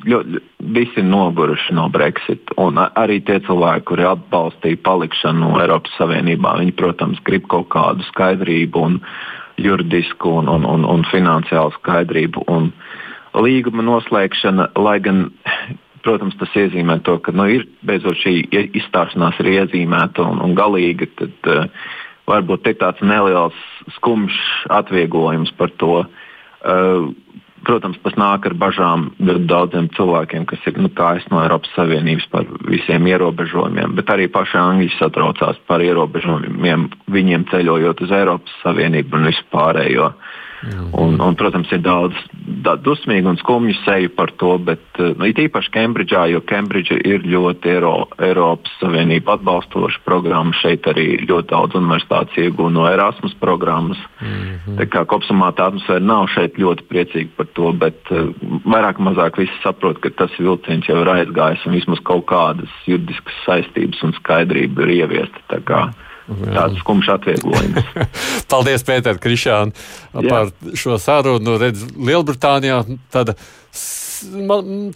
ļoti, 0.08 0.40
visi 0.74 1.00
ir 1.02 1.06
noguruši 1.08 1.76
no 1.76 1.88
Brexit. 1.92 2.52
Un 2.60 2.80
arī 2.82 3.20
tie 3.26 3.38
cilvēki, 3.46 3.86
kuri 3.90 4.06
atbalstīja 4.08 4.80
palikšanu 4.86 5.52
Eiropas 5.62 5.94
Savienībā, 5.98 6.56
viņi, 6.60 6.74
protams, 6.78 7.22
grib 7.26 7.46
kaut 7.52 7.70
kādu 7.74 8.04
skaidrību, 8.10 8.82
un 8.88 8.98
juridisku 9.62 10.38
un, 10.40 10.50
un, 10.50 10.66
un, 10.68 10.84
un 10.88 11.06
finansiālu 11.10 11.74
skaidrību. 11.78 12.44
Un 12.52 12.70
līguma 13.38 13.84
noslēgšana, 13.86 14.72
lai 14.80 14.98
gan, 15.04 15.26
protams, 16.04 16.36
tas 16.40 16.54
iezīmē 16.58 17.00
to, 17.06 17.18
ka 17.22 17.34
nu, 17.36 17.48
ir 17.48 17.66
beidzot 17.86 18.18
šī 18.22 18.36
izstāšanās 18.82 19.40
ir 19.42 19.52
iezīmēta 19.56 20.24
un, 20.26 20.42
un 20.44 20.56
galīga, 20.58 21.08
tad 21.20 21.52
uh, 21.52 21.66
varbūt 22.30 22.70
ir 22.70 22.78
tāds 22.80 23.02
neliels 23.04 23.58
skumjš 23.98 24.38
atvieglojums 24.80 25.52
par 25.58 25.72
to. 25.82 26.02
Uh, 26.62 27.12
Protams, 27.62 27.98
tas 28.02 28.16
nāk 28.18 28.46
ar 28.48 28.54
bažām 28.58 29.08
ļoti 29.22 29.46
daudziem 29.50 29.88
cilvēkiem, 29.96 30.46
kas 30.50 30.64
ir 30.66 30.80
nu, 30.82 30.90
no 31.30 31.42
Eiropas 31.44 31.70
Savienības 31.76 32.26
par 32.32 32.48
visiem 32.66 33.06
ierobežojumiem, 33.06 33.94
bet 33.98 34.10
arī 34.10 34.26
paši 34.32 34.58
angļi 34.58 34.90
satraucās 34.96 35.60
par 35.70 35.84
ierobežojumiem 35.84 36.88
viņiem 37.06 37.46
ceļojot 37.52 38.02
uz 38.02 38.14
Eiropas 38.18 38.56
Savienību 38.64 39.18
un 39.18 39.30
vispārējo. 39.30 40.10
Uh, 40.10 40.40
Un, 40.92 41.16
un, 41.18 41.34
protams, 41.34 41.70
ir 41.74 41.80
daudz 41.82 42.18
dusmīgu 42.84 43.32
un 43.32 43.38
skumju 43.40 43.74
seju 43.82 44.12
par 44.14 44.30
to, 44.38 44.52
bet 44.62 45.00
eh, 45.02 45.10
nu, 45.18 45.26
it 45.26 45.40
īpaši 45.42 45.72
Kembridžā, 45.74 46.26
jo 46.30 46.42
Kembridža 46.46 47.00
ir 47.02 47.24
ļoti 47.26 47.72
Eiro, 47.72 47.94
Eiropas 48.22 48.70
Savienība 48.78 49.34
atbalstoša 49.38 50.02
programma. 50.06 50.54
Šeit 50.60 50.86
arī 50.90 51.24
ļoti 51.26 51.50
daudz 51.50 51.78
universitātes 51.80 52.38
iegūta 52.44 52.76
no 52.76 52.86
Erasmus 52.90 53.34
programmas. 53.40 53.98
Mm 54.20 54.28
-hmm. 54.28 54.78
Tā 54.78 54.86
kā 54.86 55.04
kopumā 55.06 55.50
tā 55.52 55.66
atmosfēra 55.72 56.04
nav 56.04 56.28
šeit 56.34 56.58
ļoti 56.58 56.86
priecīga 56.88 57.30
par 57.36 57.46
to, 57.58 57.72
bet 57.72 57.98
uh, 58.10 58.30
vairāk 58.64 59.02
vai 59.02 59.10
mazāk 59.10 59.38
visi 59.38 59.58
saprot, 59.62 59.98
ka 59.98 60.10
tas 60.10 60.30
vilciens 60.38 60.88
jau 60.88 61.00
ir 61.02 61.08
aizgājis 61.08 61.66
un 61.66 61.72
vismaz 61.72 61.98
kaut 62.02 62.26
kādas 62.26 62.70
juridiskas 62.86 63.34
saistības 63.46 64.02
un 64.02 64.12
skaidrība 64.12 64.82
ir 64.82 64.88
ieviesta. 64.88 65.92
Tāds 66.28 66.78
skumjš 66.82 67.08
atvieglojums. 67.16 67.88
Paldies, 68.52 68.84
Pēter, 68.86 69.18
Krišān, 69.22 69.72
par 70.14 70.52
šo 70.78 70.98
sarunu. 71.02 71.56
Redz, 71.60 71.84
Lielbritānijā 71.98 72.82
tāda, 73.14 73.34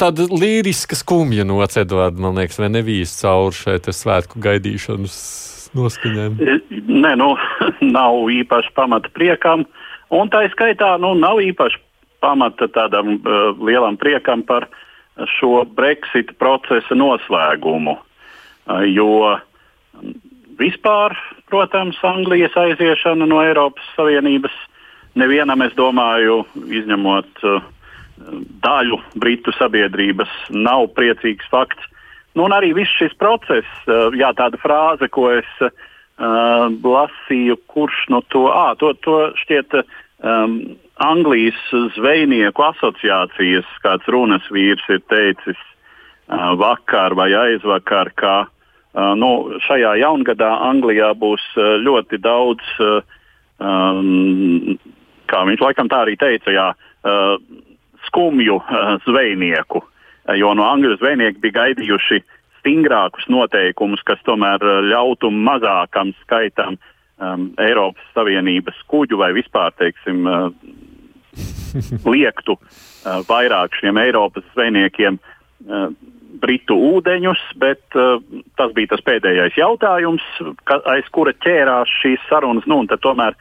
tāda 0.01 0.29
līriska 0.31 0.99
skumja 0.99 1.47
noc, 1.49 1.75
Edvard, 1.81 2.21
man 2.23 2.39
liekas, 2.39 2.61
vai 2.63 2.71
nevijas 2.73 3.17
cauri 3.19 3.59
šeit 3.59 3.91
svētku 3.91 4.43
gaidīšanas 4.45 5.19
noskaņām? 5.77 6.39
Nē, 6.87 7.17
nu, 7.19 7.33
nav 7.99 8.31
īpaši 8.33 8.73
pamata 8.79 9.11
priekam, 9.15 9.67
un 10.15 10.31
tā 10.33 10.47
skaitā 10.55 10.95
nu, 11.03 11.15
nav 11.19 11.43
īpaši 11.43 11.83
pamata 12.23 12.71
tādam 12.73 13.19
uh, 13.19 13.51
lielam 13.61 13.99
priekam 14.01 14.47
par 14.47 14.69
šo 15.37 15.65
Brexit 15.77 16.35
procesa 16.41 16.97
noslēgumu. 16.97 17.97
Uh, 18.67 18.83
jo 18.91 19.11
vispār, 20.59 21.17
protams, 21.51 21.99
Anglijas 22.05 22.57
aiziešana 22.57 23.27
no 23.29 23.41
Eiropas 23.45 23.85
Savienības 23.97 24.55
nevienam, 25.17 25.63
es 25.65 25.75
domāju, 25.77 26.43
izņemot 26.57 27.45
uh, 27.45 27.61
daļu 28.65 29.01
Britu 29.21 29.55
sabiedrības, 29.57 30.33
nav 30.51 30.91
priecīgs 30.97 31.49
fakts. 31.53 31.93
Nu, 32.37 32.45
un 32.49 32.57
arī 32.57 32.75
viss 32.77 32.93
šis 33.01 33.17
process, 33.21 33.69
uh, 33.89 34.13
jā, 34.17 34.33
tāda 34.37 34.61
frāze, 34.61 35.09
ko 35.13 35.31
es 35.37 35.49
uh, 35.65 35.71
lasīju, 36.69 37.61
kurš 37.69 38.03
no 38.13 38.23
to, 38.33 38.49
ah, 38.53 38.75
to, 38.81 38.93
to 39.05 39.21
šķiet 39.45 39.81
um, 39.81 40.59
Anglijas 40.97 41.61
zvejnieku 41.97 42.65
asociācijas 42.65 43.69
kāds 43.85 44.09
runas 44.09 44.45
vīrs 44.53 44.85
ir 44.93 45.03
teicis 45.13 45.57
uh, 45.61 46.53
vakar 46.61 47.17
vai 47.17 47.31
aizvakar, 47.37 48.13
ka 48.17 48.37
uh, 48.45 48.53
nu, 48.97 49.31
šajā 49.67 49.97
jaungadā 50.01 50.49
Anglijā 50.71 51.13
būs 51.21 51.45
uh, 51.59 51.77
ļoti 51.85 52.21
daudz, 52.25 52.65
uh, 52.81 53.03
um, 53.61 54.79
kā 55.29 55.43
viņš 55.49 55.65
laikam 55.67 55.91
tā 55.93 56.01
arī 56.07 56.17
teica, 56.21 56.55
jā, 56.55 56.71
uh, 56.73 57.37
skumju 58.09 58.57
uh, 58.57 58.97
zvejnieku, 59.05 59.83
uh, 59.85 60.35
jo 60.39 60.55
no 60.57 60.65
angļu 60.71 60.97
zvejnieki 61.03 61.43
bija 61.45 61.59
gaidījuši 61.61 62.23
stingrākus 62.61 63.29
noteikumus, 63.29 64.01
kas 64.07 64.23
tomēr 64.25 64.65
uh, 64.65 64.81
ļautu 64.89 65.29
mazākam 65.29 66.15
skaitam 66.23 66.81
um, 67.21 67.51
Eiropas 67.61 68.09
Savienības 68.17 68.81
kuģu 68.89 69.21
vai 69.21 69.35
vispār, 69.37 69.77
teiksim, 69.77 70.25
uh, 70.25 70.49
liektu 72.17 72.57
uh, 72.57 73.21
vairāk 73.29 73.77
šiem 73.77 74.01
Eiropas 74.01 74.47
zvejniekiem 74.55 75.21
uh, 75.21 75.91
britu 76.41 76.77
ūdeņus, 76.93 77.43
bet 77.61 77.99
uh, 77.99 78.21
tas 78.59 78.73
bija 78.77 78.95
tas 78.95 79.05
pēdējais 79.07 79.59
jautājums, 79.59 80.25
ka, 80.69 80.81
aiz 80.93 81.09
kura 81.15 81.35
ķērās 81.45 81.93
šīs 82.03 82.27
sarunas. 82.31 82.67
Nu, 82.71 82.83
tomēr 82.87 83.37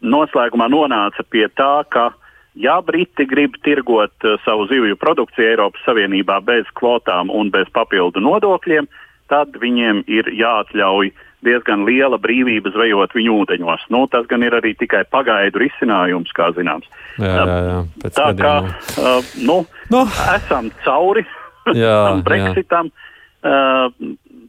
noslēgumā 0.00 0.70
nonāca 0.72 1.24
pie 1.28 1.46
tā, 1.54 1.84
ka 1.92 2.10
ja 2.58 2.80
Briti 2.84 3.26
grib 3.30 3.58
tirgot 3.64 4.14
uh, 4.26 4.36
savu 4.44 4.66
zivju 4.70 4.98
produkciju 5.00 5.52
Eiropas 5.52 5.86
Savienībā 5.86 6.40
bez 6.44 6.68
kvotām 6.78 7.32
un 7.32 7.52
bez 7.54 7.70
papildu 7.74 8.22
nodokļiem, 8.24 8.88
tad 9.30 9.58
viņiem 9.62 10.04
ir 10.10 10.32
jāatļauj 10.34 11.12
diezgan 11.46 11.86
liela 11.88 12.18
brīvība 12.20 12.72
zvejot 12.74 13.14
viņu 13.16 13.36
ūdeņos. 13.42 13.86
Nu, 13.94 14.04
tas 14.12 14.26
gan 14.28 14.44
ir 14.44 14.56
arī 14.58 14.74
tikai 14.76 15.06
pagaidu 15.08 15.62
risinājums, 15.62 16.32
kā 16.36 16.50
zināms. 16.56 16.88
Jā, 17.16 17.32
jā, 17.32 17.58
jā. 17.68 17.78
Pēc 18.02 18.18
Tā 18.18 18.30
kā 18.38 18.54
uh, 18.64 19.30
nu, 19.40 19.62
Nu. 19.90 20.04
esam 20.36 20.70
cauri 20.84 21.24
Jā, 21.82 21.96
tam 22.08 22.24
Brexitam, 22.26 22.90
uh, 22.90 23.92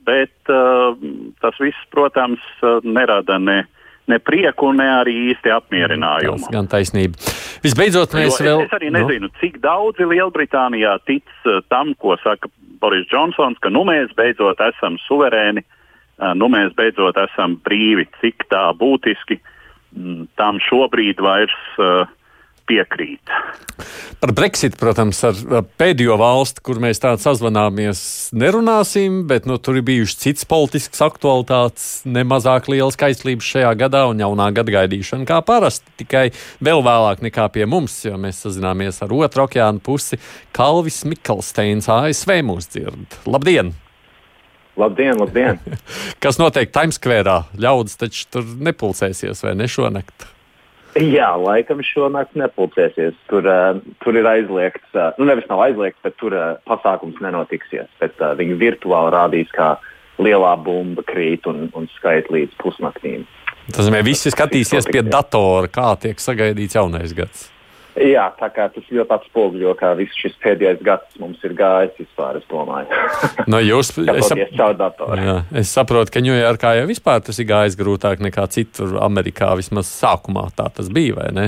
bet 0.07 0.51
uh, 0.53 0.95
tas 1.43 1.59
viss, 1.61 1.85
protams, 1.93 2.41
uh, 2.63 2.79
nerada 2.83 3.37
ne, 3.41 3.63
ne 4.11 4.19
prieku, 4.19 4.71
ne 4.77 4.87
arī 4.99 5.15
īsti 5.31 5.53
apmierinājumu. 5.55 6.41
Tas 6.45 6.55
gan 6.55 6.71
taisnība. 6.71 7.19
Visbeidzot, 7.61 8.15
mēs 8.17 8.39
Jo 8.39 8.47
vēl. 8.47 8.63
es, 8.65 8.73
arī 8.73 8.89
nezinu, 8.93 9.29
nu. 9.29 9.35
cik 9.41 9.59
daudzi 9.61 10.07
Lielbritānijā 10.09 10.95
tic 11.05 11.29
tam, 11.69 11.93
ko 12.01 12.17
saka 12.23 12.49
Boris 12.81 13.05
Džonsons, 13.11 13.59
ka 13.61 13.69
nu 13.69 13.83
mēs 13.85 14.09
beidzot 14.17 14.61
esam 14.65 14.97
suverēni, 15.05 15.61
nu 16.37 16.49
mēs 16.49 16.73
beidzot 16.77 17.19
esam 17.21 17.59
brīvi. 17.61 18.07
Cik 18.17 18.47
tā 18.49 18.63
būtiski 18.77 19.37
mm, 19.37 20.25
tam 20.41 20.57
šobrīd 20.65 21.21
vairs 21.21 21.53
uh, 21.77 22.09
piekrīt. 22.71 23.31
Par 24.21 24.31
Brexit, 24.37 24.77
protams, 24.79 25.19
ar 25.27 25.37
ar 25.57 25.65
pēdējo 25.81 26.15
valsti, 26.21 26.63
kur 26.65 26.79
mēs 26.83 27.01
tādā 27.01 27.19
sazvanāmies, 27.21 28.01
nerunāsim, 28.37 29.23
bet 29.29 29.47
nu, 29.49 29.57
tur 29.57 29.79
ir 29.79 29.85
bijušas 29.87 30.19
citas 30.21 30.47
politiskas 30.49 31.03
aktualitātes, 31.05 31.87
nemazāk 32.05 32.69
liela 32.71 32.91
skaistlība 32.93 33.45
šajā 33.45 33.71
gadā 33.81 34.05
un 34.11 34.21
jaunā 34.21 34.51
gada 34.55 34.75
gaidīšana 34.77 35.27
kā 35.29 35.41
parasti. 35.45 35.91
Tikai 36.03 36.27
vēl 36.63 36.83
vēlāk 36.85 37.23
nekā 37.27 37.47
pie 37.55 37.67
mums, 37.69 37.97
jo 38.05 38.17
mēs 38.21 38.43
sazināmies 38.45 39.01
ar 39.03 39.15
otru 39.17 39.47
okeānu 39.47 39.81
pusi. 39.83 40.21
Kalvis 40.55 41.01
Mikelsteins 41.07 41.89
ASV 41.91 42.37
mūs 42.47 42.69
dzird. 42.71 43.21
Labdien! 43.25 43.73
Labdien, 44.79 45.17
labdien! 45.19 45.59
Kas 46.23 46.39
notiek 46.39 46.71
Times 46.73 47.01
Square? 47.01 47.41
Ļaudis 47.59 47.99
taču 47.99 48.29
tur 48.31 48.53
nepulcēsies 48.69 49.43
vai 49.43 49.57
ne 49.59 49.67
šonakt? 49.69 50.29
Jā, 50.99 51.29
laikam 51.39 51.79
šonakt 51.85 52.35
nepulcēsies. 52.35 53.15
Tur, 53.31 53.45
uh, 53.47 53.79
tur 54.03 54.17
ir 54.19 54.27
aizliegts, 54.27 54.89
uh, 54.91 55.13
nu 55.19 55.27
nevis 55.29 55.47
nav 55.47 55.63
aizliegts, 55.63 56.01
bet 56.03 56.17
tur 56.19 56.35
uh, 56.35 56.57
pasākums 56.67 57.21
nenotiksies. 57.23 57.87
Bet, 58.01 58.17
uh, 58.19 58.33
viņi 58.39 58.57
virtuāli 58.59 59.13
rādīs, 59.15 59.53
kā 59.55 59.75
lielā 60.21 60.51
bumba 60.59 61.05
krīt 61.07 61.47
un, 61.47 61.69
un 61.77 61.87
skait 61.95 62.27
līdz 62.33 62.57
pusnaktīm. 62.59 63.23
Tas 63.69 63.85
nozīmē, 63.85 64.01
visi 64.03 64.33
skatīsies 64.33 64.89
pie 64.91 65.05
datora, 65.05 65.69
kā 65.71 65.93
tiek 66.01 66.19
sagaidīts 66.19 66.75
jaunais 66.75 67.15
gads. 67.15 67.50
Jā, 67.99 68.29
tā 68.39 68.47
kā 68.55 68.69
tas 68.71 68.85
ļoti 68.87 69.11
atspoguļo, 69.17 69.73
kā 69.75 69.89
viss 69.99 70.15
šis 70.15 70.37
pēdējais 70.39 70.79
gads 70.85 71.17
mums 71.19 71.41
ir 71.43 71.51
gājis 71.57 71.97
vispār, 71.99 72.39
es 72.39 72.45
domāju. 72.47 72.87
No 73.51 73.59
jūs, 73.59 73.91
es, 73.99 74.29
sap, 74.29 74.39
jā, 74.39 75.35
es 75.59 75.73
saprotu, 75.75 76.13
ka 76.13 76.23
Ņujorkā 76.23 76.75
jau 76.79 76.87
vispār 76.87 77.19
tas 77.25 77.41
ir 77.41 77.49
gājis 77.49 77.75
grūtāk 77.79 78.23
nekā 78.23 78.47
citur 78.53 78.95
Amerikā. 79.03 79.51
Vismaz 79.59 79.91
sākumā 79.91 80.47
tā 80.55 80.69
tas 80.71 80.87
bija, 80.93 81.17
vai 81.19 81.27
ne? 81.35 81.47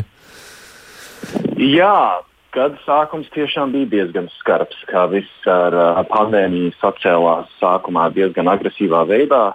Jā, 1.64 2.20
gada 2.52 2.80
sākums 2.84 3.32
tiešām 3.32 3.72
bija 3.72 3.92
diezgan 3.96 4.28
skarbs, 4.42 4.84
kā 4.92 5.08
viss 5.14 5.48
ar 5.48 5.76
uh, 5.78 6.04
pandēmiju 6.12 6.76
sacēlās 6.82 7.52
sākumā 7.62 8.10
diezgan 8.18 8.52
agresīvā 8.52 9.06
veidā. 9.08 9.46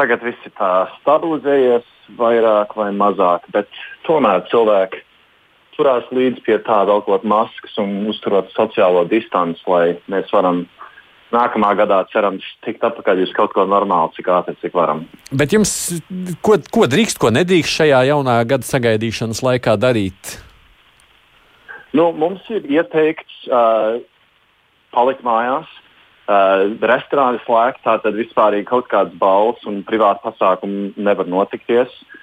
Tagad 0.00 0.24
viss 0.24 0.48
ir 0.48 0.54
tā 0.56 0.72
stabilizējies 1.02 1.90
vairāk 2.16 2.72
vai 2.78 2.90
mazāk, 2.96 3.44
bet 3.52 3.68
tomēr 4.08 4.46
cilvēki 4.50 5.04
turās 5.76 6.06
līdzi 6.14 6.42
pie 6.46 6.58
tā, 6.66 6.82
velkot 6.88 7.24
maskas 7.28 7.76
un 7.82 8.06
uzturot 8.10 8.50
sociālo 8.54 9.04
distanci, 9.10 9.62
lai 9.70 9.96
mēs 10.10 10.32
varam 10.34 10.64
nākamā 11.34 11.72
gadā 11.78 12.00
cerams 12.12 12.46
tikt 12.64 12.84
atpakaļ 12.86 13.24
uz 13.24 13.34
kaut 13.36 13.54
ko 13.56 13.66
normālu, 13.68 14.12
cik 14.16 14.30
ātri, 14.30 14.56
cik 14.62 14.74
varam. 14.76 15.04
Bet 15.34 15.54
jums, 15.54 15.72
ko, 16.44 16.58
ko 16.72 16.88
drīkst, 16.90 17.18
ko 17.20 17.32
nedrīkst 17.34 17.80
šajā 17.80 18.04
jaunā 18.10 18.38
gada 18.48 18.68
sagaidīšanas 18.68 19.42
laikā 19.46 19.76
darīt? 19.80 20.36
Nu, 21.94 22.10
mums 22.14 22.42
ir 22.50 22.66
ieteikts 22.70 23.46
uh, 23.50 24.00
palikt 24.94 25.22
mājās, 25.26 25.70
uh, 26.26 26.66
restorāni 26.82 27.42
slēgt, 27.46 27.82
tātad 27.86 28.18
vispār 28.18 28.58
kaut 28.68 28.90
kādas 28.90 29.14
balvas 29.18 29.62
un 29.70 29.82
privāti 29.86 30.22
pasākumi 30.26 30.92
nevar 30.98 31.30
notikties. 31.30 31.90
Uh, 31.90 32.20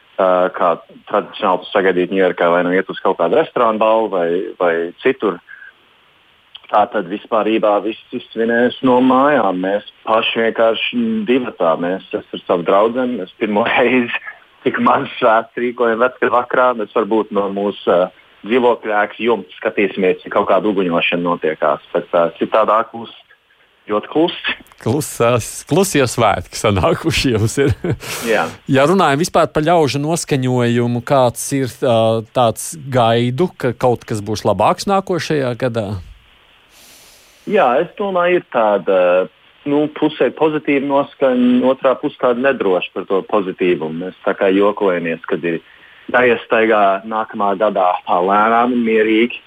kā 0.58 0.74
tradicionāli 1.10 1.70
sagaidīt 1.70 2.14
Ņujorkā, 2.14 2.50
vai 2.54 2.66
nu 2.68 2.74
iet 2.76 2.90
uz 2.92 3.00
kaut 3.04 3.20
kādu 3.20 3.40
restorānu 3.40 3.82
balvu 3.82 4.12
vai, 4.16 4.28
vai 4.60 4.74
citur. 5.04 5.40
Tā 6.72 6.86
tad 6.88 7.10
vispār 7.12 7.50
viss 7.84 8.16
izsvinēs 8.16 8.78
no 8.88 9.02
mājām. 9.04 9.60
Mēs 9.60 9.90
paši 10.08 10.46
vienkārši 10.46 11.00
divi 11.28 11.52
tā. 11.60 11.76
Mēs 11.76 12.06
ar 12.16 12.24
savu 12.46 12.64
draugu, 12.64 13.04
mēs 13.18 13.34
pirmo 13.40 13.66
reizi 13.74 14.22
tik 14.64 14.80
maz 14.80 15.10
svētku 15.18 15.66
rīkojam 15.66 16.00
vecā 16.00 16.32
vakarā. 16.32 16.72
Mēs 16.80 16.96
varbūt 16.96 17.34
no 17.36 17.50
mūsu 17.52 17.92
uh, 17.92 18.08
dzīvokļa 18.48 19.04
ēkas 19.04 19.20
jumta 19.20 19.58
skatīsimies, 19.60 20.24
ja 20.24 20.32
kaut 20.32 20.48
kāda 20.48 20.72
uguņošana 20.72 21.28
notiekās. 21.28 21.84
Bet 21.92 22.08
uh, 22.16 22.32
citādāk 22.40 22.96
būs 22.96 23.12
ļoti 23.90 24.12
klusi. 24.12 24.56
Klusās, 24.82 25.50
klusie 25.70 26.04
svētki 26.10 26.58
sanākuši 26.58 27.34
jums 27.36 27.58
ir. 27.62 27.74
Jā. 28.26 28.48
ja 28.70 28.86
runājam 28.90 29.22
vispār 29.22 29.50
par 29.54 29.66
ļaužu 29.66 30.02
noskaņojumu, 30.02 31.04
kāds 31.06 31.44
ir 31.58 31.68
uh, 31.82 32.22
tāds 32.34 32.72
gaidu, 32.94 33.52
ka 33.58 33.76
kaut 33.78 34.06
kas 34.10 34.24
būs 34.26 34.46
labāks 34.48 34.90
nākošajā 34.90 35.54
gadā? 35.62 35.88
Jā, 37.50 37.68
es 37.82 37.94
domāju, 37.98 38.42
ir 38.42 38.48
tāda 38.54 38.98
nu, 39.70 39.86
pusē 39.98 40.30
pozitīva 40.38 40.86
noskaņa, 40.88 41.62
otrā 41.70 41.94
pusē 42.02 42.28
tāda 42.28 42.48
nedroša 42.50 42.94
par 42.96 43.08
to 43.10 43.22
pozitīvumu. 43.30 44.06
Mēs 44.06 44.18
tā 44.26 44.34
kā 44.38 44.50
jokojamies, 44.54 45.22
kad 45.30 45.46
ir 45.46 45.62
jāiestaigā 46.12 47.04
nākamā 47.10 47.54
gadā 47.62 47.94
lēnām 48.08 48.76
un 48.78 48.86
mierīgi. 48.86 49.42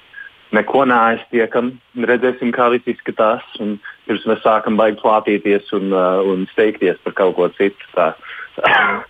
Neko 0.54 0.84
neaiztiekam, 0.86 1.72
redzēsim, 1.98 2.52
kā 2.54 2.68
viss 2.70 2.92
izskatās. 2.92 3.46
Un 3.62 3.78
pirms 4.08 4.24
mēs 4.30 4.42
sākam 4.44 4.78
baigt 4.80 5.02
plātīties 5.02 5.70
un, 5.76 5.92
uh, 5.92 6.22
un 6.28 6.46
steigties 6.52 7.00
par 7.04 7.16
kaut 7.20 7.36
ko 7.38 7.50
citu. 7.58 7.92
Tā, 7.96 8.12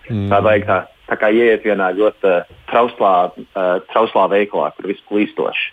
Mm. 0.09 0.29
tā 0.31 0.39
vajag 0.41 0.63
tā, 0.65 0.75
tā 1.05 1.15
kā 1.21 1.27
ieiet 1.29 1.65
vienā 1.67 1.91
ļoti 1.93 2.25
uh, 2.25 2.53
trauslā, 2.71 3.11
uh, 3.37 3.75
trauslā 3.91 4.23
veikalā, 4.31 4.71
kur 4.73 4.87
viss 4.89 5.03
plīstoši. 5.05 5.67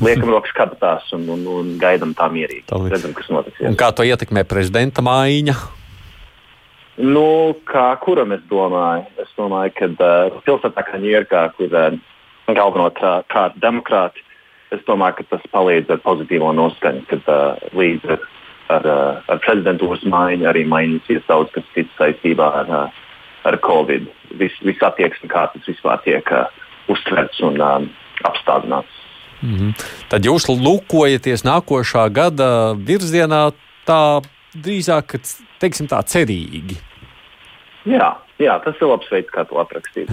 Liekam 0.00 0.30
rokas 0.30 0.54
kabatās 0.56 1.08
un, 1.12 1.26
un, 1.28 1.42
un 1.50 1.72
gaidām 1.82 2.14
tā 2.16 2.30
mierīgi. 2.32 2.64
Redzam, 2.88 3.12
kas 3.12 3.28
notiks. 3.28 3.60
Un 3.66 3.76
kā 3.76 3.90
to 3.92 4.06
ietekmē 4.06 4.46
prezidenta 4.48 5.02
maiņa? 5.04 5.56
Nu, 7.04 7.56
kā 7.68 7.90
kuram 8.00 8.32
es 8.32 8.44
domāju? 8.48 9.04
Es 9.20 9.32
domāju, 9.36 9.74
ka 9.76 9.90
uh, 9.92 10.38
pilsētā 10.46 10.86
kā 10.86 11.00
Ņujorkā, 11.02 11.42
kur 11.58 11.76
uh, 11.76 11.98
galvenokārt 12.48 13.58
demokrāti, 13.60 14.24
es 14.72 14.80
domāju, 14.88 15.18
ka 15.18 15.36
tas 15.36 15.44
palīdz 15.52 15.92
ar 15.92 16.00
pozitīvo 16.06 16.54
noskaņu, 16.56 17.04
kad 17.10 17.28
uh, 17.28 17.68
līdz 17.76 18.14
ar, 18.16 18.24
ar, 18.72 18.86
uh, 18.86 19.22
ar 19.30 19.40
prezidentūras 19.44 20.04
maiņu 20.08 20.48
arī 20.50 20.64
mainīsies 20.68 21.24
daudz 21.28 21.52
kas 21.54 21.66
cits 21.74 21.92
saistībā 21.98 22.48
ar, 22.62 22.70
uh, 22.70 23.02
ar 23.48 23.58
Covid. 23.64 24.08
Viss 24.40 24.62
vis 24.66 24.82
attieksme, 24.82 25.30
kā 25.30 25.46
tas 25.52 25.68
vispār 25.68 26.02
tiek 26.04 26.32
uh, 26.34 26.46
uztverts 26.92 27.40
un 27.46 27.60
um, 27.60 27.88
apstādināts. 28.24 29.02
Mm 29.42 29.54
-hmm. 29.56 29.86
Tad 30.08 30.24
jūs 30.24 30.48
lūkojaties 30.48 31.44
nākošā 31.44 32.08
gada 32.12 32.74
virzienā 32.74 33.52
tā 33.86 34.22
drīzāk, 34.56 35.18
teiksim 35.58 35.86
tā, 35.86 36.00
cerīgi. 36.02 36.76
Jā, 37.84 38.16
jā, 38.42 38.56
tas 38.64 38.80
ir 38.80 38.90
labs 38.90 39.10
veids, 39.12 39.30
kā 39.32 39.44
to 39.48 39.58
aprakstīt. 39.60 40.10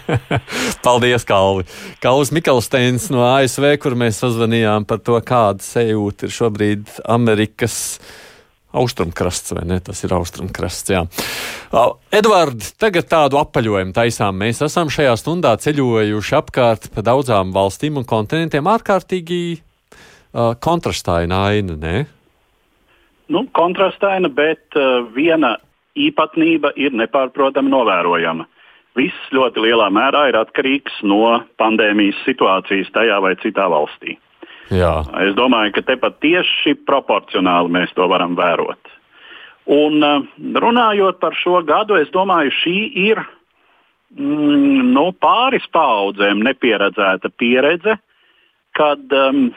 Paldies, 0.86 1.26
Kalvi. 1.28 1.66
Kalvis 2.02 2.32
Mikelsteins 2.36 3.10
no 3.12 3.24
ASV, 3.26 3.72
kur 3.82 3.96
mēs 3.98 4.20
sazvanījām 4.24 4.86
par 4.88 5.02
to, 5.04 5.18
kāda 5.24 5.64
sajūta 5.64 6.28
ir 6.28 6.34
šobrīd 6.36 6.98
Amerikas. 7.10 7.78
Austrumkrasts, 8.70 9.50
vai 9.56 9.64
ne? 9.66 9.80
Tas 9.82 9.98
ir 10.06 10.12
austrumkrasts. 10.14 10.92
Jā. 10.94 11.00
Edvards, 12.14 12.68
tagad 12.78 13.08
tādu 13.10 13.40
apaļojumu 13.40 13.90
taisām. 13.96 14.36
Mēs 14.38 14.62
esam 14.62 14.92
šajā 14.94 15.16
stundā 15.18 15.56
ceļojuši 15.58 16.36
apkārt 16.38 16.86
pa 16.94 17.02
daudzām 17.02 17.50
valstīm 17.56 17.98
un 17.98 18.06
kontinentiem. 18.06 18.70
ārkārtīgi 18.70 19.40
uh, 19.58 20.54
kontrastaina 20.62 21.48
aina, 21.48 21.74
ne? 21.74 21.96
Nu, 23.30 23.42
kontrastaina, 23.58 24.30
bet 24.30 24.78
uh, 24.78 25.02
viena 25.18 25.56
īpatnība 25.98 26.72
ir 26.76 26.94
nepārprotami 26.96 27.72
novērojama. 27.72 28.46
Viss 28.98 29.34
ļoti 29.34 29.62
lielā 29.62 29.86
mērā 29.94 30.26
ir 30.30 30.38
atkarīgs 30.40 30.96
no 31.06 31.40
pandēmijas 31.60 32.18
situācijas 32.26 32.90
tajā 32.94 33.20
vai 33.22 33.36
citā 33.42 33.68
valstī. 33.70 34.16
Jā. 34.70 35.00
Es 35.26 35.34
domāju, 35.38 35.74
ka 35.78 35.84
tepat 35.86 36.18
tieši 36.22 36.76
proporcionāli 36.86 37.72
mēs 37.74 37.94
to 37.96 38.06
varam 38.10 38.36
vērot. 38.38 38.90
Un 39.70 40.02
uh, 40.02 40.26
runājot 40.62 41.20
par 41.22 41.36
šo 41.38 41.60
gadu, 41.66 41.98
es 42.00 42.10
domāju, 42.14 42.52
šī 42.62 42.76
ir 43.10 43.20
mm, 44.16 44.90
nu, 44.94 45.10
pāris 45.22 45.66
paudzēm 45.74 46.42
nepieredzēta 46.46 47.30
pieredze, 47.38 47.98
kad 48.78 49.14
um, 49.14 49.50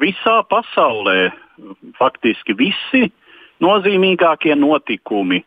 visā 0.00 0.38
pasaulē 0.48 1.32
faktiski 1.98 2.56
visi 2.58 3.08
nozīmīgākie 3.64 4.56
notikumi 4.58 5.42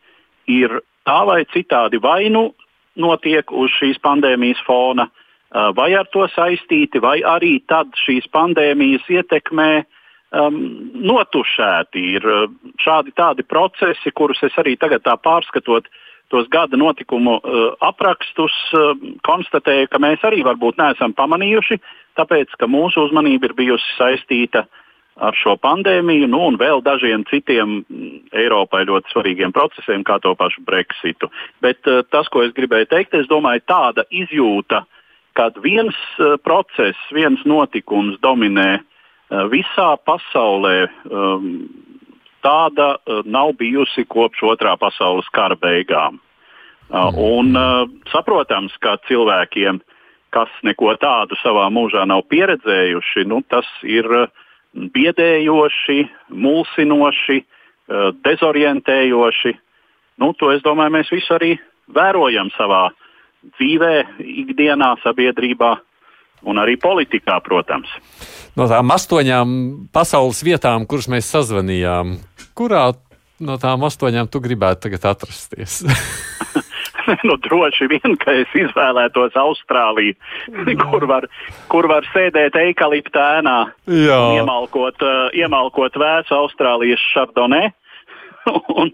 ir 0.48 0.80
tā 1.08 1.20
vai 1.28 1.44
citādi 1.54 2.02
vai 2.04 2.28
nu 2.34 2.50
notiek 2.98 3.52
uz 3.52 3.72
šīs 3.78 4.00
pandēmijas 4.02 4.64
fona, 4.66 5.08
vai 5.78 5.92
ar 5.96 6.08
to 6.12 6.26
saistīti, 6.34 7.00
vai 7.00 7.22
arī 7.22 7.60
tad 7.70 7.94
šīs 7.96 8.26
pandēmijas 8.34 9.06
ietekmē 9.10 9.70
um, 9.78 10.58
notušēti. 11.08 12.04
Ir 12.18 12.28
šādi 12.84 13.14
tādi 13.16 13.46
procesi, 13.48 14.12
kurus 14.12 14.42
es 14.44 14.58
arī 14.60 14.76
tagad 14.80 15.06
tā 15.06 15.16
pārskatot 15.22 15.88
tos 16.28 16.50
gada 16.52 16.76
notikumu 16.76 17.38
uh, 17.38 17.70
aprakstus, 17.88 18.56
uh, 18.76 18.92
konstatēju, 19.24 19.88
ka 19.88 20.02
mēs 20.04 20.26
arī 20.28 20.42
varbūt 20.44 20.82
neesam 20.82 21.16
pamanījuši, 21.16 21.80
tāpēc 22.20 22.58
ka 22.60 22.68
mūsu 22.68 23.06
uzmanība 23.08 23.48
ir 23.48 23.56
bijusi 23.56 23.96
saistīta 23.96 24.66
ar 24.66 24.84
ar 25.18 25.38
šo 25.38 25.56
pandēmiju, 25.62 26.28
nu, 26.30 26.42
un 26.52 26.58
vēl 26.62 26.84
dažiem 26.86 27.26
citiem 27.30 27.80
mm, 27.82 28.20
Eiropai 28.38 28.84
ļoti 28.88 29.14
svarīgiem 29.14 29.54
procesiem, 29.56 30.06
kā 30.06 30.20
to 30.22 30.34
pašu 30.38 30.62
Brexitu. 30.68 31.32
Bet 31.64 31.88
uh, 31.90 32.04
tas, 32.12 32.30
ko 32.34 32.44
es 32.46 32.54
gribēju 32.58 32.90
teikt, 32.92 33.18
es 33.18 33.30
domāju, 33.32 33.66
tāda 33.70 34.06
izjūta, 34.14 34.84
kad 35.38 35.58
viens 35.64 35.98
uh, 36.20 36.38
process, 36.44 37.00
viens 37.16 37.42
notikums 37.50 38.20
dominē 38.22 38.70
uh, 38.78 39.44
visā 39.54 39.90
pasaulē, 40.06 40.78
um, 41.10 41.52
tāda 42.46 42.94
nav 43.26 43.56
bijusi 43.60 44.06
kopš 44.08 44.46
otrā 44.54 44.78
pasaules 44.80 45.28
kara 45.36 45.58
beigām. 45.60 46.22
Uh, 46.88 47.10
un 47.20 47.58
saprotams, 48.08 48.78
ka 48.80 48.94
cilvēkiem, 49.10 49.82
kas 50.32 50.52
neko 50.64 50.94
tādu 51.02 51.36
savā 51.42 51.66
mūžā 51.74 52.06
nav 52.08 52.22
pieredzējuši, 52.32 53.26
nu, 53.28 53.42
tas 53.52 53.68
ir 53.84 54.08
uh, 54.08 54.30
biedējoši, 54.78 56.00
mulsinoši, 56.30 57.38
eh, 57.42 58.12
dezorientējoši. 58.26 59.54
Nu, 60.18 60.34
to 60.34 60.52
es 60.52 60.62
domāju, 60.62 60.96
mēs 60.98 61.12
visi 61.12 61.34
arī 61.34 61.52
vērojam 61.94 62.50
savā 62.58 62.90
dzīvē, 63.58 64.20
ikdienā, 64.20 64.96
sabiedrībā 65.04 65.78
un 66.46 66.58
arī 66.62 66.78
politikā, 66.78 67.40
protams. 67.44 67.90
No 68.58 68.68
tām 68.70 68.90
astoņām 68.94 69.50
pasaules 69.94 70.42
vietām, 70.44 70.88
kuras 70.90 71.08
mēs 71.08 71.30
sazvanījām, 71.30 72.18
kurā 72.58 72.94
no 73.40 73.58
tām 73.62 73.86
astoņām 73.86 74.30
tu 74.30 74.42
gribētu 74.42 74.88
tagad 74.88 75.06
atrasties? 75.14 75.84
nu, 77.28 77.38
droši 77.44 77.88
vien, 77.92 78.16
ka 78.22 78.34
es 78.44 78.54
izvēlētos 78.58 79.38
Austrāliju, 79.40 80.16
kur 80.84 81.08
var, 81.10 81.28
kur 81.72 81.88
var 81.90 82.08
sēdēt 82.14 82.58
eikalipta 82.60 83.26
ēnā 83.40 83.58
iemalkot, 83.88 85.04
uh, 85.04 85.28
iemalkot 85.38 85.98
vēsu 86.00 86.36
Austrālijas 86.38 87.04
šardonē. 87.14 87.70
un, 88.80 88.92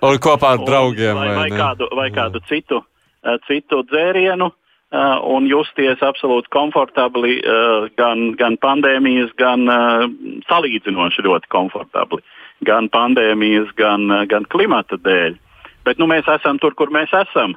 un 0.00 0.22
kopā 0.22 0.56
ar 0.56 0.64
draugiem. 0.64 1.14
Un, 1.16 1.20
vai, 1.20 1.28
vai, 1.28 1.36
vai, 1.42 1.50
kādu, 1.58 1.90
vai 1.96 2.08
kādu 2.14 2.42
citu, 2.48 2.82
uh, 2.82 3.36
citu 3.48 3.84
dzērienu. 3.90 4.52
Uh, 4.90 5.20
un 5.30 5.44
justies 5.46 6.00
absolūti 6.02 6.50
komfortabli 6.50 7.36
uh, 7.38 7.84
gan, 7.94 8.32
gan 8.34 8.56
pandēmijas, 8.58 9.30
gan 9.38 9.62
uh, 9.70 10.08
salīdzinoši 10.48 11.22
ļoti 11.28 11.46
komfortabli. 11.54 12.24
Gan 12.66 12.88
pandēmijas, 12.90 13.70
gan, 13.78 14.10
gan 14.28 14.48
klimata 14.50 14.98
dēļ. 14.98 15.38
Bet 15.86 16.00
nu, 16.00 16.08
mēs 16.10 16.28
esam 16.28 16.60
tur, 16.60 16.76
kur 16.78 16.92
mēs 16.94 17.12
esam. 17.16 17.56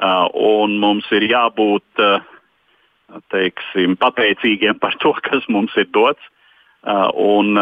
Uh, 0.00 0.26
un 0.32 0.78
mums 0.80 1.08
ir 1.12 1.26
jābūt 1.28 2.00
uh, 2.00 2.22
teiksim, 3.34 3.98
pateicīgiem 4.00 4.78
par 4.80 4.96
to, 5.02 5.12
kas 5.28 5.44
mums 5.52 5.76
ir 5.80 5.90
dots. 5.92 6.22
Uh, 6.80 7.10
un 7.20 7.58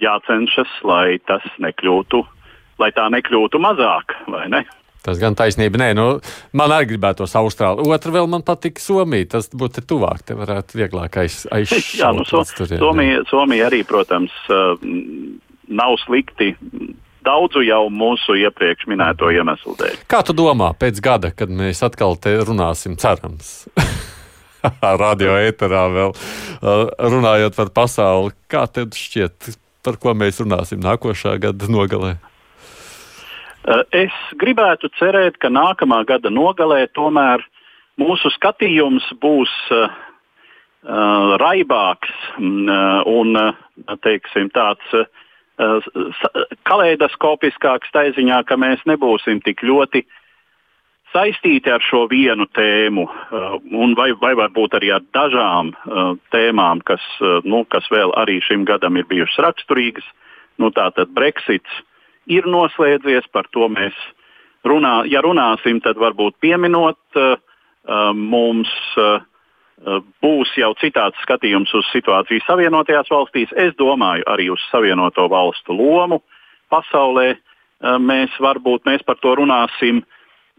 jācenšas, 0.00 0.70
lai 0.88 1.18
tas 1.28 1.44
nekļūtu, 1.60 2.22
lai 2.80 2.88
tā 2.96 3.04
nekļūtu 3.12 3.60
mazāk, 3.60 4.16
vai 4.32 4.46
ne? 4.48 4.62
Tas 5.04 5.20
gan 5.20 5.36
taisnība. 5.36 5.76
Nē, 5.82 5.90
nu, 5.98 6.06
man 6.56 6.72
arī 6.72 6.94
gribētos 6.94 7.36
Austrāliju. 7.36 7.92
Otra 7.92 8.14
vēl 8.14 8.28
man 8.32 8.44
patīk 8.46 8.80
Somija. 8.80 9.34
Tas 9.36 9.50
būtu 9.52 9.84
tuvāk. 9.84 10.22
Te 10.24 10.36
varētu 10.38 10.80
vieglāk 10.80 11.18
aiz, 11.20 11.42
aizšķirt. 11.52 11.90
Jā, 12.00 12.12
nu, 12.16 12.24
so, 12.24 12.40
Somija, 12.48 13.20
Somija 13.28 13.68
arī, 13.68 13.82
protams, 13.84 14.32
nav 15.68 15.98
slikti 16.06 16.54
daudzu 17.24 17.64
jau 17.64 17.86
mūsu 17.92 18.36
iepriekš 18.44 18.88
minēto 18.90 19.30
iemeslu 19.32 19.76
dēļ. 19.80 20.02
Kā 20.10 20.22
tu 20.26 20.36
domā, 20.36 20.72
pēc 20.78 21.00
gada, 21.04 21.32
kad 21.36 21.52
mēs 21.52 21.82
atkal 21.86 22.18
te 22.20 22.36
runāsim, 22.42 22.98
cerams? 23.00 23.64
Radio 25.04 25.34
ēterā 25.36 25.82
vēl 25.92 26.14
runājot 27.14 27.56
par 27.56 27.72
pasauli, 27.76 28.32
kā 28.48 28.64
tev 28.72 28.94
šķiet, 28.96 29.56
par 29.84 29.98
ko 30.00 30.14
mēs 30.16 30.40
runāsim 30.40 30.80
nākošā 30.84 31.36
gada 31.42 31.68
nogalē? 31.68 32.14
Es 33.96 34.14
gribētu 34.40 34.90
cerēt, 34.98 35.38
ka 35.40 35.48
nākamā 35.52 36.02
gada 36.08 36.32
nogalē 36.32 36.84
tomēr 36.92 37.44
mūsu 38.00 38.28
skatījums 38.34 39.06
būs 39.22 39.52
uh, 39.72 39.86
raibāks 41.40 42.12
uh, 42.36 43.00
un 43.08 43.32
uh, 43.40 43.54
teiksim, 44.04 44.50
tāds 44.52 44.92
uh, 44.92 45.08
kaleidoskopiskāks 46.68 47.92
tā 47.94 48.08
ziņā, 48.16 48.42
ka 48.48 48.58
mēs 48.58 48.82
nebūsim 48.90 49.40
tik 49.44 49.62
ļoti 49.62 50.04
saistīti 51.14 51.70
ar 51.70 51.82
šo 51.84 52.08
vienu 52.10 52.48
tēmu, 52.50 53.04
uh, 53.06 53.54
vai, 53.94 54.10
vai 54.18 54.32
varbūt 54.34 54.74
arī 54.80 54.90
ar 54.96 55.04
dažām 55.14 55.70
uh, 55.70 56.16
tēmām, 56.34 56.82
kas, 56.82 57.04
uh, 57.22 57.38
nu, 57.46 57.62
kas 57.70 57.86
vēl 57.92 58.10
arī 58.18 58.40
šim 58.42 58.66
gadam 58.66 58.98
ir 58.98 59.06
bijušas 59.10 59.44
raksturīgas. 59.46 60.08
Nu, 60.58 60.70
Tātad 60.74 61.14
Brexits 61.14 61.82
ir 62.26 62.46
noslēdzies, 62.50 63.30
par 63.30 63.46
to 63.54 63.68
mēs 63.70 63.94
runā, 64.66 65.04
ja 65.10 65.22
runāsim, 65.22 65.80
tad 65.84 65.98
varbūt 66.00 66.38
pieminot 66.42 66.98
mums 68.14 68.70
Eh, 68.96 69.20
būs 70.22 70.52
jau 70.56 70.70
citāds 70.80 71.18
skatījums 71.22 71.72
uz 71.74 71.86
situāciju 71.92 72.44
Savienotajās 72.46 73.10
valstīs. 73.10 73.52
Es 73.56 73.74
domāju 73.76 74.24
arī 74.30 74.50
uz 74.54 74.62
Savienoto 74.70 75.26
valstu 75.28 75.76
lomu 75.76 76.22
pasaulē. 76.70 77.34
Eh, 77.34 77.98
mēs 77.98 78.30
varbūt 78.40 78.86
mēs 78.88 79.04
par 79.04 79.18
to 79.20 79.34
runāsim 79.40 80.04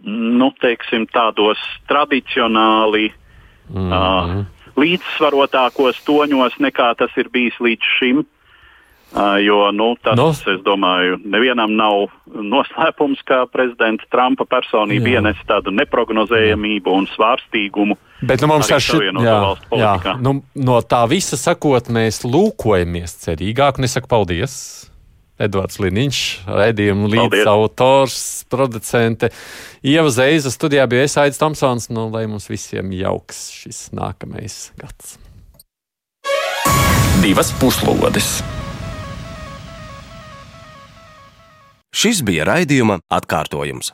nu, 0.06 0.52
teiksim, 0.60 1.08
tādos 1.08 1.58
tradicionāli 1.88 3.14
mm 3.70 3.92
-hmm. 3.92 4.46
līdzsvarotākos 4.76 6.04
toņos, 6.04 6.60
nekā 6.60 6.96
tas 7.00 7.12
ir 7.18 7.30
bijis 7.30 7.56
līdz 7.60 7.86
šim. 8.00 8.26
Jo 9.46 9.72
nu, 9.72 9.94
tas, 10.04 10.18
no. 10.18 10.32
es 10.34 10.64
domāju, 10.66 11.16
nevienam 11.24 11.72
nav 11.78 12.10
noslēpums, 12.36 13.22
ka 13.24 13.46
prezidenta 13.48 14.04
Trumpa 14.12 14.44
personība 14.50 15.14
ienes 15.14 15.40
tādu 15.48 15.72
neprognozējamību 15.72 16.92
un 16.92 17.08
svārstīgumu. 17.14 17.96
Bet 18.26 18.44
nu, 18.44 18.50
mums 18.52 18.68
šī, 18.68 19.12
jā, 19.24 19.38
jā, 19.80 20.16
nu, 20.20 20.42
no 20.60 20.82
tā 20.84 21.06
visa 21.12 21.40
sakot, 21.40 21.88
mēs 21.94 22.26
lūkojamies 22.28 23.16
cerīgāk, 23.24 23.80
un 23.80 23.88
es 23.88 23.96
saku 23.96 24.12
paldies. 24.12 24.58
Edvards 25.36 25.82
Liniņš, 25.84 26.20
raidījuma 26.48 27.10
līdzautors, 27.12 28.46
producente. 28.52 29.32
Ieva 29.84 30.08
Zeiza 30.08 30.52
studijā 30.52 30.88
bija 30.88 31.08
es 31.10 31.18
Aits 31.20 31.42
Tomsons, 31.42 31.90
nu, 31.92 32.08
lai 32.12 32.24
mums 32.32 32.48
visiem 32.48 32.94
jauks 32.96 33.50
šis 33.52 33.90
nākamais 33.96 34.70
gads. 34.80 35.18
Divas 37.20 37.52
puslodes! 37.60 38.38
Šis 41.96 42.20
bija 42.28 42.44
raidījuma 42.44 42.98
atkārtojums. 43.08 43.94